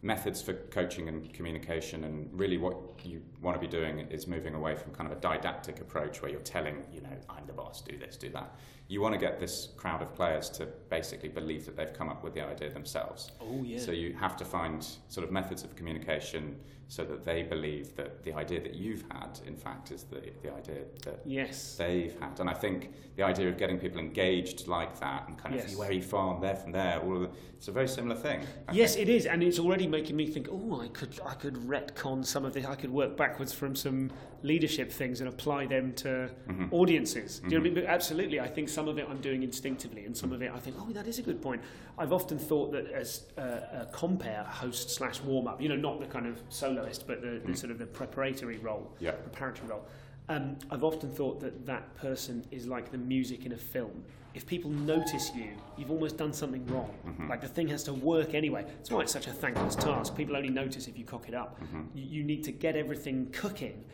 methods 0.02 0.42
for 0.42 0.54
coaching 0.54 1.10
and 1.10 1.34
communication, 1.34 2.06
and 2.06 2.30
really 2.32 2.58
what 2.58 2.78
you 3.04 3.22
want 3.42 3.56
to 3.56 3.60
be 3.60 3.68
doing 3.68 4.00
is 4.00 4.28
moving 4.28 4.56
away 4.56 4.76
from 4.76 4.94
kind 4.94 5.12
of 5.12 5.18
a 5.18 5.20
didactic 5.20 5.82
approach 5.82 6.22
where 6.22 6.32
you're 6.32 6.40
telling, 6.42 6.84
you 6.94 7.02
know, 7.02 7.10
I'm 7.30 7.46
the 7.46 7.54
boss, 7.54 7.82
do 7.82 7.98
this, 7.98 8.16
do 8.16 8.30
that. 8.30 8.56
You 8.88 9.02
want 9.02 9.14
to 9.14 9.20
get 9.20 9.40
this 9.40 9.70
crowd 9.78 10.02
of 10.02 10.16
players 10.16 10.50
to 10.52 10.68
basically 10.90 11.30
believe 11.30 11.66
that 11.66 11.76
they've 11.76 11.94
come 11.94 12.10
up 12.10 12.24
with 12.24 12.34
the 12.34 12.42
idea 12.42 12.70
themselves. 12.72 13.32
Oh 13.42 13.62
yeah. 13.64 13.80
So 13.80 13.92
you 13.92 14.14
have 14.14 14.38
to 14.38 14.46
find 14.46 14.88
sort 15.10 15.26
of 15.26 15.32
methods 15.32 15.64
of 15.64 15.76
communication 15.76 16.56
so 16.90 17.04
that 17.06 17.24
they 17.24 17.44
believe 17.44 17.96
that 17.96 18.24
the 18.24 18.34
idea 18.34 18.60
that 18.60 18.74
you've 18.74 19.04
had, 19.12 19.40
in 19.46 19.56
fact, 19.56 19.92
is 19.92 20.04
the, 20.04 20.22
the 20.42 20.52
idea 20.52 20.80
that 21.06 21.20
yes. 21.24 21.76
they've 21.78 22.20
had. 22.20 22.40
And 22.40 22.50
I 22.50 22.54
think 22.56 22.92
the 23.16 23.22
idea 23.22 23.48
of 23.48 23.60
getting 23.60 23.78
people 23.78 24.00
engaged 24.00 24.68
like 24.68 25.00
that 25.00 25.28
and 25.28 25.38
kind 25.38 25.54
Yes. 25.54 25.72
of 25.74 25.78
where 25.78 25.90
are 25.90 25.94
you 25.94 26.02
from, 26.02 26.42
there 26.42 26.56
from 26.56 26.72
there, 26.72 27.00
all 27.00 27.20
the, 27.20 27.30
it's 27.56 27.68
a 27.68 27.72
very 27.72 27.88
similar 27.88 28.16
thing. 28.16 28.42
I 28.68 28.72
Yes, 28.72 28.96
think. 28.96 29.08
it 29.08 29.12
is, 29.12 29.28
and 29.28 29.44
it's 29.44 29.60
already 29.60 29.86
making 29.86 30.16
me 30.16 30.26
think. 30.26 30.48
Oh, 30.52 30.82
I 30.82 30.88
could, 30.88 31.20
I 31.24 31.36
could 31.36 31.56
retcon 31.58 32.26
some 32.26 32.44
of 32.44 32.54
this. 32.54 32.66
I 32.66 32.74
could 32.74 32.90
work 32.90 33.16
backwards 33.16 33.54
from 33.54 33.76
some 33.76 34.10
leadership 34.44 34.92
things 34.92 35.20
and 35.22 35.30
apply 35.30 35.66
them 35.66 35.94
to 35.94 36.30
Mm-hmm. 36.50 36.74
audiences. 36.74 37.40
Do 37.40 37.46
you 37.46 37.52
know 37.52 37.58
what 37.58 37.60
I 37.60 37.64
mean? 37.64 37.74
But 37.76 37.86
absolutely, 37.86 38.40
I 38.40 38.48
think 38.48 38.70
some 38.70 38.88
of 38.88 38.98
it 38.98 39.06
I'm 39.10 39.22
doing 39.22 39.44
instinctively, 39.44 40.06
and 40.06 40.18
some 40.18 40.32
of 40.32 40.42
it 40.42 40.52
I 40.54 40.60
think, 40.60 40.76
oh, 40.80 40.92
that 40.94 41.08
is 41.08 41.20
a 41.20 41.22
good 41.22 41.42
point. 41.42 41.62
I've 41.98 42.12
often 42.12 42.40
thought 42.40 42.72
that 42.72 42.90
as 42.92 43.24
a, 43.38 43.42
a 43.42 43.90
compère 43.94 44.46
host 44.46 44.90
slash 44.90 45.22
warm 45.22 45.48
up, 45.48 45.62
you 45.62 45.70
know, 45.70 45.76
not 45.76 46.00
the 46.00 46.08
kind 46.08 46.26
of 46.26 46.42
soloist, 46.50 47.06
but 47.08 47.22
the, 47.22 47.28
the 47.28 47.34
mm-hmm. 47.38 47.54
sort 47.54 47.72
of 47.72 47.78
the 47.78 47.86
preparatory 47.86 48.58
role, 48.58 48.92
Yeah. 49.00 49.12
preparatory 49.12 49.70
role. 49.70 49.86
Um, 50.28 50.58
I've 50.70 50.84
often 50.84 51.10
thought 51.10 51.40
that 51.42 51.66
that 51.66 51.96
person 51.96 52.46
is 52.52 52.68
like 52.68 52.92
the 52.92 52.98
music 52.98 53.46
in 53.46 53.52
a 53.54 53.58
film. 53.58 54.04
If 54.36 54.46
people 54.46 54.70
notice 54.70 55.32
you, 55.36 55.50
you've 55.76 55.90
almost 55.90 56.18
done 56.18 56.34
something 56.34 56.66
wrong. 56.68 56.94
Mm-hmm. 57.08 57.30
Like 57.30 57.42
the 57.42 57.48
thing 57.48 57.68
has 57.70 57.84
to 57.86 57.94
work 57.94 58.34
anyway. 58.36 58.64
That's 58.64 58.92
why 58.92 59.02
it's 59.02 59.12
such 59.12 59.26
a 59.28 59.32
thankless 59.32 59.76
task. 59.76 60.16
People 60.16 60.36
only 60.38 60.50
notice 60.50 60.88
if 60.88 60.98
you 60.98 61.04
cock 61.04 61.28
it 61.28 61.34
up. 61.34 61.60
You, 61.96 62.04
you 62.04 62.24
need 62.24 62.44
to 62.44 62.52
get 62.52 62.76
everything 62.76 63.30
cooking 63.32 63.86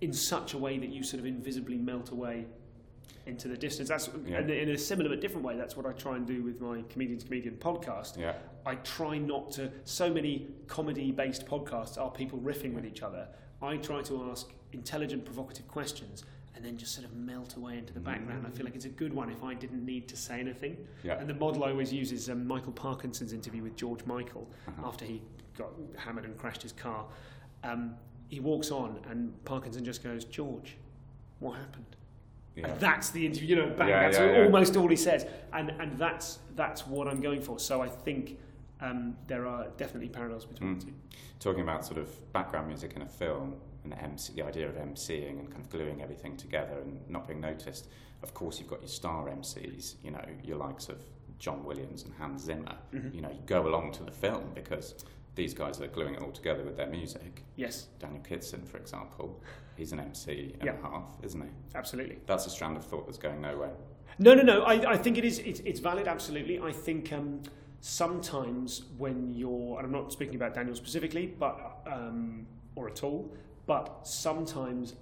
in 0.00 0.12
such 0.12 0.54
a 0.54 0.58
way 0.58 0.78
that 0.78 0.90
you 0.90 1.02
sort 1.02 1.20
of 1.20 1.26
invisibly 1.26 1.76
melt 1.78 2.10
away 2.10 2.46
into 3.26 3.48
the 3.48 3.56
distance. 3.56 3.88
That's 3.88 4.10
Yeah. 4.26 4.38
and 4.38 4.50
in 4.50 4.68
a 4.70 4.76
similar 4.78 5.08
but 5.08 5.20
different 5.20 5.44
way. 5.46 5.56
That's 5.56 5.76
what 5.76 5.86
I 5.86 5.92
try 5.92 6.16
and 6.16 6.26
do 6.26 6.42
with 6.42 6.60
my 6.60 6.82
comedian 6.90 7.18
to 7.18 7.24
comedian 7.24 7.56
podcast. 7.56 8.18
Yeah. 8.18 8.34
I 8.66 8.74
try 8.76 9.16
not 9.18 9.50
to. 9.52 9.70
So 9.84 10.12
many 10.12 10.48
comedy-based 10.66 11.46
podcasts 11.46 11.96
are 11.98 12.10
people 12.10 12.38
riffing 12.40 12.74
with 12.74 12.84
each 12.84 13.02
other. 13.02 13.28
I 13.62 13.76
try 13.78 14.02
to 14.02 14.30
ask 14.30 14.50
intelligent, 14.72 15.24
provocative 15.24 15.66
questions 15.68 16.24
and 16.54 16.64
then 16.64 16.76
just 16.76 16.94
sort 16.94 17.06
of 17.06 17.14
melt 17.16 17.56
away 17.56 17.78
into 17.78 17.92
the 17.94 18.00
background. 18.00 18.46
I 18.46 18.50
feel 18.50 18.64
like 18.64 18.74
it's 18.76 18.84
a 18.84 18.90
good 18.90 19.12
one 19.14 19.30
if 19.30 19.42
I 19.42 19.54
didn't 19.54 19.84
need 19.84 20.06
to 20.08 20.16
say 20.16 20.38
anything. 20.38 20.76
Yeah. 21.02 21.18
And 21.18 21.28
the 21.28 21.34
model 21.34 21.64
I 21.64 21.70
always 21.70 21.92
use 21.92 22.12
is 22.12 22.28
um, 22.28 22.46
Michael 22.46 22.72
Parkinson's 22.72 23.32
interview 23.32 23.62
with 23.62 23.74
George 23.76 24.04
Michael 24.06 24.50
Uh-huh. 24.68 24.86
after 24.86 25.04
he 25.04 25.22
got 25.56 25.70
hammered 25.96 26.24
and 26.26 26.36
crashed 26.36 26.62
his 26.62 26.72
car. 26.72 27.06
Um, 27.64 27.94
he 28.28 28.40
walks 28.40 28.70
on, 28.70 28.98
and 29.10 29.32
Parkinson 29.44 29.84
just 29.84 30.02
goes, 30.02 30.24
George, 30.24 30.76
what 31.40 31.56
happened? 31.56 31.84
Yeah. 32.56 32.68
And 32.68 32.80
that's 32.80 33.10
the 33.10 33.26
interview, 33.26 33.48
you 33.48 33.56
know, 33.56 33.74
bang, 33.76 33.88
Yeah, 33.88 34.02
that's 34.10 34.18
yeah, 34.18 34.44
almost 34.44 34.76
all 34.76 34.88
he 34.88 34.96
says. 34.96 35.26
And, 35.52 35.70
and 35.80 35.98
that's, 35.98 36.38
that's 36.54 36.86
what 36.86 37.08
I'm 37.08 37.20
going 37.20 37.40
for. 37.42 37.58
So 37.58 37.82
I 37.82 37.88
think 37.88 38.38
um, 38.80 39.16
there 39.26 39.46
are 39.46 39.66
definitely 39.76 40.08
parallels 40.08 40.44
between 40.44 40.76
Mm. 40.76 40.80
the 40.80 40.86
two. 40.86 40.92
Talking 41.40 41.62
about 41.62 41.84
sort 41.84 41.98
of 41.98 42.32
background 42.32 42.68
music 42.68 42.92
in 42.94 43.02
a 43.02 43.06
film 43.08 43.56
and 43.82 43.92
the, 43.92 44.00
MC, 44.02 44.32
the 44.34 44.42
idea 44.42 44.68
of 44.68 44.76
MCing 44.76 45.40
and 45.40 45.50
kind 45.50 45.62
of 45.64 45.68
gluing 45.70 46.00
everything 46.00 46.36
together 46.36 46.78
and 46.80 47.00
not 47.08 47.26
being 47.26 47.40
noticed. 47.40 47.88
Of 48.22 48.32
course, 48.34 48.58
you've 48.60 48.68
got 48.70 48.80
your 48.80 48.88
star 48.88 49.26
MCs, 49.28 49.96
you 50.04 50.12
know, 50.12 50.24
your 50.44 50.56
likes 50.56 50.88
of 50.88 50.98
John 51.40 51.64
Williams 51.64 52.04
and 52.04 52.14
Hans 52.14 52.42
Zimmer. 52.44 52.76
Mhm. 52.94 53.12
You 53.14 53.20
know, 53.20 53.30
you 53.30 53.40
go 53.46 53.66
along 53.66 53.92
to 53.94 54.04
the 54.04 54.12
film 54.12 54.44
because 54.54 54.94
these 55.34 55.54
guys 55.54 55.80
are 55.80 55.86
gluing 55.88 56.14
it 56.14 56.22
all 56.22 56.30
together 56.32 56.62
with 56.62 56.76
their 56.76 56.86
music. 56.88 57.42
Yes, 57.56 57.88
Daniel 57.98 58.22
Kitson, 58.22 58.64
for 58.64 58.76
example, 58.78 59.42
he's 59.76 59.92
an 59.92 60.00
MC 60.00 60.54
and 60.60 60.64
Yeah. 60.64 60.76
a 60.78 60.82
half, 60.82 61.16
isn't 61.22 61.40
he? 61.40 61.48
absolutely. 61.74 62.18
That's 62.26 62.46
a 62.46 62.50
strand 62.50 62.76
of 62.76 62.84
thought 62.84 63.06
that's 63.06 63.18
going 63.18 63.40
nowhere. 63.40 63.72
No, 64.18 64.32
no, 64.34 64.42
no. 64.42 64.62
I, 64.62 64.92
I 64.92 64.96
think 64.96 65.18
it 65.18 65.24
is. 65.24 65.40
It's, 65.40 65.58
it's 65.60 65.80
valid. 65.80 66.06
Absolutely. 66.06 66.60
I 66.60 66.70
think 66.70 67.12
um, 67.12 67.42
sometimes 67.80 68.84
when 68.96 69.30
you're, 69.32 69.76
and 69.78 69.86
I'm 69.86 69.92
not 69.92 70.12
speaking 70.12 70.36
about 70.36 70.54
Daniel 70.54 70.74
specifically, 70.76 71.26
but 71.26 71.80
um, 71.86 72.46
or 72.76 72.88
at 72.88 73.02
all, 73.02 73.34
but 73.66 74.06
sometimes 74.06 74.94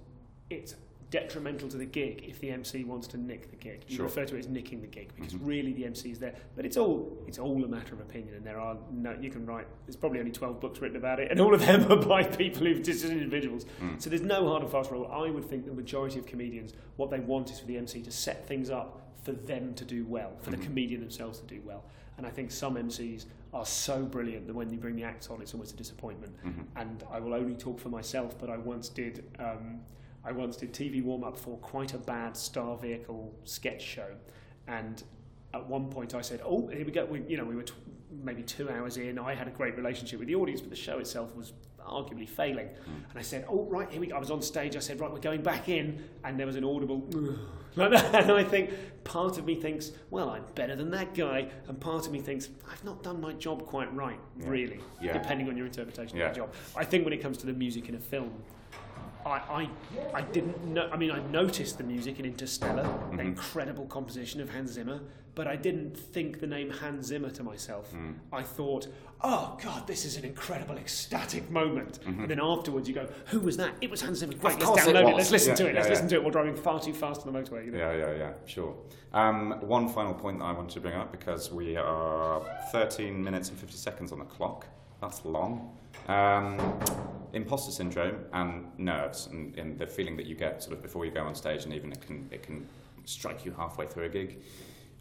it's 0.49 0.75
detrimental 1.17 1.69
to 1.69 1.77
the 1.77 1.85
gig 1.85 2.25
if 2.27 2.39
the 2.39 2.49
MC 2.49 2.83
wants 2.83 3.05
to 3.07 3.17
nick 3.17 3.51
the 3.51 3.55
gig. 3.55 3.85
You 3.87 3.97
Sure. 3.97 4.05
refer 4.05 4.25
to 4.25 4.35
it 4.35 4.39
as 4.39 4.47
nicking 4.49 4.81
the 4.81 4.87
gig 4.87 5.11
because 5.15 5.35
Mhm. 5.35 5.45
really 5.47 5.71
the 5.71 5.85
MC 5.85 6.09
is 6.09 6.17
there. 6.17 6.33
But 6.55 6.65
it's 6.65 6.75
all 6.75 7.15
it's 7.27 7.37
all 7.37 7.63
a 7.63 7.67
matter 7.67 7.93
of 7.93 8.01
opinion, 8.01 8.33
and 8.33 8.43
there 8.43 8.59
are 8.59 8.75
no. 8.91 9.15
You 9.21 9.29
can 9.29 9.45
write. 9.45 9.67
There's 9.85 9.95
probably 9.95 10.19
only 10.19 10.31
12 10.31 10.59
books 10.59 10.81
written 10.81 10.97
about 10.97 11.19
it, 11.19 11.29
and 11.29 11.39
all 11.39 11.53
of 11.53 11.59
them 11.61 11.79
are 11.91 12.03
by 12.03 12.23
people 12.23 12.65
who've 12.65 12.81
just 12.81 13.05
individuals. 13.05 13.65
Mm. 13.79 14.01
So 14.01 14.09
there's 14.09 14.23
no 14.23 14.47
hard 14.47 14.63
and 14.63 14.71
fast 14.71 14.89
rule. 14.89 15.05
I 15.05 15.29
would 15.29 15.45
think 15.45 15.65
the 15.65 15.73
majority 15.73 16.17
of 16.17 16.25
comedians, 16.25 16.73
what 16.97 17.11
they 17.11 17.19
want 17.19 17.51
is 17.51 17.59
for 17.59 17.67
the 17.67 17.77
MC 17.77 18.01
to 18.01 18.11
set 18.11 18.47
things 18.47 18.71
up 18.71 19.11
for 19.21 19.33
them 19.33 19.75
to 19.75 19.85
do 19.85 20.05
well, 20.05 20.35
for 20.41 20.49
Mhm. 20.51 20.57
the 20.57 20.63
comedian 20.65 20.99
themselves 21.01 21.39
to 21.41 21.45
do 21.45 21.61
well. 21.63 21.83
And 22.17 22.25
I 22.25 22.31
think 22.31 22.49
some 22.49 22.75
MCs 22.75 23.27
are 23.53 23.65
so 23.67 24.03
brilliant 24.05 24.47
that 24.47 24.53
when 24.55 24.71
you 24.71 24.77
bring 24.79 24.95
the 24.95 25.03
acts 25.03 25.29
on, 25.29 25.41
it's 25.43 25.53
almost 25.53 25.73
a 25.75 25.77
disappointment. 25.77 26.33
Mhm. 26.43 26.65
And 26.75 27.03
I 27.11 27.19
will 27.19 27.33
only 27.35 27.55
talk 27.55 27.79
for 27.79 27.89
myself, 27.89 28.35
but 28.39 28.49
I 28.49 28.57
once 28.57 28.89
did. 28.89 29.23
Um, 29.37 29.81
I 30.25 30.31
once 30.31 30.55
did 30.55 30.73
TV 30.73 31.03
warm 31.03 31.23
up 31.23 31.37
for 31.37 31.57
quite 31.57 31.93
a 31.93 31.97
bad 31.97 32.37
Star 32.37 32.77
Vehicle 32.77 33.33
sketch 33.43 33.81
show, 33.81 34.07
and 34.67 35.03
at 35.53 35.67
one 35.67 35.89
point 35.89 36.15
I 36.15 36.21
said, 36.21 36.41
"Oh, 36.45 36.67
here 36.67 36.85
we 36.85 36.91
go." 36.91 37.05
We, 37.05 37.21
you 37.27 37.37
know, 37.37 37.45
we 37.45 37.55
were 37.55 37.63
t- 37.63 37.73
maybe 38.23 38.43
two 38.43 38.69
hours 38.69 38.97
in. 38.97 39.19
I 39.19 39.33
had 39.35 39.47
a 39.47 39.51
great 39.51 39.75
relationship 39.75 40.19
with 40.19 40.27
the 40.27 40.35
audience, 40.35 40.61
but 40.61 40.69
the 40.69 40.75
show 40.75 40.99
itself 40.99 41.35
was 41.35 41.53
arguably 41.85 42.27
failing. 42.29 42.67
Hmm. 42.67 42.91
And 43.09 43.19
I 43.19 43.21
said, 43.21 43.45
"Oh, 43.49 43.65
right, 43.65 43.89
here 43.91 43.99
we 43.99 44.07
go." 44.07 44.15
I 44.15 44.19
was 44.19 44.31
on 44.31 44.41
stage. 44.41 44.75
I 44.75 44.79
said, 44.79 44.99
"Right, 44.99 45.11
we're 45.11 45.19
going 45.19 45.41
back 45.43 45.67
in," 45.67 46.03
and 46.23 46.39
there 46.39 46.47
was 46.47 46.55
an 46.55 46.63
audible 46.63 46.99
like 47.75 47.91
that. 47.91 48.15
And 48.23 48.31
I 48.31 48.43
think 48.45 48.69
part 49.03 49.37
of 49.37 49.45
me 49.45 49.55
thinks, 49.55 49.91
"Well, 50.09 50.29
I'm 50.29 50.45
better 50.55 50.77
than 50.77 50.89
that 50.91 51.13
guy," 51.13 51.49
and 51.67 51.77
part 51.81 52.05
of 52.05 52.13
me 52.13 52.19
thinks, 52.21 52.47
"I've 52.71 52.83
not 52.85 53.03
done 53.03 53.19
my 53.19 53.33
job 53.33 53.65
quite 53.65 53.93
right, 53.93 54.19
Yeah. 54.39 54.47
really." 54.47 54.79
Yeah. 55.01 55.11
Depending 55.11 55.49
on 55.49 55.57
your 55.57 55.65
interpretation 55.65 56.17
Yeah. 56.17 56.27
of 56.29 56.33
the 56.33 56.39
job. 56.39 56.53
I 56.77 56.85
think 56.85 57.03
when 57.03 57.11
it 57.13 57.21
comes 57.21 57.37
to 57.39 57.45
the 57.45 57.53
music 57.53 57.89
in 57.89 57.95
a 57.95 57.99
film, 57.99 58.31
I, 59.25 59.29
I, 59.29 59.69
I 60.13 60.21
didn't 60.21 60.63
know. 60.65 60.89
I 60.91 60.97
mean, 60.97 61.11
I 61.11 61.19
noticed 61.27 61.77
the 61.77 61.83
music 61.83 62.19
in 62.19 62.25
Interstellar, 62.25 62.83
Mhm. 62.83 63.17
the 63.17 63.23
incredible 63.23 63.85
composition 63.85 64.41
of 64.41 64.49
Hans 64.49 64.71
Zimmer, 64.71 64.99
but 65.35 65.47
I 65.47 65.55
didn't 65.55 65.97
think 65.97 66.39
the 66.39 66.47
name 66.47 66.69
Hans 66.69 67.07
Zimmer 67.07 67.29
to 67.31 67.43
myself. 67.43 67.91
Mm. 67.93 68.15
I 68.31 68.43
thought, 68.43 68.87
oh 69.23 69.57
God, 69.63 69.87
this 69.87 70.05
is 70.05 70.17
an 70.17 70.25
incredible, 70.25 70.77
ecstatic 70.77 71.49
moment. 71.49 71.99
Mhm. 72.03 72.21
And 72.21 72.29
then 72.29 72.39
afterwards, 72.41 72.87
you 72.87 72.93
go, 72.95 73.07
who 73.27 73.39
was 73.39 73.57
that? 73.57 73.73
It 73.81 73.89
was 73.89 74.01
Hans 74.01 74.19
Zimmer. 74.19 74.33
Great, 74.33 74.53
let's 74.55 74.65
course 74.65 74.85
it 74.87 74.95
download 74.95 75.09
it. 75.11 75.15
Let's 75.15 75.31
listen 75.31 75.49
Yeah, 75.51 75.55
to 75.55 75.67
it. 75.69 75.75
Let's 75.75 75.87
yeah, 75.87 75.91
listen 75.93 76.07
to 76.09 76.15
it 76.15 76.21
while 76.23 76.31
driving 76.31 76.55
far 76.55 76.79
too 76.79 76.93
fast 76.93 77.25
on 77.25 77.33
the 77.33 77.39
motorway. 77.39 77.65
You 77.65 77.71
know? 77.71 77.77
Yeah, 77.79 77.95
yeah, 77.95 78.15
yeah, 78.15 78.33
sure. 78.45 78.75
Um, 79.13 79.59
one 79.61 79.87
final 79.89 80.13
point 80.13 80.39
that 80.39 80.45
I 80.45 80.51
wanted 80.51 80.71
to 80.71 80.79
bring 80.81 80.95
up 80.95 81.11
because 81.11 81.51
we 81.51 81.77
are 81.77 82.41
13 82.71 83.23
minutes 83.23 83.49
and 83.49 83.57
50 83.57 83.77
seconds 83.77 84.11
on 84.11 84.19
the 84.19 84.25
clock. 84.25 84.67
That's 85.03 85.25
long. 85.25 85.69
Um, 86.07 86.57
imposter 87.33 87.71
syndrome 87.73 88.19
and 88.31 88.67
nerves, 88.79 89.27
and, 89.27 89.53
and 89.57 89.77
the 89.77 89.85
feeling 89.85 90.15
that 90.15 90.25
you 90.27 90.35
get 90.35 90.63
sort 90.63 90.77
of 90.77 90.81
before 90.81 91.03
you 91.05 91.11
go 91.11 91.23
on 91.25 91.35
stage, 91.35 91.65
and 91.65 91.73
even 91.73 91.91
it 91.91 91.99
can 92.01 92.29
it 92.31 92.41
can 92.41 92.65
strike 93.03 93.43
you 93.43 93.51
halfway 93.51 93.85
through 93.85 94.05
a 94.05 94.09
gig. 94.09 94.41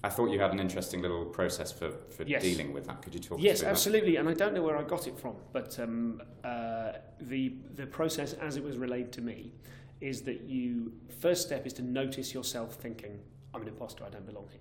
I 0.02 0.08
thought 0.08 0.30
you 0.30 0.40
had 0.40 0.50
an 0.50 0.58
interesting 0.58 1.00
little 1.02 1.24
process 1.26 1.70
for, 1.70 1.92
for 2.10 2.24
Yes. 2.24 2.42
dealing 2.42 2.72
with 2.72 2.86
that. 2.88 3.00
Could 3.02 3.14
you 3.14 3.20
talk 3.20 3.38
Yes, 3.40 3.60
through 3.60 3.66
that? 3.66 3.70
absolutely, 3.70 4.16
and 4.16 4.28
I 4.28 4.34
don't 4.34 4.52
know 4.54 4.62
where 4.64 4.76
I 4.76 4.82
got 4.82 5.06
it 5.06 5.16
from, 5.16 5.36
but 5.52 5.78
um, 5.78 6.20
uh, 6.42 6.94
the 7.20 7.54
the 7.76 7.86
process 7.86 8.32
as 8.32 8.56
it 8.56 8.64
was 8.64 8.76
relayed 8.78 9.12
to 9.12 9.20
me 9.20 9.52
is 10.00 10.22
that 10.22 10.40
you 10.40 10.92
first 11.20 11.42
step 11.46 11.64
is 11.64 11.72
to 11.74 11.82
notice 11.82 12.34
yourself 12.34 12.74
thinking, 12.74 13.20
"I'm 13.54 13.62
an 13.62 13.68
imposter. 13.68 14.02
I 14.04 14.10
don't 14.10 14.26
belong 14.26 14.48
here." 14.50 14.58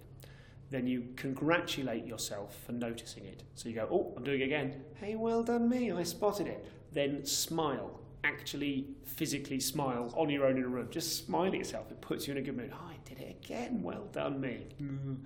Then 0.72 0.88
you 0.88 1.10
congratulate 1.18 2.06
yourself 2.06 2.58
for 2.66 2.72
noticing 2.72 3.26
it. 3.26 3.44
So 3.56 3.70
you 3.70 3.76
go, 3.76 3.88
"Oh, 3.92 4.14
I'm 4.16 4.24
doing 4.24 4.42
it 4.42 4.46
again. 4.46 4.84
Hey, 4.96 5.16
well 5.16 5.44
done 5.44 5.70
me. 5.70 5.92
I 5.92 6.04
spotted 6.04 6.48
it." 6.48 6.66
Then 6.94 7.26
smile. 7.26 8.00
Actually, 8.24 8.88
physically 9.04 9.60
smile 9.60 10.14
on 10.16 10.30
your 10.30 10.46
own 10.46 10.58
in 10.58 10.64
a 10.64 10.68
room. 10.68 10.88
Just 10.90 11.26
smile 11.26 11.48
at 11.48 11.58
yourself. 11.58 11.92
It 11.92 12.00
puts 12.02 12.28
you 12.28 12.32
in 12.32 12.38
a 12.38 12.42
good 12.42 12.56
mood. 12.56 12.72
Oh, 12.74 12.90
I 12.90 12.96
did 13.04 13.20
it 13.20 13.36
again. 13.44 13.84
Well 13.84 14.08
done 14.14 14.40
me. 14.40 14.68
Mm. 14.82 15.18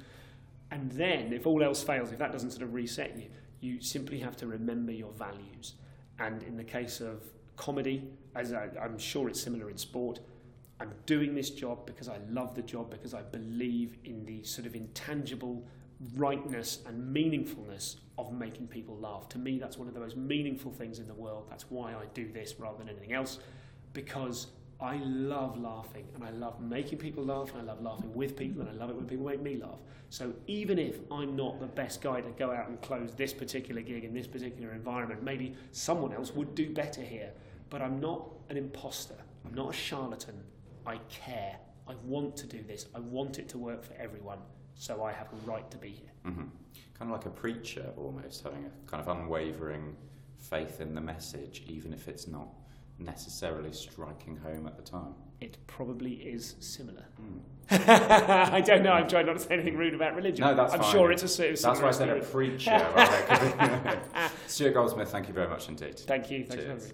And 0.72 0.92
then, 0.92 1.32
if 1.32 1.46
all 1.46 1.64
else 1.64 1.84
fails, 1.84 2.12
if 2.12 2.18
that 2.20 2.32
doesn't 2.32 2.52
sort 2.52 2.64
of 2.64 2.74
reset 2.74 3.16
you, 3.16 3.30
you 3.60 3.82
simply 3.82 4.20
have 4.20 4.36
to 4.38 4.48
remember 4.48 4.92
your 4.92 5.12
values. 5.12 5.76
And 6.20 6.42
in 6.44 6.58
the 6.58 6.64
case 6.64 7.02
of 7.02 7.24
comedy, 7.56 8.10
as 8.36 8.52
I, 8.54 8.70
I'm 8.82 8.98
sure 8.98 9.30
it's 9.30 9.42
similar 9.42 9.70
in 9.70 9.78
sport, 9.78 10.20
I'm 10.80 10.94
doing 11.06 11.36
this 11.36 11.50
job 11.50 11.86
because 11.86 12.10
I 12.10 12.20
love 12.30 12.56
the 12.56 12.62
job, 12.62 12.92
because 12.92 13.14
I 13.14 13.22
believe 13.22 13.98
in 14.04 14.26
the 14.26 14.44
sort 14.44 14.68
of 14.68 14.76
intangible 14.76 15.66
rightness 16.18 16.80
and 16.86 17.16
meaningfulness 17.16 17.98
of 18.18 18.34
making 18.34 18.68
people 18.68 18.98
laugh. 18.98 19.30
To 19.30 19.38
me, 19.38 19.58
that's 19.58 19.78
one 19.78 19.88
of 19.88 19.94
the 19.94 20.00
most 20.00 20.18
meaningful 20.18 20.72
things 20.72 21.00
in 21.00 21.08
the 21.08 21.14
world. 21.14 21.46
That's 21.50 21.66
why 21.70 21.94
I 21.94 22.06
do 22.14 22.30
this 22.32 22.56
rather 22.60 22.78
than 22.78 22.90
anything 22.90 23.14
else, 23.14 23.40
because 23.94 24.48
I 24.82 24.98
love 24.98 25.58
laughing 25.58 26.06
and 26.16 26.24
I 26.24 26.32
love 26.32 26.60
making 26.60 26.98
people 26.98 27.24
laugh 27.24 27.52
and 27.54 27.62
I 27.62 27.64
love 27.64 27.82
laughing 27.82 28.14
with 28.14 28.36
people 28.36 28.62
and 28.62 28.70
I 28.70 28.74
love 28.74 28.90
it 28.90 28.96
when 28.98 29.06
people 29.06 29.26
make 29.26 29.42
me 29.42 29.56
laugh. 29.56 29.80
So 30.10 30.34
even 30.48 30.78
if 30.78 31.00
I'm 31.10 31.38
not 31.38 31.62
the 31.62 31.66
best 31.66 32.02
guy 32.02 32.20
to 32.20 32.30
go 32.32 32.52
out 32.52 32.68
and 32.68 32.82
close 32.82 33.14
this 33.14 33.34
particular 33.34 33.82
gig 33.82 34.04
in 34.04 34.14
this 34.14 34.28
particular 34.28 34.74
environment, 34.74 35.24
maybe 35.24 35.56
someone 35.72 36.14
else 36.14 36.34
would 36.34 36.56
do 36.56 36.74
better 36.74 37.02
here. 37.02 37.32
But 37.70 37.82
I'm 37.82 38.02
not 38.02 38.28
an 38.50 38.58
imposter. 38.58 39.16
I'm 39.46 39.54
not 39.54 39.70
a 39.70 39.74
charlatan. 39.74 40.44
I 40.86 40.98
care. 41.10 41.58
I 41.88 41.94
want 42.04 42.36
to 42.38 42.48
do 42.48 42.62
this. 42.64 42.88
I 42.96 43.00
want 43.00 43.40
it 43.40 43.48
to 43.50 43.58
work 43.58 43.84
for 43.84 43.94
everyone. 43.94 44.40
So 44.76 45.04
I 45.04 45.12
have 45.12 45.28
a 45.32 45.50
right 45.50 45.70
to 45.72 45.78
be 45.78 45.90
here. 45.90 46.12
hmm 46.24 46.44
Kind 46.98 47.12
of 47.12 47.18
like 47.18 47.26
a 47.26 47.30
preacher, 47.30 47.92
almost 47.98 48.44
having 48.44 48.66
a 48.66 48.90
kind 48.90 49.02
of 49.02 49.08
unwavering 49.18 49.96
faith 50.38 50.80
in 50.82 50.96
the 50.96 51.02
message, 51.02 51.64
even 51.68 51.94
if 51.94 52.08
it's 52.08 52.28
not 52.28 52.48
necessarily 53.00 53.74
striking 53.74 54.38
home 54.38 54.68
at 54.68 54.78
the 54.78 54.84
time. 54.84 55.14
It 55.42 55.58
probably 55.68 56.14
is 56.14 56.56
similar. 56.60 57.06
Mm. 57.22 57.40
I 58.52 58.62
don't 58.62 58.84
know. 58.84 58.92
I'm 58.92 59.08
trying 59.08 59.26
not 59.26 59.34
to 59.34 59.40
say 59.40 59.56
anything 59.56 59.76
rude 59.76 59.94
about 59.94 60.16
religion. 60.16 60.46
No, 60.46 60.56
that's 60.56 60.74
I'm 60.74 60.80
fine. 60.82 60.92
sure 60.92 61.12
it's 61.12 61.24
a 61.24 61.50
of 61.52 61.62
That's 61.62 61.82
why 61.82 61.88
I 61.88 61.92
said 61.92 62.10
a 62.10 62.22
preacher. 62.22 62.72
right? 62.96 64.00
Stuart 64.48 64.74
Goldsmith, 64.74 65.10
thank 65.10 65.28
you 65.28 65.34
very 65.34 65.50
much 65.50 65.68
indeed. 65.68 66.00
Thank 66.00 66.32
you. 66.32 66.46
Thanks 66.46 66.64
for 66.64 66.70
Cheers. 66.70 66.94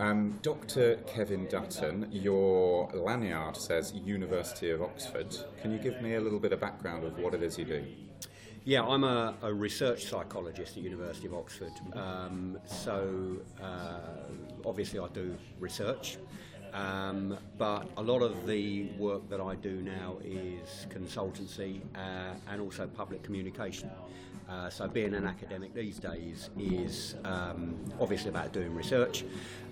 Um, 0.00 0.38
Dr. 0.42 0.96
Kevin 1.08 1.48
Dutton, 1.48 2.06
your 2.12 2.88
lanyard 2.94 3.56
says 3.56 3.92
University 3.92 4.70
of 4.70 4.80
Oxford. 4.80 5.36
Can 5.60 5.72
you 5.72 5.78
give 5.78 6.00
me 6.00 6.14
a 6.14 6.20
little 6.20 6.38
bit 6.38 6.52
of 6.52 6.60
background 6.60 7.04
of 7.04 7.18
what 7.18 7.34
it 7.34 7.42
is 7.42 7.58
you 7.58 7.64
do? 7.64 7.84
Yeah, 8.64 8.84
I'm 8.84 9.02
a, 9.02 9.34
a 9.42 9.52
research 9.52 10.04
psychologist 10.04 10.76
at 10.76 10.84
University 10.84 11.26
of 11.26 11.34
Oxford. 11.34 11.72
Um, 11.94 12.58
so 12.64 13.38
uh, 13.60 13.98
obviously 14.64 15.00
I 15.00 15.08
do 15.08 15.36
research, 15.58 16.18
um, 16.72 17.36
but 17.56 17.90
a 17.96 18.02
lot 18.02 18.22
of 18.22 18.46
the 18.46 18.90
work 18.98 19.28
that 19.30 19.40
I 19.40 19.56
do 19.56 19.82
now 19.82 20.18
is 20.24 20.86
consultancy 20.90 21.80
uh, 21.96 22.34
and 22.48 22.60
also 22.60 22.86
public 22.86 23.24
communication. 23.24 23.90
Uh, 24.48 24.70
so 24.70 24.88
being 24.88 25.14
an 25.14 25.26
academic 25.26 25.74
these 25.74 25.98
days 25.98 26.48
is 26.58 27.16
um, 27.24 27.76
obviously 28.00 28.30
about 28.30 28.52
doing 28.52 28.74
research. 28.74 29.24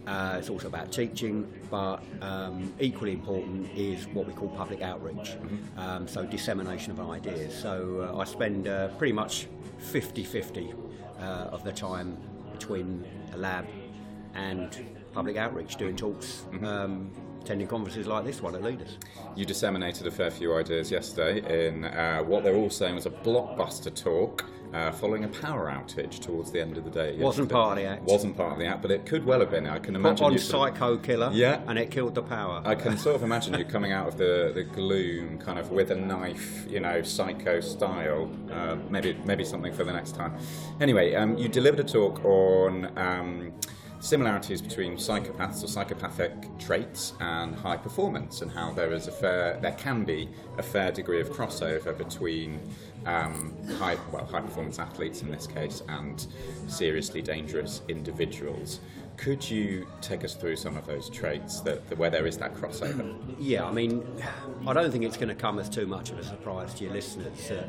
Uh, 0.07 0.37
it's 0.39 0.51
also 0.51 0.69
about 0.69 0.93
teaching, 0.93 1.51
but 1.71 2.03
um, 2.21 2.73
equally 2.79 3.13
important 3.13 3.69
is 3.75 4.07
what 4.09 4.27
we 4.27 4.33
call 4.33 4.49
public 4.49 4.83
outreach. 4.83 5.37
Um, 5.77 6.07
so 6.07 6.25
dissemination 6.25 6.93
of 6.93 7.01
ideas. 7.11 7.55
So 7.55 8.13
uh, 8.15 8.19
I 8.19 8.25
spend 8.25 8.69
uh, 8.69 8.89
pretty 8.99 9.13
much 9.13 9.49
50-50 9.81 10.75
uh, 11.19 11.23
of 11.23 11.65
the 11.65 11.73
time 11.73 12.19
between 12.53 13.05
the 13.31 13.39
lab 13.39 13.67
and 14.35 14.87
public 15.13 15.37
outreach, 15.39 15.77
doing 15.77 15.97
talks, 15.97 16.45
um, 16.63 17.11
attending 17.41 17.67
conferences 17.67 18.07
like 18.07 18.25
this 18.25 18.43
one 18.43 18.55
at 18.55 18.63
Leaders. 18.63 18.99
You 19.35 19.47
disseminated 19.47 20.07
a 20.07 20.11
fair 20.11 20.31
few 20.31 20.55
ideas 20.55 20.91
yesterday 20.91 21.69
in 21.69 21.85
uh, 21.85 22.21
what 22.21 22.45
they're 22.45 22.57
all 22.57 22.71
saying 22.71 22.95
was 22.95 23.07
a 23.07 23.11
blockbuster 23.11 23.95
talk 23.95 24.45
uh, 24.73 24.93
following 24.93 25.25
a 25.25 25.29
power 25.29 25.67
outage 25.71 26.21
towards 26.21 26.51
the 26.51 26.61
end 26.61 26.77
of 26.77 26.85
the 26.85 26.91
day. 26.91 27.17
Wasn't 27.17 27.49
part 27.51 27.79
of 27.79 27.85
the 27.85 27.89
act. 27.89 28.03
Wasn't 28.05 28.37
part 28.37 28.53
of 28.53 28.59
the 28.59 28.67
act, 28.67 28.83
but 28.83 28.91
it 28.91 29.07
could 29.07 29.25
well 29.25 29.41
have 29.41 29.51
been. 29.51 29.67
I 29.67 29.79
can 29.79 29.95
Put 29.95 30.01
imagine 30.01 30.25
on 30.27 30.39
sort 30.39 30.71
of- 30.71 30.77
Psycho 30.77 30.97
Killer, 30.99 31.31
Yeah. 31.33 31.61
and 31.67 31.79
it 31.79 31.91
killed 31.91 32.15
the 32.15 32.23
power. 32.23 32.63
I 32.65 32.75
can 32.75 32.97
sort 32.97 33.17
of 33.17 33.23
imagine 33.23 33.55
you 33.55 33.65
coming 33.65 33.93
out 33.93 34.09
of 34.09 34.17
the, 34.19 34.53
the 34.55 34.65
gloom, 34.65 35.39
kind 35.39 35.59
of 35.59 35.71
with 35.71 35.91
a 35.91 35.97
knife, 35.97 36.67
you 36.69 36.81
know, 36.81 37.03
psycho 37.03 37.61
style. 37.61 38.31
Uh, 38.51 38.77
maybe 38.91 39.17
maybe 39.25 39.45
something 39.45 39.73
for 39.73 39.85
the 39.85 39.93
next 39.93 40.15
time. 40.15 40.35
Anyway, 40.81 41.15
um, 41.15 41.37
you 41.37 41.49
delivered 41.49 41.81
a 41.81 41.85
talk 41.85 42.25
on 42.25 42.91
um, 42.99 43.53
similarities 44.01 44.61
between 44.63 44.97
psychopaths 44.97 45.65
or 45.65 45.67
psychopathic 45.69 46.33
traits 46.59 47.15
and 47.21 47.55
high 47.57 47.77
performance, 47.77 48.43
and 48.43 48.51
how 48.51 48.73
there 48.73 48.93
is 48.93 49.09
a 49.09 49.11
fair, 49.13 49.59
there 49.63 49.73
can 49.73 50.05
be 50.05 50.29
a 50.59 50.63
fair 50.63 50.93
degree 50.93 51.21
of 51.21 51.31
crossover 51.31 51.97
between 51.97 52.61
um, 53.07 53.55
high, 53.79 53.97
well, 54.13 54.25
high 54.27 54.41
performance 54.41 54.79
athletes 54.79 55.23
in 55.23 55.31
this 55.31 55.47
case, 55.47 55.83
and 55.89 56.27
seriously 56.67 57.23
dangerous 57.23 57.83
individuals. 57.89 58.81
Could 59.17 59.49
you 59.49 59.87
take 60.03 60.25
us 60.25 60.35
through 60.35 60.57
some 60.57 60.77
of 60.77 60.87
those 60.87 61.09
traits 61.09 61.61
that, 61.61 61.89
that 61.89 61.97
where 61.97 62.11
there 62.11 62.27
is 62.27 62.37
that 62.39 62.55
crossover? 62.55 63.17
Yeah, 63.39 63.65
I 63.65 63.73
mean, 63.73 64.07
I 64.67 64.75
don't 64.75 64.91
think 64.91 65.05
it's 65.05 65.17
going 65.17 65.29
to 65.29 65.35
come 65.35 65.59
as 65.59 65.71
too 65.71 65.87
much 65.87 66.11
of 66.11 66.19
a 66.19 66.25
surprise 66.25 66.75
to 66.75 66.85
your 66.85 66.93
listeners 66.93 67.49
that, 67.49 67.69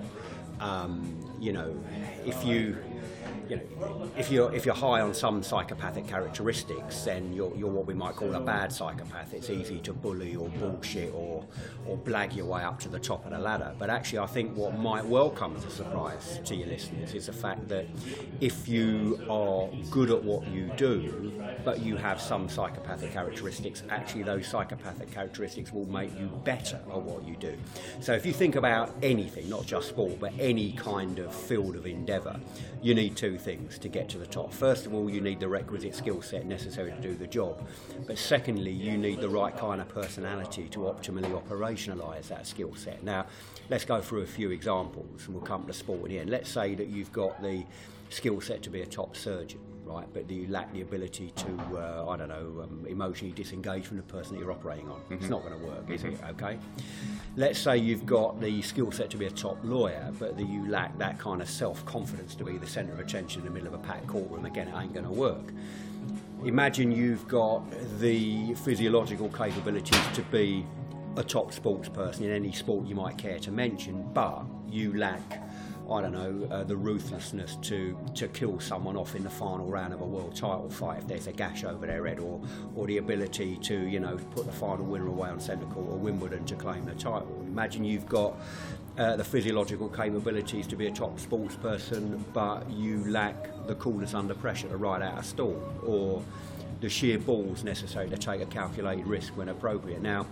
um, 0.60 1.18
you 1.40 1.54
know, 1.54 1.76
if 2.26 2.44
you, 2.44 2.78
you 3.50 3.56
know, 3.58 4.12
if 4.18 4.30
you're 4.30 4.54
if 4.54 4.66
you're 4.66 4.76
high 4.76 5.02
on 5.02 5.14
some 5.14 5.42
psychopathic 5.42 6.08
characteristics, 6.08 7.04
then 7.04 7.32
you're, 7.32 7.56
you're 7.56 7.70
what 7.70 7.86
we 7.86 7.94
might 7.94 8.16
call 8.16 8.34
a 8.36 8.40
bad 8.40 8.72
psychopath. 8.74 9.34
It's 9.34 9.50
easy 9.50 9.80
to 9.80 9.94
bully 9.94 10.36
or 10.36 10.50
bullshit 10.50 11.14
or 11.14 11.46
or 11.86 11.98
blag 11.98 12.36
your 12.36 12.46
way 12.46 12.64
up 12.64 12.80
to 12.82 12.90
the 12.90 13.00
top 13.00 13.26
of 13.26 13.32
the 13.32 13.40
ladder. 13.40 13.74
But 13.80 13.90
actually, 13.90 14.20
I 14.20 14.26
think 14.26 14.56
what 14.56 14.78
might 14.78 15.06
well 15.06 15.30
come 15.30 15.56
as 15.56 15.64
a 15.64 15.70
surprise 15.70 16.40
to 16.46 16.56
your 16.56 16.68
listeners 16.68 17.14
is 17.14 17.28
the 17.28 17.34
fact 17.34 17.68
that 17.70 17.86
if 18.42 18.68
you 18.68 19.20
are 19.30 19.70
good 19.92 20.12
at 20.12 20.22
what 20.24 20.46
you 20.48 20.70
do, 20.76 21.32
but 21.64 21.80
you 21.80 21.96
have 21.96 22.20
some 22.20 22.50
psychopathic 22.50 23.14
characteristics, 23.14 23.84
actually 23.90 24.24
those 24.24 24.48
psychopathic 24.48 25.12
characteristics 25.12 25.72
will 25.72 25.90
make 25.90 26.18
you 26.20 26.28
better 26.44 26.80
at 26.92 27.02
what 27.02 27.26
you 27.26 27.36
do. 27.38 27.56
So 28.02 28.14
if 28.14 28.26
you 28.26 28.34
think 28.34 28.56
about 28.56 28.94
anything, 29.02 29.50
not 29.50 29.66
just 29.66 29.90
sport, 29.90 30.20
but 30.20 30.34
any 30.48 30.72
kind 30.72 31.20
of 31.20 31.36
field 31.36 31.76
of 31.76 31.86
endeavour, 31.86 32.40
you 32.82 32.96
need 32.96 33.18
two 33.18 33.38
things 33.38 33.78
to 33.78 33.90
get 33.90 34.08
to 34.08 34.18
the 34.18 34.26
top. 34.26 34.54
First 34.54 34.86
of 34.86 34.94
all, 34.94 35.10
you 35.10 35.20
need 35.20 35.42
the 35.42 35.48
requisite 35.50 35.94
skill 35.94 36.22
set 36.22 36.46
necessary 36.46 36.94
to 36.94 37.02
do 37.02 37.16
the 37.16 37.28
job. 37.28 37.68
But 38.08 38.18
secondly, 38.18 38.72
you 38.72 38.98
need 38.98 39.20
the 39.20 39.28
right 39.28 39.56
kind 39.58 39.82
of 39.82 39.90
personality 39.90 40.70
to 40.70 40.80
optimally 40.80 41.30
operationalise 41.38 42.30
that 42.30 42.48
skill 42.48 42.74
set. 42.76 43.04
Now, 43.04 43.26
let's 43.70 43.84
go 43.84 44.00
through 44.00 44.22
a 44.22 44.28
few 44.28 44.52
examples 44.52 45.26
and 45.26 45.36
we'll 45.36 45.44
come 45.44 45.68
to 45.68 45.74
sport 45.74 46.04
in 46.04 46.12
the 46.12 46.20
end. 46.20 46.30
Let's 46.30 46.50
say 46.50 46.76
that 46.76 46.88
you've 46.88 47.12
got 47.12 47.42
the 47.42 47.66
skill 48.10 48.40
set 48.40 48.64
to 48.64 48.70
be 48.70 48.84
a 48.84 48.86
top 48.86 49.18
surgeon. 49.18 49.60
Right, 49.88 50.08
but 50.14 50.28
do 50.28 50.36
you 50.36 50.48
lack 50.48 50.74
the 50.74 50.82
ability 50.82 51.32
to, 51.38 51.78
uh, 51.78 52.10
I 52.10 52.18
don't 52.18 52.28
know, 52.28 52.62
um, 52.64 52.86
emotionally 52.90 53.34
disengage 53.34 53.86
from 53.86 53.96
the 53.96 54.04
person 54.04 54.34
that 54.36 54.42
you're 54.42 54.52
operating 54.52 54.90
on. 54.90 55.02
It's 55.10 55.30
not 55.30 55.44
going 55.44 55.58
to 55.58 55.66
work, 55.66 55.90
is 55.90 56.04
it? 56.04 56.20
Okay. 56.32 56.58
Let's 57.38 57.58
say 57.58 57.78
you've 57.78 58.06
got 58.06 58.42
the 58.42 58.62
skill 58.62 58.92
set 58.92 59.10
to 59.12 59.18
be 59.18 59.28
a 59.28 59.32
top 59.32 59.58
lawyer, 59.64 60.12
but 60.20 60.36
that 60.36 60.50
you 60.50 60.68
lack 60.70 60.98
that 60.98 61.18
kind 61.20 61.42
of 61.42 61.50
self 61.50 61.86
confidence 61.86 62.36
to 62.36 62.44
be 62.44 62.58
the 62.58 62.68
centre 62.68 62.92
of 62.92 63.00
attention 63.00 63.42
in 63.42 63.46
the 63.46 63.52
middle 63.54 63.74
of 63.74 63.76
a 63.76 63.84
packed 63.84 64.08
courtroom. 64.08 64.46
Again, 64.46 64.68
it 64.68 64.76
ain't 64.78 64.94
going 64.94 65.06
to 65.06 65.12
work. 65.12 65.54
Imagine 66.44 66.92
you've 66.92 67.26
got 67.30 67.64
the 68.00 68.54
physiological 68.56 69.30
capabilities 69.30 70.04
to 70.16 70.22
be 70.24 70.66
a 71.16 71.24
top 71.24 71.54
sports 71.54 71.88
person 71.88 72.26
in 72.26 72.32
any 72.32 72.52
sport 72.52 72.86
you 72.86 72.94
might 72.94 73.18
care 73.18 73.40
to 73.40 73.52
mention, 73.52 74.06
but 74.14 74.44
you 74.70 74.98
lack, 74.98 75.42
I 75.90 76.02
don't 76.02 76.12
know, 76.12 76.48
uh, 76.52 76.64
the 76.64 76.76
ruthlessness 76.76 77.58
to, 77.64 77.98
to 78.16 78.28
kill 78.28 78.60
someone 78.60 78.98
off 78.98 79.16
in 79.16 79.24
the 79.24 79.30
final 79.30 79.68
round 79.68 79.94
of 79.94 80.02
a 80.02 80.06
world 80.06 80.36
title 80.36 80.70
fight 80.70 81.00
if 81.00 81.08
there's 81.08 81.28
a 81.28 81.32
gash 81.32 81.64
over 81.64 81.88
their 81.88 82.06
head, 82.06 82.20
or, 82.20 82.42
or 82.76 82.88
the 82.88 82.98
ability 82.98 83.58
to, 83.64 83.88
you 83.88 84.00
know, 84.00 84.18
put 84.32 84.46
the 84.46 84.52
final 84.52 84.86
winner 84.86 85.08
away 85.08 85.30
on 85.30 85.40
centre 85.40 85.66
court 85.68 85.88
or 85.90 85.98
Wimbledon 85.98 86.44
to 86.46 86.56
claim 86.56 86.86
the 86.86 86.94
title. 86.96 87.42
Imagine 87.48 87.86
you've 87.86 88.08
got 88.08 88.36
uh, 88.98 89.16
the 89.16 89.24
physiological 89.24 89.88
capabilities 89.88 90.68
to 90.68 90.76
be 90.76 90.88
a 90.88 90.92
top 90.92 91.20
sports 91.20 91.56
person, 91.56 92.24
but 92.34 92.70
you 92.70 93.04
lack 93.10 93.36
the 93.68 93.76
coolness 93.76 94.14
under 94.14 94.34
pressure 94.34 94.68
to 94.68 94.76
ride 94.78 95.02
out 95.02 95.18
a 95.20 95.24
storm, 95.24 95.62
or 95.86 96.24
the 96.82 96.90
sheer 96.90 97.18
balls 97.18 97.64
necessary 97.64 98.10
to 98.10 98.18
take 98.18 98.42
a 98.42 98.46
calculated 98.46 99.08
risk 99.08 99.38
when 99.38 99.50
appropriate. 99.50 100.02
Now, 100.02 100.28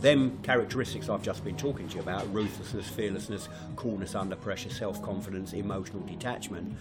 them 0.00 0.38
characteristics 0.42 1.08
I've 1.08 1.22
just 1.22 1.44
been 1.44 1.56
talking 1.56 1.88
to 1.88 1.96
you 1.96 2.00
about 2.00 2.32
ruthlessness, 2.32 2.88
fearlessness, 2.88 3.48
coolness 3.76 4.14
under 4.14 4.36
pressure, 4.36 4.70
self 4.70 5.02
confidence, 5.02 5.52
emotional 5.52 6.02
detachment 6.02 6.76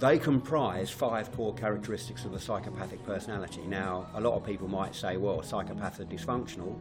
they 0.00 0.18
comprise 0.18 0.90
five 0.90 1.32
core 1.32 1.54
characteristics 1.54 2.24
of 2.24 2.30
the 2.30 2.38
psychopathic 2.38 3.04
personality. 3.04 3.62
Now, 3.66 4.06
a 4.14 4.20
lot 4.20 4.34
of 4.34 4.46
people 4.46 4.68
might 4.68 4.94
say, 4.94 5.16
well, 5.16 5.40
psychopaths 5.40 5.98
are 5.98 6.04
dysfunctional. 6.04 6.76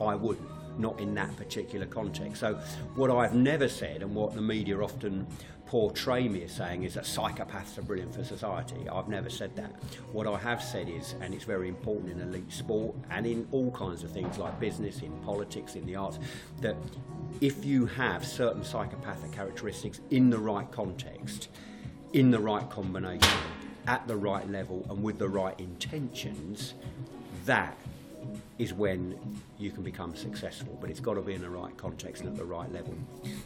I 0.00 0.14
wouldn't, 0.14 0.46
not 0.78 1.00
in 1.00 1.14
that 1.14 1.36
particular 1.36 1.86
context. 1.86 2.40
So, 2.40 2.54
what 2.94 3.10
I've 3.10 3.34
never 3.34 3.68
said, 3.68 4.02
and 4.02 4.14
what 4.14 4.34
the 4.34 4.40
media 4.40 4.78
often 4.80 5.26
portray 5.66 6.28
me 6.28 6.44
as 6.44 6.52
saying, 6.52 6.84
is 6.84 6.94
that 6.94 7.04
psychopaths 7.04 7.78
are 7.78 7.82
brilliant 7.82 8.14
for 8.14 8.24
society. 8.24 8.88
I've 8.88 9.08
never 9.08 9.30
said 9.30 9.56
that. 9.56 9.72
What 10.12 10.26
I 10.26 10.38
have 10.38 10.62
said 10.62 10.88
is, 10.88 11.14
and 11.20 11.34
it's 11.34 11.44
very 11.44 11.68
important 11.68 12.12
in 12.12 12.20
elite 12.20 12.52
sport 12.52 12.94
and 13.10 13.26
in 13.26 13.46
all 13.50 13.70
kinds 13.70 14.04
of 14.04 14.10
things 14.10 14.38
like 14.38 14.58
business, 14.60 15.00
in 15.00 15.12
politics, 15.20 15.74
in 15.74 15.86
the 15.86 15.96
arts, 15.96 16.18
that 16.60 16.76
if 17.40 17.64
you 17.64 17.86
have 17.86 18.24
certain 18.24 18.62
psychopathic 18.62 19.32
characteristics 19.32 20.00
in 20.10 20.30
the 20.30 20.38
right 20.38 20.70
context, 20.70 21.48
in 22.12 22.30
the 22.30 22.38
right 22.38 22.68
combination, 22.70 23.38
at 23.86 24.06
the 24.06 24.16
right 24.16 24.48
level, 24.50 24.86
and 24.88 25.02
with 25.02 25.18
the 25.18 25.28
right 25.28 25.58
intentions, 25.58 26.74
that 27.44 27.76
is 28.58 28.72
when 28.72 29.18
you 29.58 29.70
can 29.70 29.82
become 29.82 30.14
successful. 30.14 30.76
But 30.80 30.90
it's 30.90 31.00
got 31.00 31.14
to 31.14 31.20
be 31.22 31.34
in 31.34 31.40
the 31.42 31.50
right 31.50 31.76
context 31.76 32.22
and 32.22 32.30
at 32.32 32.36
the 32.36 32.44
right 32.44 32.70
level. 32.72 32.94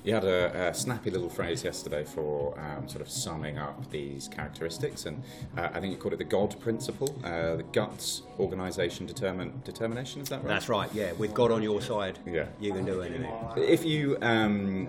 You 0.04 0.14
had 0.14 0.24
a, 0.24 0.68
a 0.70 0.74
snappy 0.74 1.10
little 1.10 1.28
phrase 1.30 1.64
yesterday 1.64 2.04
for 2.04 2.58
um, 2.58 2.88
sort 2.88 3.00
of 3.02 3.08
summing 3.10 3.58
up 3.58 3.90
these 3.90 4.28
characteristics, 4.28 5.06
and 5.06 5.22
uh, 5.56 5.68
I 5.72 5.80
think 5.80 5.92
you 5.92 5.98
called 5.98 6.14
it 6.14 6.18
the 6.18 6.24
God 6.24 6.58
principle, 6.60 7.14
uh, 7.24 7.56
the 7.56 7.64
guts, 7.72 8.22
organisation, 8.38 9.06
determin- 9.06 9.62
determination. 9.64 10.20
Is 10.22 10.28
that 10.28 10.38
right? 10.38 10.48
That's 10.48 10.68
right, 10.68 10.90
yeah. 10.94 11.12
With 11.12 11.34
God 11.34 11.50
on 11.50 11.62
your 11.62 11.80
side, 11.80 12.18
Yeah. 12.26 12.46
you 12.60 12.72
can 12.72 12.84
do 12.84 13.02
anything. 13.02 13.32
If 13.56 13.84
you 13.84 14.18
um, 14.22 14.88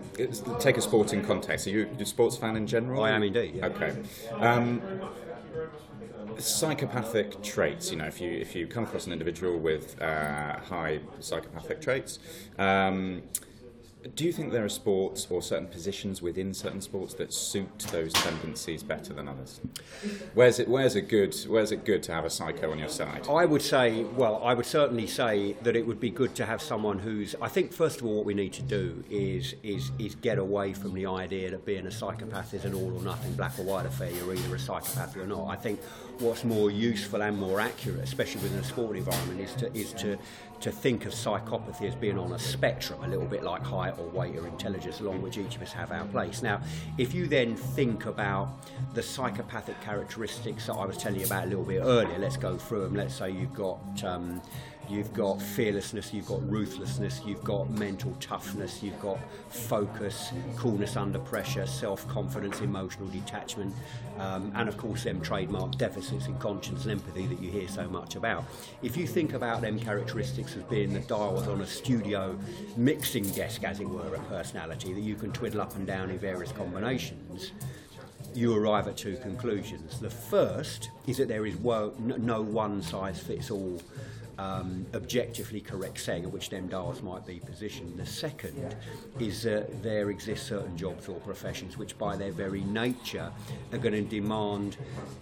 take 0.60 0.78
a 0.78 0.82
sporting 0.82 1.24
context, 1.24 1.68
are 1.68 1.72
you 1.72 1.90
a 2.00 2.06
sports 2.06 2.38
fan 2.38 2.56
in 2.56 2.68
general? 2.68 3.04
I 3.04 3.12
am 3.12 3.24
indeed, 3.24 3.56
yeah. 3.56 3.68
Okay. 3.68 3.96
Um, 4.40 4.82
psychopathic 6.42 7.42
traits. 7.44 7.92
You 7.92 7.98
know, 7.98 8.06
if 8.06 8.22
you 8.22 8.32
if 8.32 8.56
you 8.56 8.68
come 8.68 8.84
across 8.84 9.08
an 9.08 9.14
individual 9.14 9.58
with 9.58 10.02
uh, 10.02 10.60
high 10.60 11.00
psychopathic 11.20 11.82
traits. 11.82 12.20
Um, 12.58 13.24
do 14.16 14.24
you 14.24 14.32
think 14.32 14.54
there 14.54 14.64
are 14.64 14.70
sports 14.70 15.28
or 15.30 15.42
certain 15.42 15.68
positions 15.68 16.22
within 16.22 16.54
certain 16.54 16.80
sports 16.80 17.14
that 17.16 17.34
suit 17.34 17.80
those 17.92 18.14
tendencies 18.14 18.82
better 18.82 19.14
than 19.14 19.28
others? 19.28 19.60
Where's 20.34 20.58
it? 20.60 20.70
Where's 20.70 20.96
it 20.96 21.10
good? 21.10 21.36
Where's 21.48 21.74
it 21.74 21.84
good 21.84 22.02
to 22.04 22.14
have 22.14 22.24
a 22.24 22.30
psycho 22.30 22.72
on 22.72 22.80
your 22.80 22.88
side? 22.88 23.28
I 23.30 23.44
would 23.44 23.62
say, 23.62 24.04
well, 24.04 24.42
I 24.42 24.54
would 24.54 24.66
certainly 24.66 25.06
say 25.06 25.58
that 25.64 25.76
it 25.76 25.86
would 25.86 26.00
be 26.00 26.10
good 26.10 26.34
to 26.36 26.46
have 26.46 26.62
someone 26.62 27.00
who's. 27.00 27.36
I 27.42 27.50
think 27.50 27.74
first 27.74 28.00
of 28.00 28.06
all, 28.06 28.16
what 28.16 28.26
we 28.26 28.34
need 28.34 28.54
to 28.54 28.62
do 28.62 29.04
is 29.10 29.56
is 29.64 29.92
is 30.00 30.16
get 30.16 30.38
away 30.38 30.72
from 30.74 30.94
the 30.94 31.06
idea 31.06 31.52
that 31.52 31.66
being 31.66 31.86
a 31.86 31.92
psychopath 31.92 32.54
is 32.54 32.64
an 32.64 32.74
all 32.74 32.98
or 32.98 33.04
nothing, 33.04 33.34
black 33.34 33.60
or 33.60 33.64
white 33.64 33.86
affair. 33.86 34.12
You're 34.12 34.34
either 34.34 34.56
a 34.56 34.60
psychopath 34.60 35.18
or 35.18 35.28
not. 35.28 35.48
I 35.48 35.58
think 35.58 35.82
what's 36.20 36.44
more 36.44 36.70
useful 36.70 37.22
and 37.22 37.38
more 37.38 37.60
accurate, 37.60 38.04
especially 38.04 38.42
within 38.42 38.60
a 38.60 38.64
sport 38.64 38.98
environment, 38.98 39.40
is 39.40 39.54
to 39.56 39.74
is 39.74 39.94
to 39.94 40.18
to 40.62 40.72
think 40.72 41.06
of 41.06 41.14
psychopathy 41.14 41.88
as 41.88 41.96
being 41.96 42.18
on 42.18 42.34
a 42.34 42.40
spectrum, 42.40 43.02
a 43.04 43.08
little 43.08 43.26
bit 43.26 43.44
like 43.44 43.64
height 43.64 43.98
or 43.98 44.06
weight 44.10 44.36
or 44.36 44.46
intelligence, 44.46 45.00
along 45.00 45.22
which 45.22 45.38
each 45.38 45.56
of 45.56 45.62
us 45.62 45.72
have 45.72 45.92
our 45.92 46.06
place. 46.08 46.42
Now, 46.42 46.62
if 46.98 47.14
you 47.14 47.28
then 47.28 47.56
think 47.56 48.06
about 48.06 48.50
the 48.94 49.02
psychopathic 49.02 49.80
characteristics 49.82 50.68
that 50.68 50.74
I 50.74 50.86
was 50.86 50.98
telling 50.98 51.20
you 51.20 51.26
about 51.26 51.46
a 51.46 51.48
little 51.48 51.64
bit 51.64 51.82
earlier, 51.82 52.18
let's 52.18 52.38
go 52.38 52.58
through 52.58 52.84
them. 52.84 52.96
Let's 52.96 53.16
say 53.16 53.32
you've 53.32 53.54
got 53.54 54.04
um, 54.04 54.42
you've 54.90 55.14
got 55.14 55.42
fearlessness, 55.42 56.14
you've 56.14 56.26
got 56.26 56.48
ruthlessness, 56.50 57.22
you've 57.26 57.44
got 57.44 57.70
mental 57.70 58.16
toughness, 58.20 58.82
you've 58.82 59.00
got 59.00 59.20
focus, 59.50 60.32
coolness 60.56 60.96
under 60.96 61.20
pressure, 61.20 61.66
self-confidence, 61.66 62.62
emotional 62.62 63.08
detachment, 63.08 63.74
um, 64.18 64.52
and 64.56 64.68
of 64.68 64.78
course 64.78 65.04
them 65.04 65.22
trademark 65.22 65.78
deficits 65.78 66.28
in 66.28 66.38
conscience 66.40 66.84
and 66.84 66.92
empathy 66.92 67.28
that 67.28 67.40
you 67.40 67.50
hear 67.52 67.68
so 67.68 67.88
much 67.88 68.16
about. 68.16 68.44
If 68.82 68.98
you 68.98 69.06
think 69.06 69.34
about 69.34 69.62
them 69.62 69.80
characteristics 69.80 70.56
as 70.56 70.64
being 70.64 70.94
the 70.94 71.02
dials 71.02 71.48
on 71.48 71.62
a 71.62 71.68
studio 71.68 72.38
mixing 72.76 73.30
desk, 73.32 73.64
as 73.64 73.80
it 73.80 73.88
were, 73.88 74.16
a 74.16 74.20
personality 74.22 74.94
that 74.94 75.02
you 75.02 75.16
can 75.16 75.32
twiddle 75.32 75.62
up 75.62 75.76
and 75.76 75.86
down 75.86 76.10
in 76.10 76.18
various 76.18 76.52
combinations, 76.52 77.52
you 78.36 78.56
arrive 78.56 78.88
at 78.88 78.96
two 78.96 79.18
conclusions. 79.18 80.00
The 80.00 80.10
first 80.10 80.92
is 81.08 81.18
that 81.18 81.28
there 81.28 81.46
is 81.46 81.60
no 81.60 82.42
one 82.42 82.82
size 82.82 83.20
fits 83.20 83.52
all 83.52 83.82
um, 84.40 84.86
objectively 84.94 85.60
correct 85.60 86.00
saying 86.00 86.24
at 86.24 86.32
which 86.32 86.50
them 86.50 86.68
dials 86.68 87.02
might 87.02 87.26
be 87.26 87.40
positioned. 87.40 87.98
The 87.98 88.06
second 88.06 88.76
is 89.20 89.44
that 89.44 89.84
there 89.84 90.10
exist 90.10 90.48
certain 90.48 90.78
jobs 90.78 91.10
or 91.10 91.20
professions 91.20 91.78
which, 91.78 91.98
by 91.98 92.16
their 92.16 92.32
very 92.32 92.62
nature, 92.62 93.32
are 93.74 93.78
going 93.78 93.94
to 93.94 94.02
demand 94.02 94.78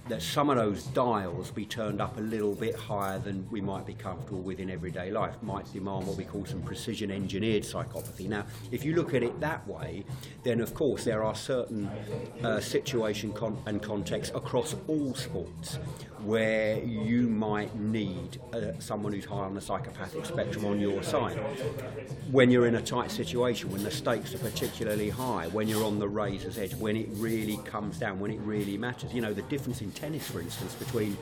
that 0.07 0.22
some 0.22 0.51
of 0.51 0.57
those 0.57 0.84
dials 0.84 1.49
be 1.49 1.65
turned 1.65 1.99
up 1.99 2.18
a 2.18 2.22
little 2.22 2.53
bit 2.53 2.76
higher 2.76 3.18
than 3.18 3.47
we 3.49 3.59
might 3.59 3.88
be 3.88 3.95
comfortable 3.95 4.41
with 4.41 4.59
in 4.59 4.70
everyday 4.70 5.09
life. 5.09 5.41
Might 5.41 5.72
demand 5.74 6.05
what 6.05 6.15
we 6.15 6.24
call 6.24 6.45
some 6.45 6.61
precision 6.61 7.09
engineered 7.09 7.63
psychopathy. 7.63 8.28
Now, 8.30 8.45
if 8.72 8.86
you 8.86 8.95
look 8.95 9.15
at 9.15 9.24
it 9.24 9.39
that 9.39 9.68
way, 9.68 10.05
then 10.43 10.61
of 10.61 10.76
course 10.76 11.03
there 11.03 11.24
are 11.24 11.36
certain 11.36 11.89
uh, 12.43 12.59
situation 12.59 13.34
con- 13.34 13.57
and 13.65 13.82
contexts 13.82 14.36
across 14.36 14.76
all 14.88 15.15
sports 15.15 15.80
where 16.24 16.80
you 16.80 17.28
might 17.28 17.74
need 17.76 18.39
uh, 18.53 18.78
someone 18.80 19.07
who's 19.14 19.26
high 19.26 19.38
on 19.38 19.53
the 19.53 19.62
psychopathic 19.62 20.26
spectrum 20.26 20.66
on 20.66 20.80
your 20.80 21.03
side. 21.03 21.38
When 22.32 22.49
you're 22.51 22.68
in 22.68 22.76
a 22.76 22.82
tight 22.82 23.12
situation, 23.12 23.72
when 23.72 23.84
the 23.84 23.91
stakes 23.91 24.34
are 24.34 24.39
particularly 24.39 25.10
high, 25.10 25.47
when 25.47 25.68
you're 25.68 25.84
on 25.84 25.99
the 25.99 26.08
razor's 26.08 26.58
edge, 26.58 26.76
when 26.76 26.95
it 26.97 27.08
really 27.12 27.58
comes 27.58 27.97
down, 27.97 28.20
when 28.20 28.32
it 28.32 28.39
really 28.41 28.78
matters. 28.78 29.14
You 29.14 29.22
know, 29.22 29.34
the 29.34 29.43
difference 29.43 29.82
in 29.82 29.91
tennis, 29.91 30.30
for 30.30 30.41
instance, 30.41 30.74
between 30.76 31.18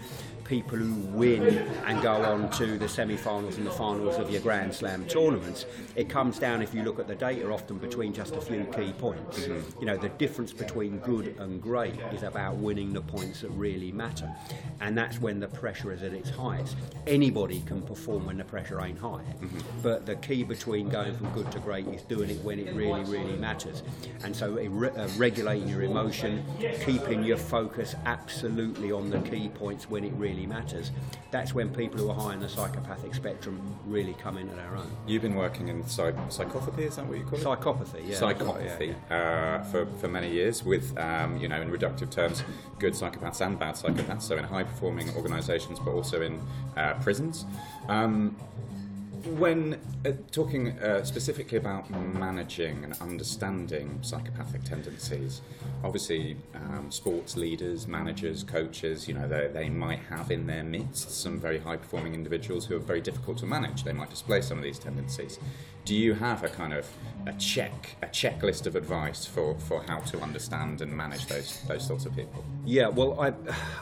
people 0.46 0.78
who 0.78 0.94
win 1.18 1.58
and 1.86 2.02
go 2.02 2.14
on 2.14 2.50
to 2.52 2.78
the 2.78 2.88
semi-finals 2.88 3.58
and 3.58 3.66
the 3.66 3.72
finals 3.72 4.18
of 4.18 4.30
your 4.30 4.42
Grand 4.42 4.74
Slam 4.74 5.06
tournaments, 5.06 5.66
it 5.96 6.08
comes 6.08 6.40
down, 6.40 6.62
if 6.62 6.74
you 6.74 6.84
look 6.84 7.00
at 7.00 7.08
the 7.08 7.16
data, 7.16 7.52
often 7.52 7.78
between 7.78 8.14
just 8.14 8.36
a 8.36 8.42
few 8.42 8.64
key 8.66 8.94
points. 8.94 9.40
Mm-hmm. 9.40 9.80
You 9.80 9.86
know, 9.88 9.98
the 9.98 10.10
difference 10.10 10.54
between 10.54 11.00
good 11.00 11.36
and 11.40 11.62
great 11.62 12.00
is 12.14 12.24
about 12.24 12.56
winning 12.56 12.94
the 12.94 13.02
points 13.02 13.42
that 13.42 13.50
really 13.50 13.92
matter. 13.92 14.34
And 14.80 14.98
that's 14.98 15.20
when 15.20 15.40
the 15.40 15.48
pressure 15.48 15.92
is 15.92 16.04
at 16.04 16.14
its 16.14 16.30
highest. 16.30 16.78
Anybody 17.08 17.62
can 17.66 17.82
perform 17.82 18.28
when 18.28 18.38
the 18.38 18.46
pressure 18.46 18.80
ain't 18.82 19.00
high. 19.00 19.24
Mm-hmm. 19.42 19.82
But 19.82 20.06
the 20.06 20.16
key 20.18 20.44
between 20.44 20.90
going 20.90 21.16
from 21.18 21.32
good 21.32 21.52
to 21.52 21.60
great 21.60 21.88
is 21.88 22.04
doing 22.04 22.30
it 22.30 22.44
when 22.44 22.60
it 22.60 22.74
really, 22.76 23.04
really 23.04 23.36
matters. 23.36 23.84
And 24.24 24.36
so 24.36 24.58
uh, 24.58 25.08
regulating 25.18 25.68
your 25.68 25.82
emotion, 25.82 26.46
keeping 26.86 27.24
your 27.24 27.38
focus 27.38 27.96
absolutely 28.06 28.92
on 28.92 29.10
the 29.10 29.20
key 29.22 29.50
points 29.50 29.90
when 29.90 30.04
it 30.04 30.14
really 30.14 30.35
really 30.36 30.48
matters, 30.48 30.92
that's 31.32 31.54
when 31.54 31.70
people 31.70 32.00
who 32.00 32.10
are 32.10 32.16
high 32.16 32.34
in 32.34 32.40
the 32.40 32.50
psychopathic 32.50 33.16
spectrum 33.16 33.60
really 33.86 34.14
come 34.16 34.38
into 34.38 34.54
their 34.56 34.76
own. 34.76 34.90
You've 35.08 35.22
been 35.22 35.36
working 35.36 35.70
in 35.70 35.86
psych- 35.88 36.16
psychopathy, 36.30 36.80
is 36.80 36.96
that 36.98 37.06
what 37.06 37.18
you 37.18 37.24
call 37.24 37.40
it? 37.40 37.44
Psychopathy, 37.44 38.08
yeah. 38.08 38.16
Psychopathy 38.16 38.88
yeah, 38.88 38.96
yeah. 39.10 39.16
Uh, 39.16 39.64
for, 39.64 39.86
for 40.00 40.08
many 40.08 40.32
years 40.32 40.64
with, 40.64 40.98
um, 40.98 41.38
you 41.38 41.48
know, 41.48 41.62
in 41.62 41.72
reductive 41.72 42.12
terms, 42.12 42.44
good 42.80 42.94
psychopaths 42.94 43.46
and 43.46 43.58
bad 43.58 43.76
psychopaths, 43.76 44.24
so 44.24 44.38
in 44.38 44.44
high 44.44 44.64
performing 44.64 45.10
organisations 45.16 45.80
but 45.80 45.92
also 45.92 46.22
in 46.22 46.42
uh, 46.76 46.94
prisons. 46.96 47.46
Um, 47.88 48.36
when 49.26 49.80
uh, 50.06 50.12
talking 50.32 50.78
uh, 50.80 51.04
specifically 51.04 51.58
about 51.58 51.90
managing 51.90 52.84
and 52.84 52.94
understanding 53.02 54.00
psychopathic 54.02 54.64
tendencies, 54.64 55.42
obviously 55.84 56.38
um, 56.54 56.92
sports 56.92 57.36
leaders, 57.36 57.88
managers, 57.88 58.44
coaches, 58.44 59.08
you 59.08 59.14
know, 59.14 59.28
they, 59.28 59.50
they 59.52 59.70
might 59.70 60.00
have 60.10 60.32
in 60.32 60.46
their 60.46 60.64
midst 60.64 61.10
some 61.22 61.40
very 61.40 61.58
high 61.58 61.78
performing 61.78 62.14
individuals 62.14 62.66
who 62.66 62.76
are 62.76 62.80
very 62.80 63.02
difficult 63.02 63.38
to 63.40 63.46
manage. 63.46 63.84
They 63.84 63.94
might 63.94 64.10
display 64.10 64.42
some 64.42 64.58
of 64.58 64.64
these 64.64 64.80
tendencies 64.80 65.40
do 65.86 65.96
you 65.96 66.16
have 66.16 66.44
a 66.44 66.50
kind 66.50 66.74
of 66.74 66.88
a 67.28 67.34
check 67.34 67.96
a 68.04 68.08
checklist 68.08 68.68
of 68.68 68.76
advice 68.76 69.26
for, 69.26 69.56
for 69.60 69.82
how 69.84 69.98
to 70.00 70.20
understand 70.22 70.82
and 70.82 70.92
manage 70.92 71.26
those 71.28 71.62
those 71.68 71.86
sorts 71.86 72.06
of 72.06 72.16
people? 72.16 72.44
Yeah, 72.66 72.88
well, 72.88 73.20
I, 73.20 73.34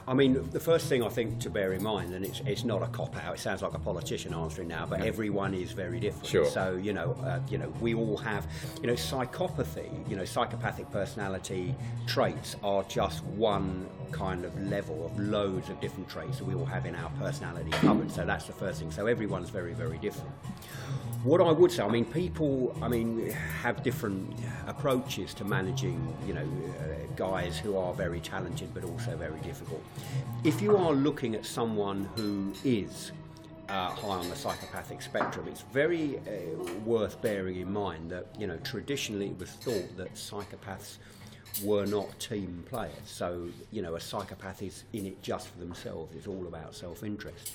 I 0.08 0.14
mean, 0.14 0.50
the 0.52 0.60
first 0.60 0.88
thing 0.88 1.04
I 1.04 1.10
think 1.10 1.40
to 1.40 1.50
bear 1.50 1.74
in 1.74 1.82
mind, 1.82 2.14
and 2.14 2.26
it's 2.26 2.42
it's 2.46 2.64
not 2.64 2.84
a 2.84 2.88
cop 2.88 3.16
out. 3.18 3.36
It 3.36 3.40
sounds 3.40 3.62
like 3.62 3.74
a 3.74 3.80
politician 3.80 4.34
answering 4.34 4.68
now, 4.68 4.86
but 4.86 5.02
everyone 5.02 5.54
is 5.54 5.72
very 5.72 6.00
different. 6.00 6.28
Sure. 6.28 6.46
So 6.46 6.76
you 6.76 6.94
know, 6.94 7.18
uh, 7.24 7.40
you 7.50 7.58
know, 7.58 7.74
we 7.80 7.94
all 7.96 8.18
have, 8.18 8.48
you 8.82 8.88
know, 8.88 8.94
psychopathy. 8.94 10.10
You 10.10 10.18
know, 10.18 10.26
psychopathic 10.26 10.92
personality 10.92 11.76
traits 12.06 12.56
are 12.64 12.84
just 12.84 13.24
one 13.24 13.90
kind 14.12 14.46
of 14.46 14.58
level 14.62 15.06
of 15.06 15.18
loads 15.20 15.70
of 15.70 15.82
different 15.82 16.08
traits 16.08 16.38
that 16.38 16.46
we 16.46 16.54
all 16.54 16.66
have 16.66 16.86
in 16.86 16.96
our 16.96 17.10
personality 17.12 17.72
covered. 17.72 18.12
So 18.12 18.26
that's 18.26 18.46
the 18.46 18.54
first 18.54 18.80
thing. 18.80 18.92
So 18.92 19.08
everyone's 19.08 19.50
very 19.50 19.74
very 19.74 19.98
different. 19.98 20.34
What 21.24 21.40
I 21.40 21.52
would 21.54 21.72
say, 21.72 21.82
I 21.82 21.88
mean, 21.88 22.04
people, 22.04 22.76
I 22.82 22.90
mean, 22.90 23.30
have 23.30 23.82
different 23.82 24.38
approaches 24.68 25.34
to 25.36 25.46
managing, 25.46 26.14
you 26.28 26.34
know, 26.34 26.42
uh, 26.42 27.16
guys 27.16 27.58
who 27.58 27.78
are 27.78 27.94
very 27.94 28.20
talented 28.20 28.74
but 28.74 28.84
also 28.84 29.16
very 29.16 29.40
difficult. 29.40 29.82
If 30.44 30.62
you 30.62 30.76
are 30.76 30.92
looking 30.92 31.34
at 31.34 31.46
someone 31.46 32.10
who 32.18 32.52
is 32.66 33.14
uh, 33.70 33.92
high 33.92 34.08
on 34.18 34.30
the 34.30 34.36
psychopathic 34.36 35.02
spectrum, 35.02 35.48
it's 35.48 35.62
very 35.62 36.18
uh, 36.18 36.62
worth 36.84 37.22
bearing 37.22 37.56
in 37.62 37.72
mind 37.72 38.12
that, 38.12 38.28
you 38.38 38.46
know, 38.46 38.58
traditionally 38.58 39.28
it 39.28 39.40
was 39.40 39.52
thought 39.52 39.96
that 39.96 40.16
psychopaths 40.16 40.98
were 41.64 41.86
not 41.86 42.20
team 42.20 42.66
players. 42.68 42.92
So, 43.06 43.48
you 43.72 43.82
know, 43.82 43.96
a 43.96 44.02
psychopath 44.02 44.62
is 44.62 44.84
in 44.92 45.06
it 45.06 45.22
just 45.22 45.48
for 45.48 45.60
themselves. 45.60 46.14
It's 46.18 46.28
all 46.28 46.48
about 46.48 46.76
self-interest. 46.76 47.54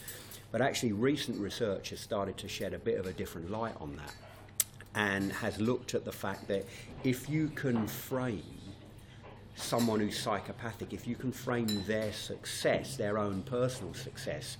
But 0.51 0.62
actually, 0.62 0.92
recent 0.92 1.38
research 1.38 1.90
has 1.90 2.01
started 2.01 2.36
to 2.38 2.49
shed 2.49 2.72
a 2.72 2.78
bit 2.78 2.99
of 2.99 3.07
a 3.07 3.12
different 3.12 3.51
light 3.51 3.74
on 3.80 3.96
that 3.96 4.14
and 4.94 5.30
has 5.32 5.61
looked 5.61 5.94
at 5.94 6.05
the 6.05 6.12
fact 6.12 6.49
that 6.49 6.66
if 7.05 7.28
you 7.28 7.49
can 7.49 7.86
frame 7.86 8.42
someone 9.57 10.01
who's 10.01 10.18
psychopathic, 10.18 10.92
if 10.92 11.07
you 11.07 11.14
can 11.14 11.32
frame 11.32 11.84
their 11.86 12.12
success, 12.12 12.96
their 12.96 13.18
own 13.18 13.42
personal 13.42 13.92
success, 13.92 14.57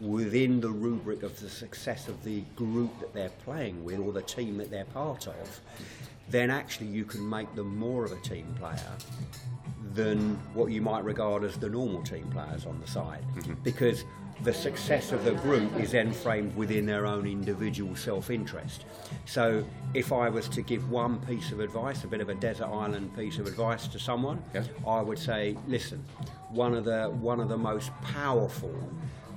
within 0.00 0.60
the 0.60 0.68
rubric 0.68 1.22
of 1.22 1.38
the 1.40 1.48
success 1.48 2.08
of 2.08 2.22
the 2.24 2.40
group 2.56 2.98
that 3.00 3.12
they're 3.12 3.32
playing 3.44 3.82
with 3.84 3.98
or 3.98 4.12
the 4.12 4.22
team 4.22 4.56
that 4.56 4.70
they're 4.70 4.84
part 4.86 5.26
of, 5.26 5.60
then 6.28 6.50
actually 6.50 6.86
you 6.86 7.04
can 7.04 7.26
make 7.28 7.52
them 7.54 7.76
more 7.76 8.04
of 8.04 8.12
a 8.12 8.20
team 8.20 8.46
player 8.58 8.78
than 9.94 10.36
what 10.54 10.70
you 10.70 10.80
might 10.80 11.04
regard 11.04 11.42
as 11.42 11.56
the 11.56 11.68
normal 11.68 12.02
team 12.02 12.28
players 12.30 12.64
on 12.64 12.80
the 12.80 12.86
side. 12.86 13.24
Mm-hmm. 13.34 13.54
Because 13.64 14.04
the 14.42 14.52
success 14.52 15.12
of 15.12 15.24
the 15.24 15.32
group 15.32 15.78
is 15.78 15.92
then 15.92 16.12
framed 16.12 16.56
within 16.56 16.86
their 16.86 17.06
own 17.06 17.26
individual 17.26 17.94
self 17.94 18.30
interest. 18.30 18.84
So, 19.26 19.64
if 19.92 20.12
I 20.12 20.28
was 20.28 20.48
to 20.50 20.62
give 20.62 20.90
one 20.90 21.18
piece 21.20 21.52
of 21.52 21.60
advice, 21.60 22.04
a 22.04 22.06
bit 22.06 22.20
of 22.20 22.28
a 22.28 22.34
desert 22.34 22.66
island 22.66 23.14
piece 23.16 23.38
of 23.38 23.46
advice 23.46 23.86
to 23.88 23.98
someone, 23.98 24.42
yeah. 24.54 24.64
I 24.86 25.02
would 25.02 25.18
say, 25.18 25.56
listen, 25.68 26.04
one 26.50 26.74
of 26.74 26.84
the, 26.84 27.08
one 27.08 27.40
of 27.40 27.48
the 27.48 27.58
most 27.58 27.90
powerful 28.02 28.74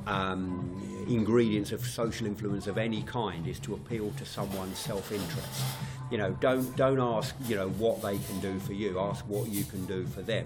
um, 0.07 1.05
ingredients 1.07 1.71
of 1.71 1.85
social 1.85 2.27
influence 2.27 2.67
of 2.67 2.77
any 2.77 3.03
kind 3.03 3.47
is 3.47 3.59
to 3.59 3.73
appeal 3.73 4.11
to 4.17 4.25
someone's 4.25 4.77
self-interest. 4.77 5.63
You 6.11 6.17
know, 6.17 6.31
don't 6.39 6.75
don't 6.75 6.99
ask 6.99 7.35
you 7.47 7.55
know 7.55 7.69
what 7.69 8.01
they 8.01 8.17
can 8.17 8.39
do 8.39 8.59
for 8.59 8.73
you. 8.73 8.99
Ask 8.99 9.25
what 9.27 9.47
you 9.49 9.63
can 9.63 9.85
do 9.85 10.05
for 10.05 10.21
them. 10.21 10.45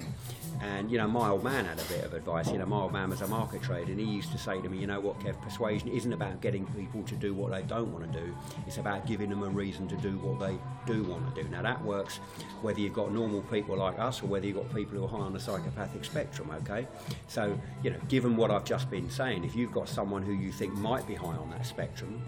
And 0.62 0.90
you 0.90 0.98
know, 0.98 1.08
my 1.08 1.30
old 1.30 1.44
man 1.44 1.66
had 1.66 1.80
a 1.80 1.84
bit 1.84 2.04
of 2.04 2.14
advice. 2.14 2.50
You 2.50 2.58
know, 2.58 2.66
my 2.66 2.82
old 2.82 2.94
man 2.94 3.10
was 3.10 3.22
a 3.22 3.28
market 3.28 3.62
trader, 3.62 3.92
and 3.92 4.00
he 4.00 4.06
used 4.06 4.32
to 4.32 4.38
say 4.38 4.62
to 4.62 4.70
me, 4.70 4.78
you 4.78 4.88
know 4.88 5.00
what, 5.00 5.20
Kev, 5.20 5.40
persuasion 5.42 5.90
isn't 5.90 6.12
about 6.12 6.42
getting 6.42 6.66
people 6.68 7.04
to 7.04 7.16
do 7.16 7.34
what 7.34 7.52
they 7.52 7.62
don't 7.64 7.92
want 7.92 8.12
to 8.12 8.20
do. 8.20 8.36
It's 8.66 8.78
about 8.78 9.06
giving 9.06 9.30
them 9.30 9.44
a 9.44 9.50
reason 9.50 9.88
to 9.90 9.96
do 9.98 10.18
what 10.20 10.40
they 10.40 10.58
do 10.92 11.04
want 11.04 11.36
to 11.36 11.44
do. 11.44 11.50
Now 11.50 11.62
that 11.62 11.84
works 11.84 12.18
whether 12.62 12.80
you've 12.80 12.94
got 12.94 13.12
normal 13.12 13.42
people 13.44 13.78
like 13.78 14.00
us 14.00 14.24
or 14.24 14.28
whether 14.28 14.48
you've 14.48 14.58
got 14.58 14.74
people 14.74 14.98
who 14.98 15.06
are 15.06 15.08
high 15.08 15.26
on 15.26 15.34
the 15.34 15.40
psychopathic 15.40 16.06
spectrum. 16.06 16.50
Okay, 16.62 16.88
so 17.28 17.60
you 17.84 17.92
know, 17.92 18.00
given 18.08 18.36
what 18.36 18.50
I've 18.50 18.66
just 18.66 18.90
been 18.90 19.10
saying, 19.10 19.44
if 19.44 19.56
you've 19.56 19.74
got 19.74 19.88
someone 19.90 20.24
who 20.24 20.34
you 20.34 20.52
think 20.52 20.74
might 20.74 21.06
be 21.08 21.16
high 21.16 21.36
on 21.36 21.50
that 21.52 21.66
spectrum, 21.66 22.22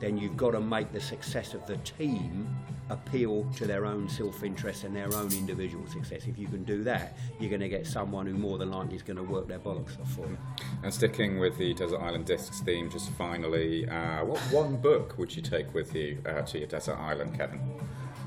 then 0.00 0.16
you've 0.16 0.36
got 0.36 0.52
to 0.52 0.60
make 0.60 0.92
the 0.92 1.00
success 1.00 1.54
of 1.54 1.66
the 1.66 1.76
team 1.78 2.48
appeal 2.90 3.44
to 3.56 3.66
their 3.66 3.84
own 3.84 4.08
self-interest 4.08 4.84
and 4.84 4.96
their 4.96 5.12
own 5.14 5.32
individual 5.32 5.86
success. 5.86 6.26
If 6.26 6.38
you 6.38 6.46
can 6.46 6.64
do 6.64 6.82
that, 6.84 7.16
you're 7.38 7.50
going 7.50 7.60
to 7.60 7.68
get 7.68 7.86
someone 7.86 8.26
who 8.26 8.34
more 8.34 8.58
than 8.58 8.70
likely 8.70 8.96
is 8.96 9.02
going 9.02 9.16
to 9.16 9.22
work 9.22 9.46
their 9.46 9.58
bollocks 9.58 10.00
off 10.00 10.10
for 10.12 10.26
you. 10.26 10.38
And 10.82 10.92
sticking 10.92 11.38
with 11.38 11.58
the 11.58 11.74
Desert 11.74 12.00
Island 12.00 12.26
Discs 12.26 12.60
theme, 12.60 12.90
just 12.90 13.10
finally, 13.12 13.88
uh, 13.88 14.24
what 14.24 14.40
one 14.52 14.76
book 14.76 15.18
would 15.18 15.34
you 15.34 15.42
take 15.42 15.74
with 15.74 15.94
you 15.94 16.22
uh, 16.26 16.42
to 16.42 16.58
your 16.58 16.68
desert 16.68 16.96
island, 16.96 17.36
Kevin? 17.36 17.60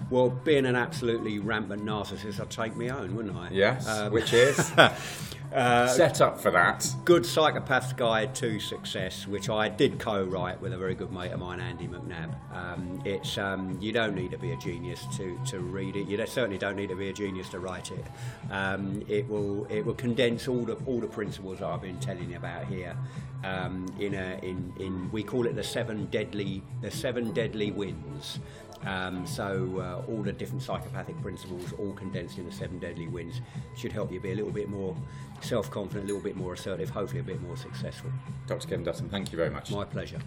Well, 0.09 0.29
being 0.29 0.65
an 0.65 0.75
absolutely 0.75 1.39
rampant 1.39 1.85
narcissist, 1.85 2.39
I'd 2.39 2.49
take 2.49 2.75
my 2.75 2.89
own, 2.89 3.15
wouldn't 3.15 3.35
I? 3.35 3.49
Yes, 3.51 3.87
um, 3.87 4.11
which 4.11 4.33
is? 4.33 4.71
Uh, 5.53 5.85
Set 5.85 6.21
up 6.21 6.39
for 6.39 6.49
that. 6.51 6.87
Good 7.03 7.23
Psychopath's 7.23 7.91
Guide 7.91 8.33
to 8.35 8.57
Success, 8.59 9.27
which 9.27 9.49
I 9.49 9.67
did 9.67 9.99
co-write 9.99 10.61
with 10.61 10.71
a 10.71 10.77
very 10.77 10.95
good 10.95 11.11
mate 11.11 11.31
of 11.33 11.41
mine, 11.41 11.59
Andy 11.59 11.89
McNab. 11.89 12.33
Um, 12.55 13.01
it's 13.03 13.37
um, 13.37 13.77
you 13.81 13.91
don't 13.91 14.15
need 14.15 14.31
to 14.31 14.37
be 14.37 14.51
a 14.51 14.55
genius 14.55 15.05
to, 15.17 15.37
to 15.47 15.59
read 15.59 15.97
it. 15.97 16.07
You 16.07 16.17
certainly 16.25 16.57
don't 16.57 16.77
need 16.77 16.87
to 16.87 16.95
be 16.95 17.09
a 17.09 17.13
genius 17.13 17.49
to 17.49 17.59
write 17.59 17.91
it. 17.91 18.05
Um, 18.49 19.03
it 19.09 19.27
will 19.27 19.65
it 19.65 19.85
will 19.85 19.93
condense 19.95 20.47
all 20.47 20.63
the 20.63 20.75
all 20.85 21.01
the 21.01 21.07
principles 21.07 21.61
I've 21.61 21.81
been 21.81 21.99
telling 21.99 22.29
you 22.29 22.37
about 22.37 22.65
here. 22.65 22.95
Um, 23.43 23.87
in 23.99 24.13
a 24.13 24.39
in 24.43 24.71
in 24.79 25.11
we 25.11 25.23
call 25.23 25.47
it 25.47 25.55
the 25.55 25.63
seven 25.63 26.05
deadly 26.05 26.61
the 26.81 26.91
seven 26.91 27.31
deadly 27.33 27.71
wins 27.71 28.39
Um, 28.85 29.27
so 29.27 29.79
uh, 29.79 30.11
all 30.11 30.23
the 30.23 30.31
different 30.31 30.63
psychopathic 30.63 31.21
principles, 31.21 31.71
all 31.77 31.93
condensed 31.93 32.37
in 32.39 32.45
the 32.45 32.51
seven 32.51 32.79
deadly 32.79 33.07
wins, 33.07 33.41
should 33.75 33.91
help 33.91 34.11
you 34.11 34.19
be 34.19 34.31
a 34.31 34.35
little 34.35 34.51
bit 34.51 34.69
more 34.69 34.95
self-confident, 35.43 36.03
a 36.03 36.07
little 36.07 36.21
bit 36.23 36.35
more 36.35 36.53
assertive, 36.53 36.89
hopefully 36.89 37.19
a 37.19 37.23
bit 37.23 37.41
more 37.41 37.57
successful. 37.57 38.09
Dr. 38.47 38.67
Kevin 38.67 38.83
Dutton, 38.85 39.09
thank 39.09 39.31
you 39.31 39.37
very 39.37 39.49
much. 39.49 39.71
My 39.71 39.83
pleasure. 39.85 40.19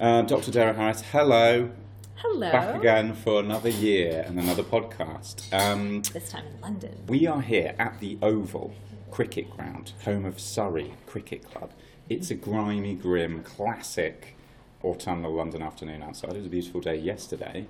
Uh, 0.00 0.22
Dr. 0.22 0.50
Derek 0.50 0.76
Harris, 0.76 1.02
hello. 1.12 1.70
Hello. 2.16 2.50
Back 2.52 2.76
again 2.76 3.14
for 3.14 3.40
another 3.40 3.68
year 3.68 4.24
and 4.26 4.38
another 4.38 4.62
podcast. 4.62 5.52
Um, 5.52 6.02
This 6.02 6.30
time 6.30 6.44
in 6.46 6.60
London. 6.60 6.96
we 7.08 7.26
are 7.26 7.40
here 7.42 7.74
at 7.78 7.98
the 8.00 8.18
Oval 8.22 8.74
Cricket 9.10 9.50
Ground, 9.56 9.92
home 10.04 10.24
of 10.24 10.40
Surrey 10.40 10.94
Cricket 11.06 11.44
Club. 11.44 11.72
It's 12.08 12.30
a 12.30 12.34
grimy, 12.34 12.94
grim, 12.94 13.42
classic 13.42 14.36
autumnal 14.82 15.32
London 15.34 15.62
afternoon 15.62 16.02
outside. 16.02 16.30
It 16.32 16.38
was 16.38 16.46
a 16.46 16.50
beautiful 16.50 16.80
day 16.80 16.96
yesterday. 16.96 17.66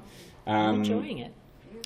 Um, 0.47 0.77
enjoying 0.77 1.19
it. 1.19 1.33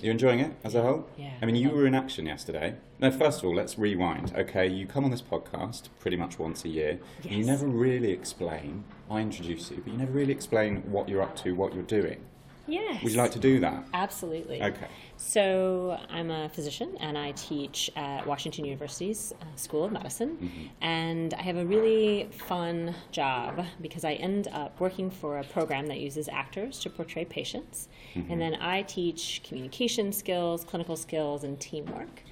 You're 0.03 0.13
enjoying 0.13 0.41
it 0.41 0.53
as 0.65 0.75
a 0.75 0.83
whole? 0.83 1.09
Yeah. 1.17 1.33
I 1.41 1.47
mean, 1.47 1.57
you 1.57 1.71
were 1.71 1.87
in 1.87 1.95
action 1.95 2.27
yesterday. 2.27 2.75
No, 2.99 3.11
first 3.11 3.41
of 3.41 3.47
all, 3.47 3.55
let's 3.55 3.79
rewind. 3.79 4.33
Okay, 4.37 4.67
you 4.67 4.87
come 4.87 5.05
on 5.05 5.11
this 5.11 5.23
podcast 5.23 5.89
pretty 6.01 6.17
much 6.17 6.39
once 6.39 6.65
a 6.65 6.69
year. 6.69 6.99
You 7.23 7.45
never 7.45 7.67
really 7.67 8.11
explain. 8.13 8.85
I 9.11 9.21
introduce 9.21 9.71
you, 9.71 9.79
but 9.85 9.93
you 9.93 9.99
never 9.99 10.13
really 10.13 10.33
explain 10.33 10.83
what 10.91 11.09
you're 11.09 11.23
up 11.23 11.37
to, 11.37 11.53
what 11.55 11.75
you're 11.75 11.83
doing. 11.83 12.21
Yes. 12.67 13.03
Would 13.03 13.13
you 13.13 13.19
like 13.19 13.33
to 13.33 13.39
do 13.39 13.61
that? 13.61 13.85
Absolutely. 13.95 14.63
Okay. 14.63 14.89
So 15.17 15.99
I'm 16.11 16.31
a 16.31 16.49
physician 16.49 16.97
and 17.01 17.17
I 17.17 17.33
teach 17.33 17.91
at 17.97 18.27
Washington 18.27 18.65
University's 18.65 19.33
uh, 19.41 19.45
School 19.57 19.85
of 19.85 19.93
Medicine. 19.93 20.37
Mm-hmm. 20.37 20.67
And 20.85 21.35
I 21.35 21.43
have 21.43 21.57
a 21.57 21.65
really 21.65 22.29
fun 22.33 22.95
job 23.13 23.65
because 23.81 24.05
I 24.05 24.15
end 24.15 24.49
up 24.53 24.79
working 24.81 25.11
for 25.11 25.39
a 25.39 25.45
program 25.45 25.87
that 25.87 26.01
uses 26.01 26.29
actors 26.29 26.79
to 26.81 26.91
portray 26.91 27.25
patients. 27.25 27.89
Mm-hmm. 28.15 28.33
And 28.33 28.41
then 28.41 28.55
I 28.57 28.83
teach 28.83 29.43
communication 29.45 30.13
skills, 30.13 30.65
clinical 30.65 30.97
skills, 30.97 31.45
and 31.45 31.59
teamwork. 31.59 32.23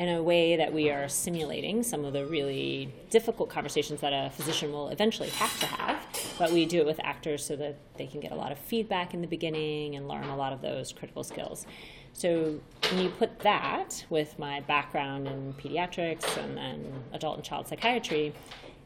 In 0.00 0.08
a 0.08 0.22
way 0.22 0.56
that 0.56 0.72
we 0.72 0.88
are 0.88 1.10
simulating 1.10 1.82
some 1.82 2.06
of 2.06 2.14
the 2.14 2.24
really 2.24 2.90
difficult 3.10 3.50
conversations 3.50 4.00
that 4.00 4.14
a 4.14 4.30
physician 4.30 4.72
will 4.72 4.88
eventually 4.88 5.28
have 5.28 5.60
to 5.60 5.66
have, 5.66 6.06
but 6.38 6.50
we 6.52 6.64
do 6.64 6.78
it 6.78 6.86
with 6.86 6.98
actors 7.04 7.44
so 7.44 7.54
that 7.56 7.76
they 7.98 8.06
can 8.06 8.18
get 8.18 8.32
a 8.32 8.34
lot 8.34 8.50
of 8.50 8.58
feedback 8.58 9.12
in 9.12 9.20
the 9.20 9.26
beginning 9.26 9.96
and 9.96 10.08
learn 10.08 10.24
a 10.24 10.36
lot 10.36 10.54
of 10.54 10.62
those 10.62 10.94
critical 10.94 11.22
skills. 11.22 11.66
So 12.14 12.58
when 12.88 13.02
you 13.02 13.10
put 13.10 13.40
that 13.40 14.06
with 14.08 14.38
my 14.38 14.60
background 14.60 15.28
in 15.28 15.52
pediatrics 15.52 16.34
and 16.42 16.56
then 16.56 16.90
adult 17.12 17.36
and 17.36 17.44
child 17.44 17.68
psychiatry, 17.68 18.32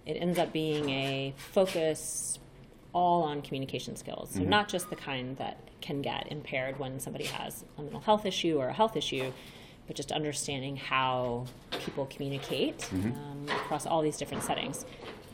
it 0.07 0.15
ends 0.15 0.37
up 0.37 0.53
being 0.53 0.91
a 0.91 1.33
focus 1.37 2.41
all 2.93 3.23
on 3.23 3.41
communication 3.41 3.95
skills. 3.95 4.31
So 4.33 4.41
mm-hmm. 4.41 4.51
not 4.51 4.69
just 4.69 4.91
the 4.91 4.97
kind 4.97 5.37
that 5.37 5.59
can 5.81 6.03
get 6.03 6.27
impaired 6.33 6.81
when 6.81 6.99
somebody 6.99 7.27
has 7.27 7.65
a 7.79 7.83
mental 7.83 8.01
health 8.01 8.27
issue 8.27 8.59
or 8.59 8.67
a 8.67 8.73
health 8.73 8.97
issue, 8.97 9.33
but 9.87 9.97
just 9.97 10.12
understanding 10.12 10.76
how 10.76 11.47
people 11.85 12.07
communicate 12.07 12.89
um, 12.93 13.47
across 13.49 13.87
all 13.87 14.03
these 14.03 14.16
different 14.16 14.43
settings, 14.43 14.85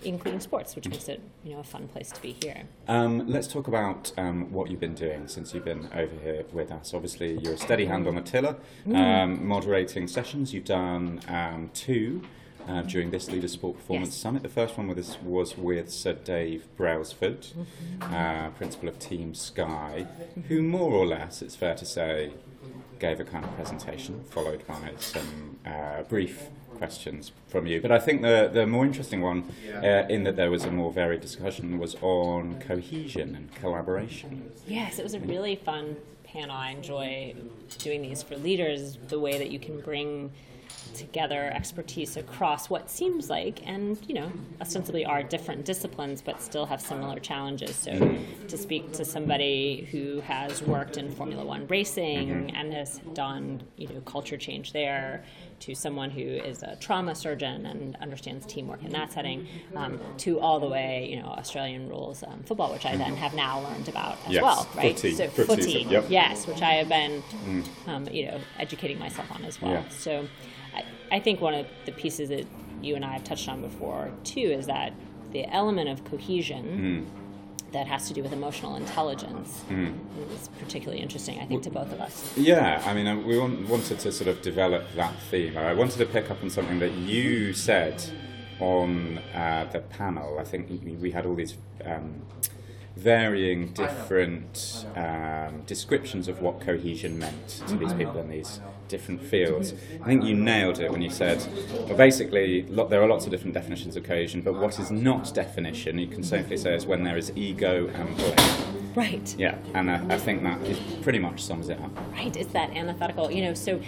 including 0.05 0.41
sports, 0.41 0.75
which 0.77 0.89
makes 0.89 1.09
it 1.09 1.21
you 1.45 1.53
know 1.53 1.61
a 1.61 1.65
fun 1.65 1.87
place 1.89 2.11
to 2.11 2.21
be 2.23 2.37
here. 2.43 2.63
Um, 2.89 3.29
let's 3.29 3.47
talk 3.47 3.69
about 3.69 4.13
um, 4.19 4.51
what 4.53 4.71
you've 4.71 4.81
been 4.81 4.95
doing 4.95 5.29
since 5.29 5.55
you've 5.55 5.65
been 5.65 5.89
over 5.95 6.15
here 6.23 6.45
with 6.53 6.73
us. 6.73 6.93
Obviously, 6.95 7.39
you're 7.39 7.55
a 7.55 7.59
steady 7.59 7.87
hand 7.87 8.07
on 8.09 8.15
the 8.17 8.23
tiller, 8.23 8.57
um, 8.95 9.47
moderating 9.47 10.09
sessions. 10.09 10.53
You've 10.53 10.65
done 10.65 11.21
um, 11.29 11.71
two 11.75 12.23
uh, 12.69 12.83
during 12.83 13.11
this 13.11 13.31
Leader 13.31 13.49
Sport 13.49 13.77
Performance 13.77 14.11
Yes. 14.11 14.17
Summit. 14.19 14.43
The 14.43 14.49
first 14.49 14.77
one 14.77 14.89
was, 14.89 15.17
was 15.23 15.57
with 15.57 15.91
Sir 15.91 16.13
Dave 16.13 16.67
Brailsford, 16.77 17.47
uh, 18.03 18.51
principal 18.51 18.89
of 18.89 18.99
Team 18.99 19.35
Sky, 19.35 20.07
who 20.49 20.63
more 20.63 20.93
or 20.93 21.07
less, 21.07 21.41
it's 21.43 21.57
fair 21.57 21.75
to 21.75 21.85
say, 21.87 22.33
gave 23.01 23.19
a 23.19 23.25
kind 23.25 23.45
of 23.45 23.55
presentation, 23.57 24.23
followed 24.25 24.65
by 24.67 24.93
some 24.99 25.59
uh, 25.67 26.03
brief 26.03 26.49
questions 26.77 27.33
from 27.49 27.67
you. 27.67 27.81
But 27.81 27.91
I 27.91 27.99
think 27.99 28.23
the, 28.23 28.49
the 28.53 28.67
more 28.67 28.85
interesting 28.85 29.23
one, 29.23 29.45
uh, 29.75 30.07
in 30.09 30.25
that 30.25 30.37
there 30.37 30.51
was 30.51 30.65
a 30.65 30.71
more 30.71 30.93
varied 30.93 31.21
discussion, 31.21 31.79
was 31.79 31.97
on 32.01 32.61
cohesion 32.61 33.35
and 33.35 33.53
collaboration. 33.57 34.53
Yes, 34.67 34.99
it 34.99 35.03
was 35.03 35.15
a 35.15 35.21
really 35.21 35.57
fun 35.57 35.97
panel. 36.25 36.57
I 36.57 36.71
enjoy 36.71 37.35
doing 37.79 38.03
these 38.03 38.23
for 38.23 38.37
leaders, 38.37 38.99
the 39.09 39.19
way 39.19 39.39
that 39.39 39.51
you 39.51 39.59
can 39.59 39.81
bring 39.81 40.31
together 40.95 41.51
expertise 41.55 42.17
across 42.17 42.69
what 42.71 42.91
seems 42.91 43.29
like 43.31 43.67
and 43.67 43.99
you 44.07 44.15
know 44.15 44.31
ostensibly 44.61 45.05
are 45.05 45.23
different 45.23 45.65
disciplines 45.65 46.23
but 46.23 46.41
still 46.43 46.67
have 46.67 46.81
similar 46.81 47.19
challenges. 47.19 47.75
So 47.77 47.93
to 48.49 48.57
speak 48.57 48.93
to 48.93 49.05
somebody 49.05 49.89
who 49.91 50.21
has 50.21 50.63
worked 50.63 50.97
in 50.97 51.11
formula 51.11 51.45
one 51.45 51.67
racing 51.67 52.51
and 52.55 52.73
has 52.73 53.01
done 53.15 53.63
you 53.77 53.89
know 53.89 54.01
culture 54.03 54.37
change 54.37 54.73
there 54.73 55.25
to 55.61 55.75
someone 55.75 56.11
who 56.11 56.23
is 56.23 56.63
a 56.63 56.75
trauma 56.77 57.15
surgeon 57.15 57.67
and 57.67 57.95
understands 57.97 58.47
teamwork 58.47 58.83
in 58.83 58.91
that 58.91 59.13
setting 59.13 59.47
um, 59.77 60.01
to 60.17 60.41
all 60.41 60.59
the 60.59 60.67
way 60.69 61.07
you 61.11 61.21
know 61.21 61.27
australian 61.29 61.87
rules 61.89 62.23
um, 62.23 62.43
football 62.45 62.73
which 62.73 62.87
i 62.87 62.97
then 62.97 63.15
have 63.15 63.35
now 63.35 63.61
learned 63.61 63.87
about 63.89 64.17
as 64.27 64.33
Yes, 64.33 64.43
well 64.43 64.69
right? 64.75 64.97
footy, 64.99 65.15
so 65.15 65.29
footy, 65.29 65.63
footy 65.63 65.87
yep. 65.91 66.07
yes 66.09 66.47
which 66.47 66.63
i 66.63 66.73
have 66.73 66.89
been 66.89 67.23
um, 67.87 68.09
you 68.11 68.27
know 68.27 68.41
educating 68.59 68.99
myself 68.99 69.31
on 69.33 69.45
as 69.45 69.61
well. 69.61 69.73
Yeah. 69.73 69.89
so 69.91 70.27
I, 71.11 71.17
I 71.17 71.21
think 71.21 71.41
one 71.41 71.55
of 71.55 71.67
the 71.87 71.93
pieces 71.93 72.29
that 72.31 72.47
you 72.83 72.97
and 72.97 73.05
I 73.05 73.13
have 73.13 73.25
touched 73.25 73.49
on 73.49 73.61
before 73.61 74.11
too 74.25 74.41
is 74.41 74.67
that 74.67 74.93
the 75.33 75.45
element 75.55 75.89
of 75.89 76.05
cohesion 76.05 77.07
that 77.73 77.87
has 77.87 78.09
to 78.09 78.15
do 78.15 78.23
with 78.23 78.33
emotional 78.33 78.75
intelligence 78.75 79.63
is 80.33 80.49
particularly 80.59 81.01
interesting, 81.01 81.39
I 81.39 81.47
think, 81.47 81.63
to 81.65 81.71
both 81.71 81.93
of 81.93 82.01
us. 82.01 82.37
Yeah, 82.37 82.83
I 82.85 82.93
mean, 82.95 83.07
uh, 83.07 83.15
we 83.17 83.39
wanted 83.39 84.01
to 84.01 84.11
sort 84.11 84.27
of 84.29 84.43
develop 84.43 84.85
that 84.97 85.15
theme. 85.31 85.57
I 85.57 85.73
wanted 85.75 85.99
to 85.99 86.07
pick 86.07 86.33
up 86.33 86.43
on 86.43 86.51
something 86.51 86.81
that 86.81 86.91
you 86.93 87.53
said 87.53 88.03
on 88.59 89.19
uh, 89.35 89.69
the 89.73 89.79
panel. 89.79 90.39
I 90.41 90.45
think 90.45 90.69
we- 90.69 90.97
we 90.97 91.11
had 91.13 91.27
all 91.27 91.37
these 91.37 91.55
um, 91.85 92.23
varying 92.97 93.73
different 93.73 94.85
um, 94.97 95.63
descriptions 95.67 96.27
of 96.27 96.43
what 96.43 96.61
cohesion 96.61 97.19
meant 97.21 97.49
to 97.69 97.77
these 97.77 97.93
people 97.95 98.19
in 98.19 98.31
these 98.31 98.61
different 98.91 99.23
fields. 99.23 99.73
I 100.03 100.05
think 100.05 100.25
you 100.25 100.35
nailed 100.35 100.79
it 100.79 100.91
when 100.91 101.01
you 101.01 101.11
said, 101.11 101.43
well, 101.87 101.97
basically, 101.97 102.65
lo- 102.65 102.89
there 102.89 103.03
are 103.03 103.09
lots 103.09 103.25
of 103.25 103.31
different 103.31 103.55
definitions 103.55 103.97
of 103.97 104.05
cohesion, 104.05 104.43
but 104.43 104.55
what 104.55 104.79
is 104.79 104.91
not 104.91 105.33
definition, 105.33 105.99
you 105.99 106.09
can 106.09 106.23
safely 106.23 106.57
say, 106.57 106.75
is 106.75 106.87
when 106.87 107.05
there 107.05 107.17
is 107.17 107.33
ego 107.35 107.89
and 107.89 108.17
blame. 108.17 108.95
Right. 108.95 109.35
Yeah, 109.39 109.57
and 109.75 109.91
I, 109.91 110.15
I 110.15 110.19
think 110.19 110.43
that 110.43 110.61
is 110.63 110.79
pretty 111.03 111.21
much 111.21 111.43
sums 111.43 111.69
it 111.69 111.81
up. 111.81 111.97
Right, 112.13 112.37
it's 112.37 112.53
that 112.53 112.71
antithetical. 112.71 113.31
You 113.31 113.45
know, 113.45 113.55
so 113.55 113.81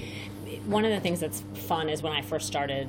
one 0.66 0.84
of 0.84 0.92
the 0.92 1.00
things 1.00 1.20
that's 1.20 1.42
fun 1.54 1.88
is 1.88 2.02
when 2.02 2.12
I 2.12 2.22
first 2.22 2.46
started 2.46 2.88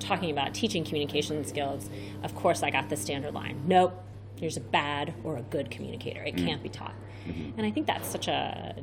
talking 0.00 0.30
about 0.30 0.54
teaching 0.54 0.84
communication 0.84 1.44
skills, 1.44 1.88
of 2.22 2.34
course, 2.34 2.62
I 2.62 2.70
got 2.70 2.88
the 2.88 2.96
standard 2.96 3.34
line 3.34 3.62
nope, 3.66 4.02
there's 4.40 4.56
a 4.56 4.60
bad 4.60 5.14
or 5.24 5.36
a 5.36 5.42
good 5.42 5.70
communicator. 5.70 6.22
It 6.22 6.36
mm. 6.36 6.46
can't 6.46 6.62
be 6.62 6.68
taught. 6.68 6.94
Mm-hmm. 7.26 7.58
And 7.58 7.66
I 7.66 7.70
think 7.70 7.86
that's 7.86 8.08
such 8.08 8.28
a, 8.28 8.76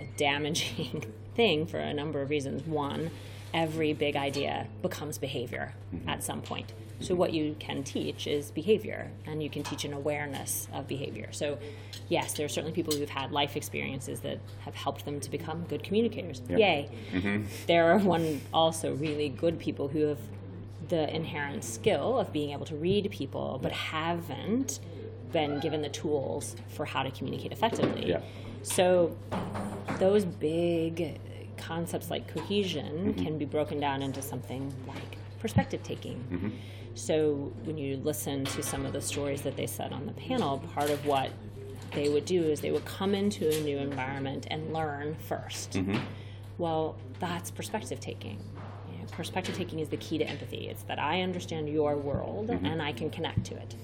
a 0.00 0.04
damaging 0.16 1.04
thing 1.40 1.66
for 1.66 1.78
a 1.78 1.94
number 1.94 2.20
of 2.20 2.28
reasons. 2.28 2.66
One, 2.66 3.10
every 3.54 3.94
big 3.94 4.14
idea 4.14 4.66
becomes 4.82 5.16
behavior 5.16 5.72
mm-hmm. 5.94 6.06
at 6.06 6.22
some 6.22 6.42
point. 6.42 6.74
So, 7.02 7.14
what 7.14 7.32
you 7.32 7.56
can 7.58 7.82
teach 7.82 8.26
is 8.26 8.50
behavior, 8.50 9.10
and 9.24 9.42
you 9.42 9.48
can 9.48 9.62
teach 9.62 9.86
an 9.86 9.94
awareness 9.94 10.68
of 10.74 10.86
behavior. 10.86 11.28
So, 11.32 11.56
yes, 12.10 12.34
there 12.34 12.44
are 12.44 12.48
certainly 12.50 12.74
people 12.74 12.94
who've 12.94 13.08
had 13.08 13.32
life 13.32 13.56
experiences 13.56 14.20
that 14.20 14.38
have 14.66 14.74
helped 14.74 15.06
them 15.06 15.18
to 15.20 15.30
become 15.30 15.64
good 15.64 15.82
communicators. 15.82 16.42
Yay. 16.46 16.90
Mm-hmm. 17.10 17.44
There 17.66 17.90
are 17.90 17.98
one 17.98 18.42
also 18.52 18.94
really 18.96 19.30
good 19.30 19.58
people 19.58 19.88
who 19.88 20.00
have 20.08 20.18
the 20.90 21.08
inherent 21.14 21.64
skill 21.64 22.18
of 22.18 22.34
being 22.34 22.50
able 22.50 22.66
to 22.66 22.76
read 22.76 23.10
people, 23.10 23.58
but 23.62 23.72
haven't 23.72 24.80
been 25.32 25.58
given 25.60 25.80
the 25.80 25.88
tools 25.88 26.54
for 26.68 26.84
how 26.84 27.02
to 27.02 27.10
communicate 27.10 27.50
effectively. 27.50 28.10
Yeah. 28.10 28.20
So, 28.62 29.16
those 29.98 30.26
big 30.26 31.18
concepts 31.60 32.10
like 32.10 32.26
cohesion 32.28 33.12
mm-hmm. 33.12 33.24
can 33.24 33.38
be 33.38 33.44
broken 33.44 33.78
down 33.80 34.02
into 34.02 34.22
something 34.22 34.72
like 34.86 35.18
perspective 35.38 35.82
taking. 35.82 36.16
Mm-hmm. 36.30 36.48
So, 36.94 37.52
when 37.64 37.78
you 37.78 37.98
listen 37.98 38.44
to 38.46 38.62
some 38.62 38.84
of 38.84 38.92
the 38.92 39.00
stories 39.00 39.42
that 39.42 39.56
they 39.56 39.66
said 39.66 39.92
on 39.92 40.06
the 40.06 40.12
panel, 40.12 40.58
part 40.74 40.90
of 40.90 41.06
what 41.06 41.30
they 41.92 42.08
would 42.08 42.24
do 42.24 42.42
is 42.42 42.60
they 42.60 42.72
would 42.72 42.84
come 42.84 43.14
into 43.14 43.48
a 43.48 43.60
new 43.60 43.78
environment 43.78 44.46
and 44.50 44.72
learn 44.72 45.16
1st 45.28 45.68
mm-hmm. 45.70 45.98
Well, 46.58 46.96
that's 47.20 47.50
perspective 47.50 48.00
taking. 48.00 48.38
You 48.92 48.98
know, 48.98 49.04
perspective 49.12 49.56
taking 49.56 49.78
is 49.78 49.88
the 49.88 49.96
key 49.96 50.18
to 50.18 50.24
empathy. 50.24 50.68
It's 50.68 50.82
that 50.84 50.98
I 50.98 51.22
understand 51.22 51.70
your 51.70 51.96
world 51.96 52.50
and 52.50 52.82
I 52.82 52.92
can 52.92 53.08
connect 53.08 53.44
to 53.46 53.56
it. 53.56 53.74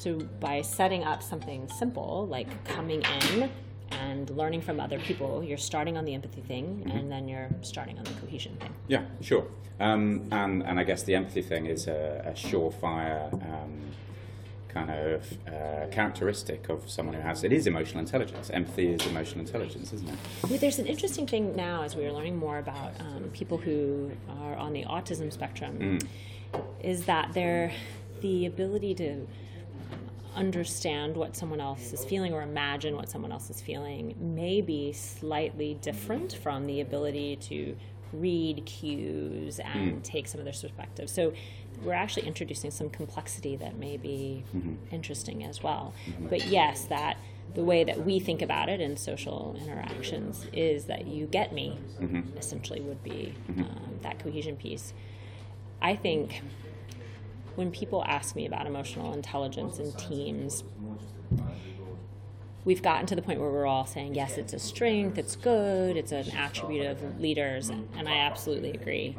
So 0.00 0.18
by 0.40 0.62
setting 0.62 1.04
up 1.04 1.22
something 1.22 1.68
simple 1.68 2.26
like 2.26 2.64
coming 2.64 3.02
in 3.02 3.50
and 3.90 4.30
learning 4.30 4.60
from 4.60 4.80
other 4.80 4.98
people, 4.98 5.42
you're 5.42 5.58
starting 5.58 5.96
on 5.96 6.04
the 6.04 6.14
empathy 6.14 6.40
thing 6.42 6.90
and 6.92 7.10
then 7.10 7.28
you're 7.28 7.50
starting 7.62 7.98
on 7.98 8.04
the 8.04 8.12
cohesion 8.12 8.56
thing. 8.56 8.72
Yeah, 8.88 9.04
sure. 9.20 9.46
Um, 9.78 10.28
and, 10.30 10.62
and 10.62 10.78
I 10.78 10.84
guess 10.84 11.02
the 11.02 11.14
empathy 11.14 11.42
thing 11.42 11.66
is 11.66 11.86
a, 11.88 12.22
a 12.26 12.32
surefire 12.32 13.32
um, 13.32 13.80
kind 14.68 14.90
of 14.90 15.38
uh, 15.48 15.86
characteristic 15.90 16.68
of 16.68 16.88
someone 16.88 17.14
who 17.14 17.20
has 17.22 17.42
it 17.44 17.52
is 17.52 17.66
emotional 17.66 18.00
intelligence. 18.00 18.50
Empathy 18.50 18.88
is 18.90 19.06
emotional 19.06 19.40
intelligence, 19.40 19.92
isn't 19.92 20.08
it? 20.08 20.18
Well, 20.48 20.58
there's 20.58 20.78
an 20.78 20.86
interesting 20.86 21.26
thing 21.26 21.56
now 21.56 21.82
as 21.82 21.96
we 21.96 22.04
are 22.06 22.12
learning 22.12 22.36
more 22.36 22.58
about 22.58 22.92
um, 23.00 23.30
people 23.32 23.58
who 23.58 24.10
are 24.28 24.54
on 24.56 24.72
the 24.72 24.84
autism 24.84 25.32
spectrum, 25.32 25.98
is 26.82 27.04
that 27.06 27.32
they're 27.32 27.72
the 28.20 28.46
ability 28.46 28.94
to 28.94 29.26
understand 30.34 31.16
what 31.16 31.36
someone 31.36 31.60
else 31.60 31.92
is 31.92 32.04
feeling 32.04 32.32
or 32.32 32.42
imagine 32.42 32.96
what 32.96 33.08
someone 33.08 33.32
else 33.32 33.50
is 33.50 33.60
feeling 33.60 34.14
may 34.18 34.60
be 34.60 34.92
slightly 34.92 35.74
different 35.74 36.34
from 36.34 36.66
the 36.66 36.80
ability 36.80 37.36
to 37.36 37.76
read 38.12 38.64
cues 38.66 39.60
and 39.60 39.92
hmm. 39.92 40.00
take 40.00 40.26
some 40.26 40.40
of 40.40 40.44
their 40.44 40.52
perspectives. 40.52 41.12
So 41.12 41.32
we're 41.82 41.94
actually 41.94 42.26
introducing 42.26 42.70
some 42.70 42.90
complexity 42.90 43.56
that 43.56 43.78
may 43.78 43.96
be 43.96 44.44
mm-hmm. 44.54 44.74
interesting 44.90 45.44
as 45.44 45.62
well. 45.62 45.94
Mm-hmm. 46.06 46.26
But 46.26 46.46
yes, 46.46 46.84
that 46.86 47.16
the 47.54 47.64
way 47.64 47.84
that 47.84 48.04
we 48.04 48.20
think 48.20 48.42
about 48.42 48.68
it 48.68 48.80
in 48.80 48.96
social 48.96 49.56
interactions 49.60 50.46
is 50.52 50.84
that 50.84 51.06
you 51.06 51.26
get 51.26 51.52
me, 51.52 51.78
mm-hmm. 52.00 52.36
essentially, 52.36 52.80
would 52.80 53.02
be 53.02 53.34
um, 53.48 53.98
that 54.02 54.18
cohesion 54.18 54.56
piece. 54.56 54.92
I 55.82 55.96
think 55.96 56.42
when 57.60 57.70
people 57.70 58.02
ask 58.06 58.34
me 58.34 58.46
about 58.46 58.66
emotional 58.66 59.12
intelligence 59.12 59.78
in 59.78 59.92
teams, 59.92 60.64
we've 62.64 62.80
gotten 62.80 63.04
to 63.04 63.14
the 63.14 63.20
point 63.20 63.38
where 63.38 63.50
we're 63.50 63.66
all 63.66 63.84
saying, 63.84 64.14
yes, 64.14 64.38
it's 64.38 64.54
a 64.54 64.58
strength, 64.58 65.18
it's 65.18 65.36
good, 65.36 65.94
it's 65.94 66.10
an 66.10 66.30
attribute 66.30 66.86
of 66.86 67.20
leaders, 67.20 67.68
and 67.68 68.08
I 68.08 68.16
absolutely 68.16 68.70
agree. 68.70 69.14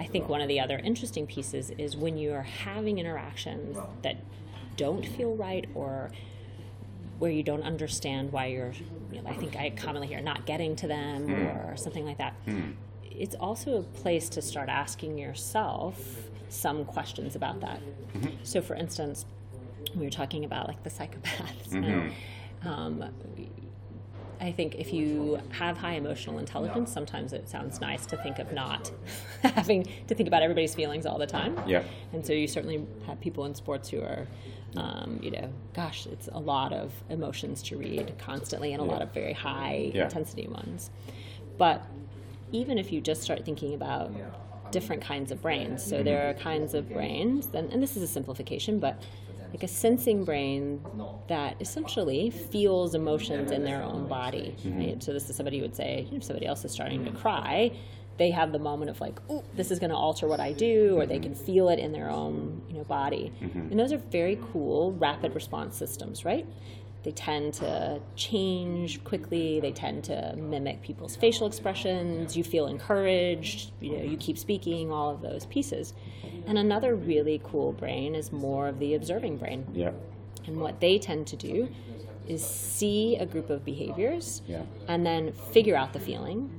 I 0.00 0.06
think 0.06 0.28
one 0.28 0.40
of 0.40 0.48
the 0.48 0.58
other 0.58 0.78
interesting 0.78 1.28
pieces 1.28 1.70
is 1.78 1.96
when 1.96 2.18
you 2.18 2.32
are 2.32 2.42
having 2.42 2.98
interactions 2.98 3.78
that 4.02 4.16
don't 4.76 5.06
feel 5.06 5.36
right 5.36 5.68
or 5.76 6.10
where 7.20 7.30
you 7.30 7.44
don't 7.44 7.62
understand 7.62 8.32
why 8.32 8.46
you're, 8.46 8.72
you 9.12 9.22
know, 9.22 9.30
I 9.30 9.34
think 9.34 9.54
I 9.54 9.70
commonly 9.70 10.08
hear 10.08 10.20
not 10.20 10.44
getting 10.44 10.74
to 10.76 10.88
them 10.88 11.28
hmm. 11.28 11.46
or 11.46 11.76
something 11.76 12.04
like 12.04 12.18
that. 12.18 12.34
Hmm. 12.46 12.72
It's 13.04 13.36
also 13.36 13.78
a 13.78 13.82
place 13.82 14.28
to 14.30 14.42
start 14.42 14.68
asking 14.68 15.18
yourself 15.18 16.26
some 16.48 16.84
questions 16.84 17.36
about 17.36 17.60
that. 17.60 17.80
So, 18.42 18.60
for 18.62 18.74
instance, 18.74 19.26
we 19.94 20.04
were 20.04 20.10
talking 20.10 20.44
about 20.44 20.68
like 20.68 20.82
the 20.82 20.90
psychopaths. 20.90 21.72
and, 21.72 22.12
um, 22.64 23.04
I 24.38 24.52
think 24.52 24.74
if 24.74 24.92
you 24.92 25.40
have 25.50 25.78
high 25.78 25.94
emotional 25.94 26.38
intelligence, 26.38 26.92
sometimes 26.92 27.32
it 27.32 27.48
sounds 27.48 27.80
nice 27.80 28.04
to 28.06 28.18
think 28.18 28.38
of 28.38 28.52
not 28.52 28.92
having 29.42 29.86
to 30.08 30.14
think 30.14 30.26
about 30.28 30.42
everybody's 30.42 30.74
feelings 30.74 31.06
all 31.06 31.18
the 31.18 31.26
time. 31.26 31.58
Yeah. 31.66 31.82
And 32.12 32.24
so 32.24 32.34
you 32.34 32.46
certainly 32.46 32.86
have 33.06 33.18
people 33.20 33.46
in 33.46 33.54
sports 33.54 33.88
who 33.88 34.02
are, 34.02 34.26
um, 34.76 35.18
you 35.22 35.30
know, 35.30 35.48
gosh, 35.72 36.04
it's 36.06 36.28
a 36.32 36.38
lot 36.38 36.74
of 36.74 36.92
emotions 37.08 37.62
to 37.62 37.78
read 37.78 38.14
constantly 38.18 38.74
and 38.74 38.82
a 38.82 38.84
lot 38.84 39.00
of 39.00 39.10
very 39.14 39.32
high 39.32 39.90
Yeah. 39.94 40.04
intensity 40.04 40.46
ones. 40.48 40.90
But 41.56 41.82
even 42.52 42.76
if 42.76 42.92
you 42.92 43.00
just 43.00 43.22
start 43.22 43.42
thinking 43.46 43.72
about 43.72 44.12
different 44.70 45.02
kinds 45.02 45.30
of 45.30 45.40
brains, 45.42 45.84
so 45.84 46.02
there 46.02 46.28
are 46.28 46.34
kinds 46.34 46.74
of 46.74 46.88
brains, 46.88 47.48
and, 47.54 47.72
and 47.72 47.82
this 47.82 47.96
is 47.96 48.02
a 48.02 48.06
simplification, 48.06 48.78
but 48.78 49.02
like 49.50 49.62
a 49.62 49.68
sensing 49.68 50.24
brain 50.24 50.84
that 51.28 51.56
essentially 51.60 52.30
feels 52.30 52.94
emotions 52.94 53.50
in 53.50 53.64
their 53.64 53.82
own 53.82 54.06
body. 54.06 54.54
Mm-hmm. 54.58 54.78
Right? 54.78 55.02
So 55.02 55.12
this 55.12 55.30
is 55.30 55.36
somebody 55.36 55.58
who 55.58 55.62
would 55.62 55.76
say, 55.76 56.08
if 56.12 56.24
somebody 56.24 56.46
else 56.46 56.64
is 56.64 56.72
starting 56.72 57.04
to 57.04 57.12
cry, 57.12 57.72
they 58.18 58.30
have 58.30 58.52
the 58.52 58.58
moment 58.58 58.90
of 58.90 59.00
like, 59.00 59.18
oh, 59.28 59.44
this 59.54 59.70
is 59.70 59.78
going 59.78 59.90
to 59.90 59.96
alter 59.96 60.26
what 60.26 60.40
I 60.40 60.52
do, 60.52 60.96
or 60.98 61.06
they 61.06 61.18
can 61.18 61.32
mm-hmm. 61.32 61.44
feel 61.44 61.68
it 61.68 61.78
in 61.78 61.92
their 61.92 62.10
own 62.10 62.62
you 62.68 62.78
know 62.78 62.84
body. 62.84 63.32
Mm-hmm. 63.40 63.70
And 63.70 63.78
those 63.78 63.92
are 63.92 63.98
very 63.98 64.38
cool 64.52 64.92
rapid 64.92 65.34
response 65.34 65.76
systems, 65.76 66.24
right? 66.24 66.46
They 67.06 67.12
tend 67.12 67.54
to 67.54 68.00
change 68.16 69.04
quickly. 69.04 69.60
They 69.60 69.70
tend 69.70 70.02
to 70.04 70.34
mimic 70.36 70.82
people's 70.82 71.14
facial 71.14 71.46
expressions. 71.46 72.36
You 72.36 72.42
feel 72.42 72.66
encouraged. 72.66 73.70
You 73.80 73.98
know, 73.98 74.02
you 74.02 74.16
keep 74.16 74.36
speaking. 74.36 74.90
All 74.90 75.10
of 75.10 75.22
those 75.22 75.46
pieces. 75.46 75.94
And 76.48 76.58
another 76.58 76.96
really 76.96 77.40
cool 77.44 77.70
brain 77.70 78.16
is 78.16 78.32
more 78.32 78.66
of 78.66 78.80
the 78.80 78.94
observing 78.94 79.36
brain. 79.36 79.68
Yeah. 79.72 79.92
And 80.48 80.56
what 80.56 80.80
they 80.80 80.98
tend 80.98 81.28
to 81.28 81.36
do 81.36 81.68
is 82.26 82.44
see 82.44 83.14
a 83.18 83.24
group 83.24 83.50
of 83.50 83.64
behaviors 83.64 84.42
Yeah. 84.48 84.62
and 84.88 85.06
then 85.06 85.32
figure 85.52 85.76
out 85.76 85.92
the 85.92 86.00
feeling, 86.00 86.50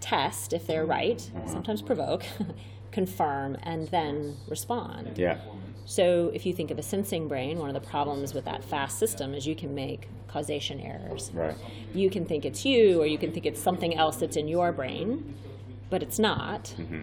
test 0.00 0.52
if 0.52 0.66
they're 0.66 0.84
right, 0.84 1.16
mm-hmm. 1.16 1.48
sometimes 1.50 1.80
provoke, 1.80 2.24
confirm, 2.92 3.56
and 3.62 3.88
then 3.88 4.36
respond. 4.46 5.16
Yeah. 5.16 5.38
So 5.86 6.30
if 6.34 6.46
you 6.46 6.52
think 6.52 6.70
of 6.70 6.78
a 6.78 6.82
sensing 6.82 7.28
brain, 7.28 7.58
one 7.58 7.74
of 7.74 7.80
the 7.80 7.88
problems 7.88 8.32
with 8.34 8.44
that 8.44 8.62
fast 8.64 8.98
system 8.98 9.34
is 9.34 9.46
you 9.46 9.56
can 9.56 9.74
make 9.74 10.08
causation 10.28 10.80
errors. 10.80 11.30
Right. 11.34 11.56
You 11.94 12.10
can 12.10 12.24
think 12.24 12.44
it's 12.44 12.64
you, 12.64 13.02
or 13.02 13.06
you 13.06 13.18
can 13.18 13.32
think 13.32 13.46
it's 13.46 13.60
something 13.60 13.96
else 13.96 14.16
that's 14.16 14.36
in 14.36 14.46
your 14.46 14.70
brain, 14.72 15.34
but 15.90 16.02
it's 16.02 16.18
not. 16.18 16.74
Mm-hmm. 16.78 17.02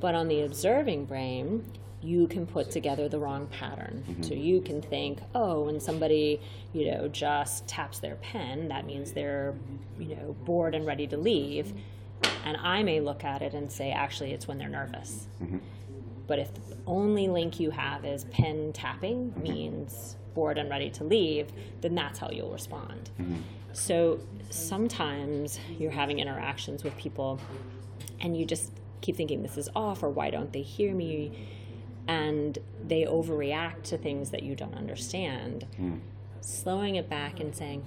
But 0.00 0.14
on 0.14 0.28
the 0.28 0.42
observing 0.42 1.04
brain, 1.06 1.64
you 2.02 2.26
can 2.26 2.46
put 2.46 2.70
together 2.70 3.08
the 3.08 3.18
wrong 3.18 3.46
pattern. 3.46 4.04
Mm-hmm. 4.08 4.22
So 4.22 4.34
you 4.34 4.60
can 4.60 4.82
think, 4.82 5.20
oh, 5.34 5.62
when 5.62 5.80
somebody, 5.80 6.40
you 6.72 6.90
know, 6.90 7.08
just 7.08 7.66
taps 7.66 8.00
their 8.00 8.16
pen, 8.16 8.68
that 8.68 8.86
means 8.86 9.12
they're, 9.12 9.54
you 9.98 10.16
know, 10.16 10.36
bored 10.44 10.74
and 10.74 10.86
ready 10.86 11.06
to 11.06 11.16
leave. 11.16 11.72
And 12.44 12.56
I 12.58 12.82
may 12.82 13.00
look 13.00 13.24
at 13.24 13.42
it 13.42 13.54
and 13.54 13.70
say, 13.70 13.90
actually, 13.90 14.32
it's 14.32 14.46
when 14.46 14.58
they're 14.58 14.68
nervous. 14.68 15.26
Mm-hmm. 15.42 15.58
But 16.26 16.38
if 16.38 16.52
the 16.54 16.76
only 16.86 17.28
link 17.28 17.60
you 17.60 17.70
have 17.70 18.04
is 18.04 18.24
pen 18.24 18.72
tapping 18.72 19.32
means 19.40 20.16
bored 20.34 20.58
and 20.58 20.68
ready 20.68 20.90
to 20.90 21.04
leave, 21.04 21.50
then 21.80 21.94
that's 21.94 22.18
how 22.18 22.30
you'll 22.30 22.52
respond. 22.52 23.10
Mm-hmm. 23.20 23.36
So 23.72 24.20
sometimes 24.50 25.58
you're 25.78 25.90
having 25.90 26.18
interactions 26.18 26.82
with 26.82 26.96
people 26.96 27.40
and 28.20 28.36
you 28.36 28.44
just 28.44 28.72
keep 29.00 29.16
thinking 29.16 29.42
this 29.42 29.56
is 29.56 29.68
off 29.76 30.02
or 30.02 30.10
why 30.10 30.30
don't 30.30 30.52
they 30.52 30.62
hear 30.62 30.94
me? 30.94 31.48
And 32.08 32.58
they 32.86 33.04
overreact 33.04 33.82
to 33.84 33.98
things 33.98 34.30
that 34.30 34.42
you 34.42 34.54
don't 34.54 34.74
understand. 34.74 35.66
Mm. 35.80 36.00
Slowing 36.40 36.96
it 36.96 37.10
back 37.10 37.40
and 37.40 37.54
saying, 37.54 37.84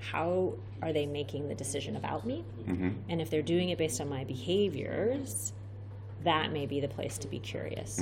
how 0.00 0.54
are 0.82 0.92
they 0.92 1.06
making 1.06 1.48
the 1.48 1.54
decision 1.54 1.96
about 1.96 2.26
me? 2.26 2.44
Mm-hmm. 2.66 2.90
And 3.08 3.20
if 3.20 3.30
they're 3.30 3.42
doing 3.42 3.70
it 3.70 3.78
based 3.78 4.00
on 4.00 4.08
my 4.08 4.24
behaviors, 4.24 5.52
that 6.24 6.52
may 6.52 6.66
be 6.66 6.80
the 6.80 6.88
place 6.88 7.18
to 7.18 7.28
be 7.28 7.38
curious. 7.38 8.00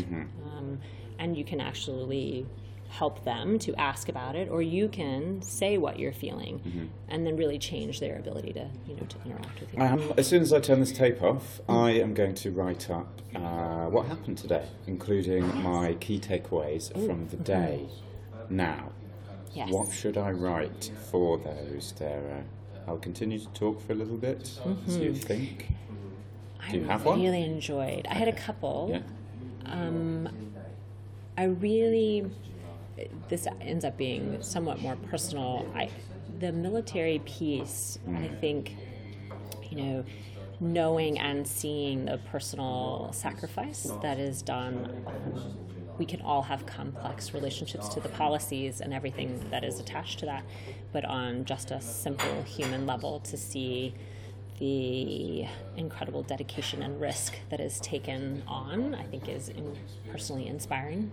Um, 0.57 0.81
and 1.19 1.37
you 1.37 1.45
can 1.45 1.61
actually 1.61 2.47
help 2.89 3.25
them 3.25 3.59
to 3.59 3.75
ask 3.75 4.09
about 4.09 4.37
it, 4.37 4.49
or 4.49 4.63
you 4.63 4.89
can 4.89 5.43
say 5.43 5.77
what 5.77 5.99
you're 5.99 6.13
feeling, 6.13 6.91
and 7.09 7.27
then 7.27 7.37
really 7.37 7.59
change 7.59 8.01
their 8.01 8.17
ability 8.19 8.53
to, 8.53 8.69
you 8.87 8.95
know, 8.95 9.03
to 9.09 9.17
interact 9.25 9.61
with 9.61 9.75
you. 9.75 9.81
Um, 9.81 10.13
as 10.17 10.27
soon 10.27 10.43
as 10.43 10.53
I 10.53 10.61
turn 10.61 10.81
this 10.81 10.93
tape 10.93 11.23
off, 11.23 11.61
I 11.69 11.91
am 11.91 12.15
going 12.15 12.35
to 12.37 12.51
write 12.51 12.89
up 12.91 13.21
uh, 13.35 13.87
what 13.87 14.07
happened 14.07 14.39
today, 14.39 14.67
including 14.87 15.63
my 15.63 15.95
key 15.95 16.21
takeaways 16.21 16.93
from 16.93 17.29
the 17.29 17.37
day. 17.37 17.87
Now, 18.49 18.93
yes. 19.53 19.69
what 19.71 19.93
should 19.93 20.17
I 20.17 20.31
write 20.31 20.93
for 21.11 21.39
those, 21.39 21.93
Sarah? 21.97 22.45
I'll 22.87 22.99
continue 22.99 23.41
to 23.41 23.49
talk 23.49 23.85
for 23.85 23.93
a 23.93 23.97
little 23.97 24.17
bit. 24.17 24.47
So 24.87 25.01
you 25.01 25.15
think? 25.15 25.75
Do 26.71 26.79
you 26.79 26.85
I 26.85 26.93
have 26.93 27.05
one? 27.05 27.23
really 27.23 27.43
enjoyed. 27.43 28.07
I 28.09 28.15
had 28.15 28.29
a 28.29 28.33
couple. 28.33 28.89
Yeah. 28.91 29.73
Um, 29.73 30.29
I 31.39 31.45
really, 31.45 32.31
this 33.29 33.47
ends 33.61 33.85
up 33.85 33.97
being 33.97 34.43
somewhat 34.43 34.81
more 34.81 34.97
personal. 35.11 35.71
I, 35.75 35.91
the 36.39 36.53
military 36.53 37.19
piece, 37.21 37.99
I 38.07 38.11
mm. 38.11 38.41
think, 38.41 38.77
you 39.71 39.77
know, 39.77 40.05
knowing 40.61 41.19
and 41.19 41.47
seeing 41.47 42.07
the 42.07 42.19
personal 42.31 43.11
sacrifice 43.13 43.91
that 44.03 44.19
is 44.19 44.43
done. 44.43 45.05
We 45.99 46.05
can 46.07 46.21
all 46.21 46.43
have 46.43 46.67
complex 46.67 47.33
relationships 47.33 47.89
to 47.91 48.01
the 48.01 48.09
policies 48.11 48.81
and 48.81 48.93
everything 48.93 49.43
that 49.51 49.65
is 49.65 49.81
attached 49.81 50.19
to 50.21 50.27
that, 50.27 50.45
but 50.93 51.05
on 51.05 51.45
just 51.45 51.71
a 51.71 51.81
simple 51.81 52.43
human 52.43 52.87
level, 52.87 53.21
to 53.21 53.37
see 53.37 53.95
the 54.59 55.47
incredible 55.77 56.23
dedication 56.23 56.83
and 56.83 57.01
risk 57.01 57.35
that 57.51 57.61
is 57.61 57.81
taken 57.81 58.43
on, 58.47 58.95
I 58.95 59.05
think 59.05 59.29
is 59.29 59.49
in, 59.49 59.77
personally 60.11 60.47
inspiring. 60.47 61.13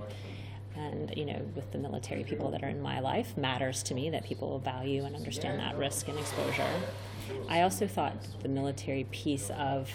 And, 0.76 1.14
you 1.16 1.26
know, 1.26 1.40
with 1.56 1.72
the 1.72 1.78
military 1.78 2.24
people 2.24 2.50
that 2.52 2.64
are 2.64 2.70
in 2.70 2.82
my 2.82 3.00
life, 3.00 3.38
matters 3.38 3.84
to 3.84 3.94
me 3.94 4.10
that 4.10 4.24
people 4.24 4.58
value 4.60 5.04
and 5.04 5.16
understand 5.16 5.60
that 5.60 5.78
risk 5.78 6.08
and 6.08 6.18
exposure. 6.18 6.68
I 7.48 7.62
also 7.62 7.88
thought 7.88 8.16
the 8.42 8.50
military 8.50 9.04
piece 9.12 9.52
of, 9.52 9.92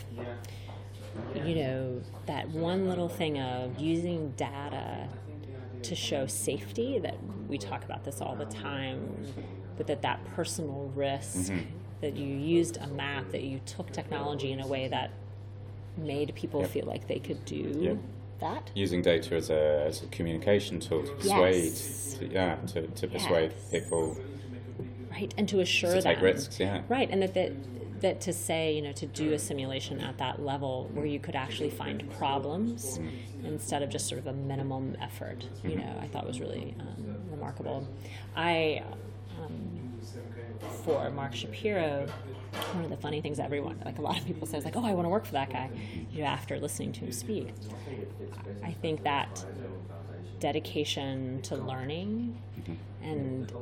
you 1.35 1.57
know, 1.57 2.01
that 2.27 2.49
one 2.51 2.89
little 2.89 3.09
thing 3.09 3.41
of 3.41 3.79
using 3.81 4.31
data 4.33 5.09
to 5.83 5.95
show 5.95 6.27
safety 6.27 6.99
that 7.01 7.17
we 7.49 7.59
talk 7.59 7.85
about 7.85 8.05
this 8.05 8.21
all 8.21 8.37
the 8.37 8.45
time 8.47 9.17
but 9.77 9.87
that 9.87 10.03
that 10.03 10.23
personal 10.35 10.93
risk 10.95 11.53
mm-hmm. 11.53 11.78
That 12.01 12.17
you 12.17 12.27
used 12.37 12.77
a 12.79 12.87
map 12.89 13.31
that 13.33 13.43
you 13.43 13.61
took 13.67 13.91
technology 13.93 14.53
in 14.53 14.61
a 14.61 14.67
way 14.67 14.89
that 14.89 15.11
made 15.97 16.33
people 16.35 16.65
feel 16.65 16.87
like 16.87 17.09
they 17.09 17.19
could 17.19 17.45
do 17.45 17.77
Yeah. 17.81 17.95
that. 18.41 18.71
Using 18.75 19.03
data 19.03 19.35
as 19.35 19.51
a, 19.51 19.85
as 19.87 20.03
a 20.03 20.07
communication 20.07 20.79
tool 20.81 21.03
to 21.05 21.13
persuade, 21.15 21.65
Yes. 21.65 22.15
to, 22.19 22.27
yeah, 22.29 22.55
to, 22.69 22.87
to 22.87 23.09
persuade 23.09 23.53
Yes. 23.57 23.71
people 23.71 24.17
Right, 25.11 25.35
and 25.37 25.49
to 25.49 25.59
assure 25.61 25.95
to 25.95 26.03
take 26.03 26.21
risks. 26.21 26.61
Yeah. 26.61 26.83
Right, 26.89 27.09
and 27.11 27.23
that, 27.23 27.35
that 27.35 27.53
that 28.01 28.21
to 28.21 28.33
say, 28.33 28.77
you 28.77 28.83
know, 28.83 28.93
to 28.93 29.07
do 29.07 29.33
a 29.33 29.39
simulation 29.41 29.99
at 30.01 30.19
that 30.19 30.41
level 30.41 30.89
where 30.95 31.05
you 31.05 31.19
could 31.19 31.35
actually 31.35 31.71
find 31.71 32.09
problems 32.13 33.01
instead 33.43 33.83
of 33.83 33.91
just 33.91 34.07
sort 34.07 34.21
of 34.21 34.29
a 34.29 34.33
minimum 34.33 34.97
effort, 35.01 35.45
you 35.65 35.75
know, 35.75 35.99
I 36.01 36.07
thought 36.07 36.25
was 36.25 36.39
really 36.39 36.77
um, 36.79 37.17
remarkable. 37.29 37.89
I, 38.37 38.85
um, 39.43 39.78
for 40.85 41.11
Mark 41.11 41.35
Shapiro, 41.35 42.07
one 42.73 42.85
of 42.85 42.91
the 42.91 42.97
funny 42.97 43.21
things 43.21 43.39
everyone, 43.39 43.81
like 43.85 43.99
a 43.99 44.03
lot 44.03 44.19
of 44.19 44.27
people 44.27 44.47
say, 44.47 44.59
is 44.59 44.65
like, 44.65 44.77
oh, 44.77 44.85
I 44.85 44.93
want 44.93 45.07
to 45.07 45.11
work 45.11 45.25
for 45.25 45.33
that 45.33 45.51
guy, 45.51 45.71
you 46.11 46.21
know, 46.21 46.27
after 46.27 46.59
listening 46.59 46.93
to 46.93 47.01
him 47.01 47.13
speak. 47.13 47.53
I 48.65 48.73
think 48.73 49.03
that 49.05 49.45
dedication 50.41 51.43
to 51.43 51.57
learning 51.57 52.41
and 53.03 53.53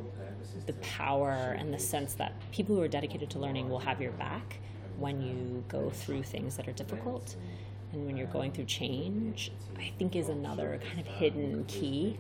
the 0.67 0.73
power 0.75 1.57
and 1.59 1.73
the 1.73 1.79
sense 1.79 2.15
that 2.15 2.33
people 2.53 2.77
who 2.77 2.83
are 2.83 2.89
dedicated 2.89 3.31
to 3.31 3.39
learning 3.39 3.69
will 3.69 3.79
have 3.79 4.01
your 4.01 4.13
back 4.13 4.59
when 4.99 5.21
you 5.21 5.63
go 5.69 5.91
through 5.91 6.23
things 6.23 6.57
that 6.57 6.67
are 6.69 6.73
difficult 6.73 7.37
and 7.93 8.05
when 8.07 8.17
you're 8.17 8.27
going 8.27 8.53
through 8.53 8.65
change, 8.65 9.53
I 9.79 9.93
think 9.99 10.17
is 10.17 10.29
another 10.29 10.81
kind 10.87 11.01
of 11.01 11.07
hidden 11.07 11.65
key 11.67 12.19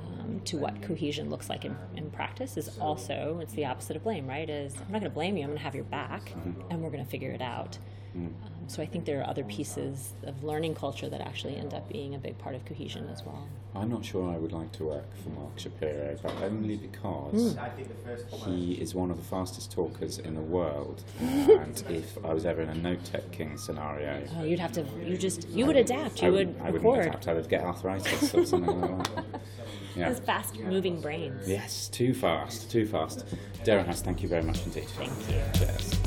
um, 0.00 0.40
to 0.44 0.58
what 0.58 0.82
cohesion 0.82 1.30
looks 1.30 1.48
like 1.48 1.64
in, 1.64 1.76
in 1.96 2.05
practice. 2.16 2.56
Is 2.56 2.78
also 2.80 3.38
it's 3.42 3.52
the 3.54 3.64
opposite 3.66 3.96
of 3.96 4.02
blame, 4.04 4.26
right? 4.26 4.48
Is 4.48 4.74
I'm 4.74 4.92
not 4.92 5.00
going 5.00 5.02
to 5.02 5.10
blame 5.10 5.36
you. 5.36 5.42
I'm 5.44 5.50
going 5.50 5.58
to 5.58 5.64
have 5.64 5.74
your 5.74 5.84
back, 5.84 6.32
and 6.70 6.82
we're 6.82 6.90
going 6.90 7.04
to 7.04 7.10
figure 7.10 7.30
it 7.30 7.42
out. 7.42 7.78
Um, 8.16 8.34
so 8.68 8.82
I 8.82 8.86
think 8.86 9.04
there 9.04 9.20
are 9.20 9.26
other 9.26 9.44
pieces 9.44 10.12
of 10.24 10.42
learning 10.42 10.74
culture 10.74 11.08
that 11.08 11.20
actually 11.20 11.56
end 11.56 11.74
up 11.74 11.88
being 11.88 12.14
a 12.14 12.18
big 12.18 12.38
part 12.38 12.54
of 12.54 12.64
cohesion 12.64 13.08
as 13.12 13.24
well. 13.24 13.46
I'm 13.74 13.90
not 13.90 14.04
sure 14.04 14.32
I 14.32 14.38
would 14.38 14.52
like 14.52 14.72
to 14.72 14.84
work 14.84 15.06
for 15.22 15.28
Mark 15.30 15.58
Shapiro, 15.58 16.16
but 16.22 16.32
only 16.42 16.76
because 16.76 17.54
hmm. 17.54 18.50
he 18.50 18.72
is 18.74 18.94
one 18.94 19.10
of 19.10 19.18
the 19.18 19.22
fastest 19.22 19.70
talkers 19.70 20.18
in 20.18 20.34
the 20.34 20.40
world. 20.40 21.02
and 21.20 21.82
if 21.90 22.16
I 22.24 22.32
was 22.32 22.46
ever 22.46 22.62
in 22.62 22.70
a 22.70 22.74
note 22.74 23.04
taking 23.04 23.58
scenario, 23.58 24.22
Oh, 24.36 24.44
you'd 24.44 24.58
have 24.58 24.72
to. 24.72 24.84
You 25.04 25.16
just. 25.16 25.48
You 25.48 25.66
would 25.66 25.76
adapt. 25.76 26.22
I 26.22 26.26
You 26.26 26.32
wouldn't, 26.32 26.58
would 26.58 26.66
I 26.66 26.70
wouldn't 26.70 27.06
adapt. 27.06 27.28
I 27.28 27.34
would 27.34 27.48
get 27.48 27.62
arthritis 27.62 28.34
or 28.34 28.46
something 28.46 28.80
like 28.80 29.14
that. 29.14 29.24
Yeah. 29.96 30.10
Those 30.10 30.20
fast-moving 30.20 31.00
brains. 31.00 31.48
Yes, 31.48 31.88
too 31.88 32.12
fast, 32.12 32.70
too 32.70 32.86
fast. 32.86 33.24
Darren 33.64 33.86
House, 33.86 34.02
thank 34.02 34.22
you 34.22 34.28
very 34.28 34.42
much 34.42 34.62
indeed. 34.66 34.88
Thank 34.90 35.10
you. 35.30 35.40
Cheers. 35.58 36.05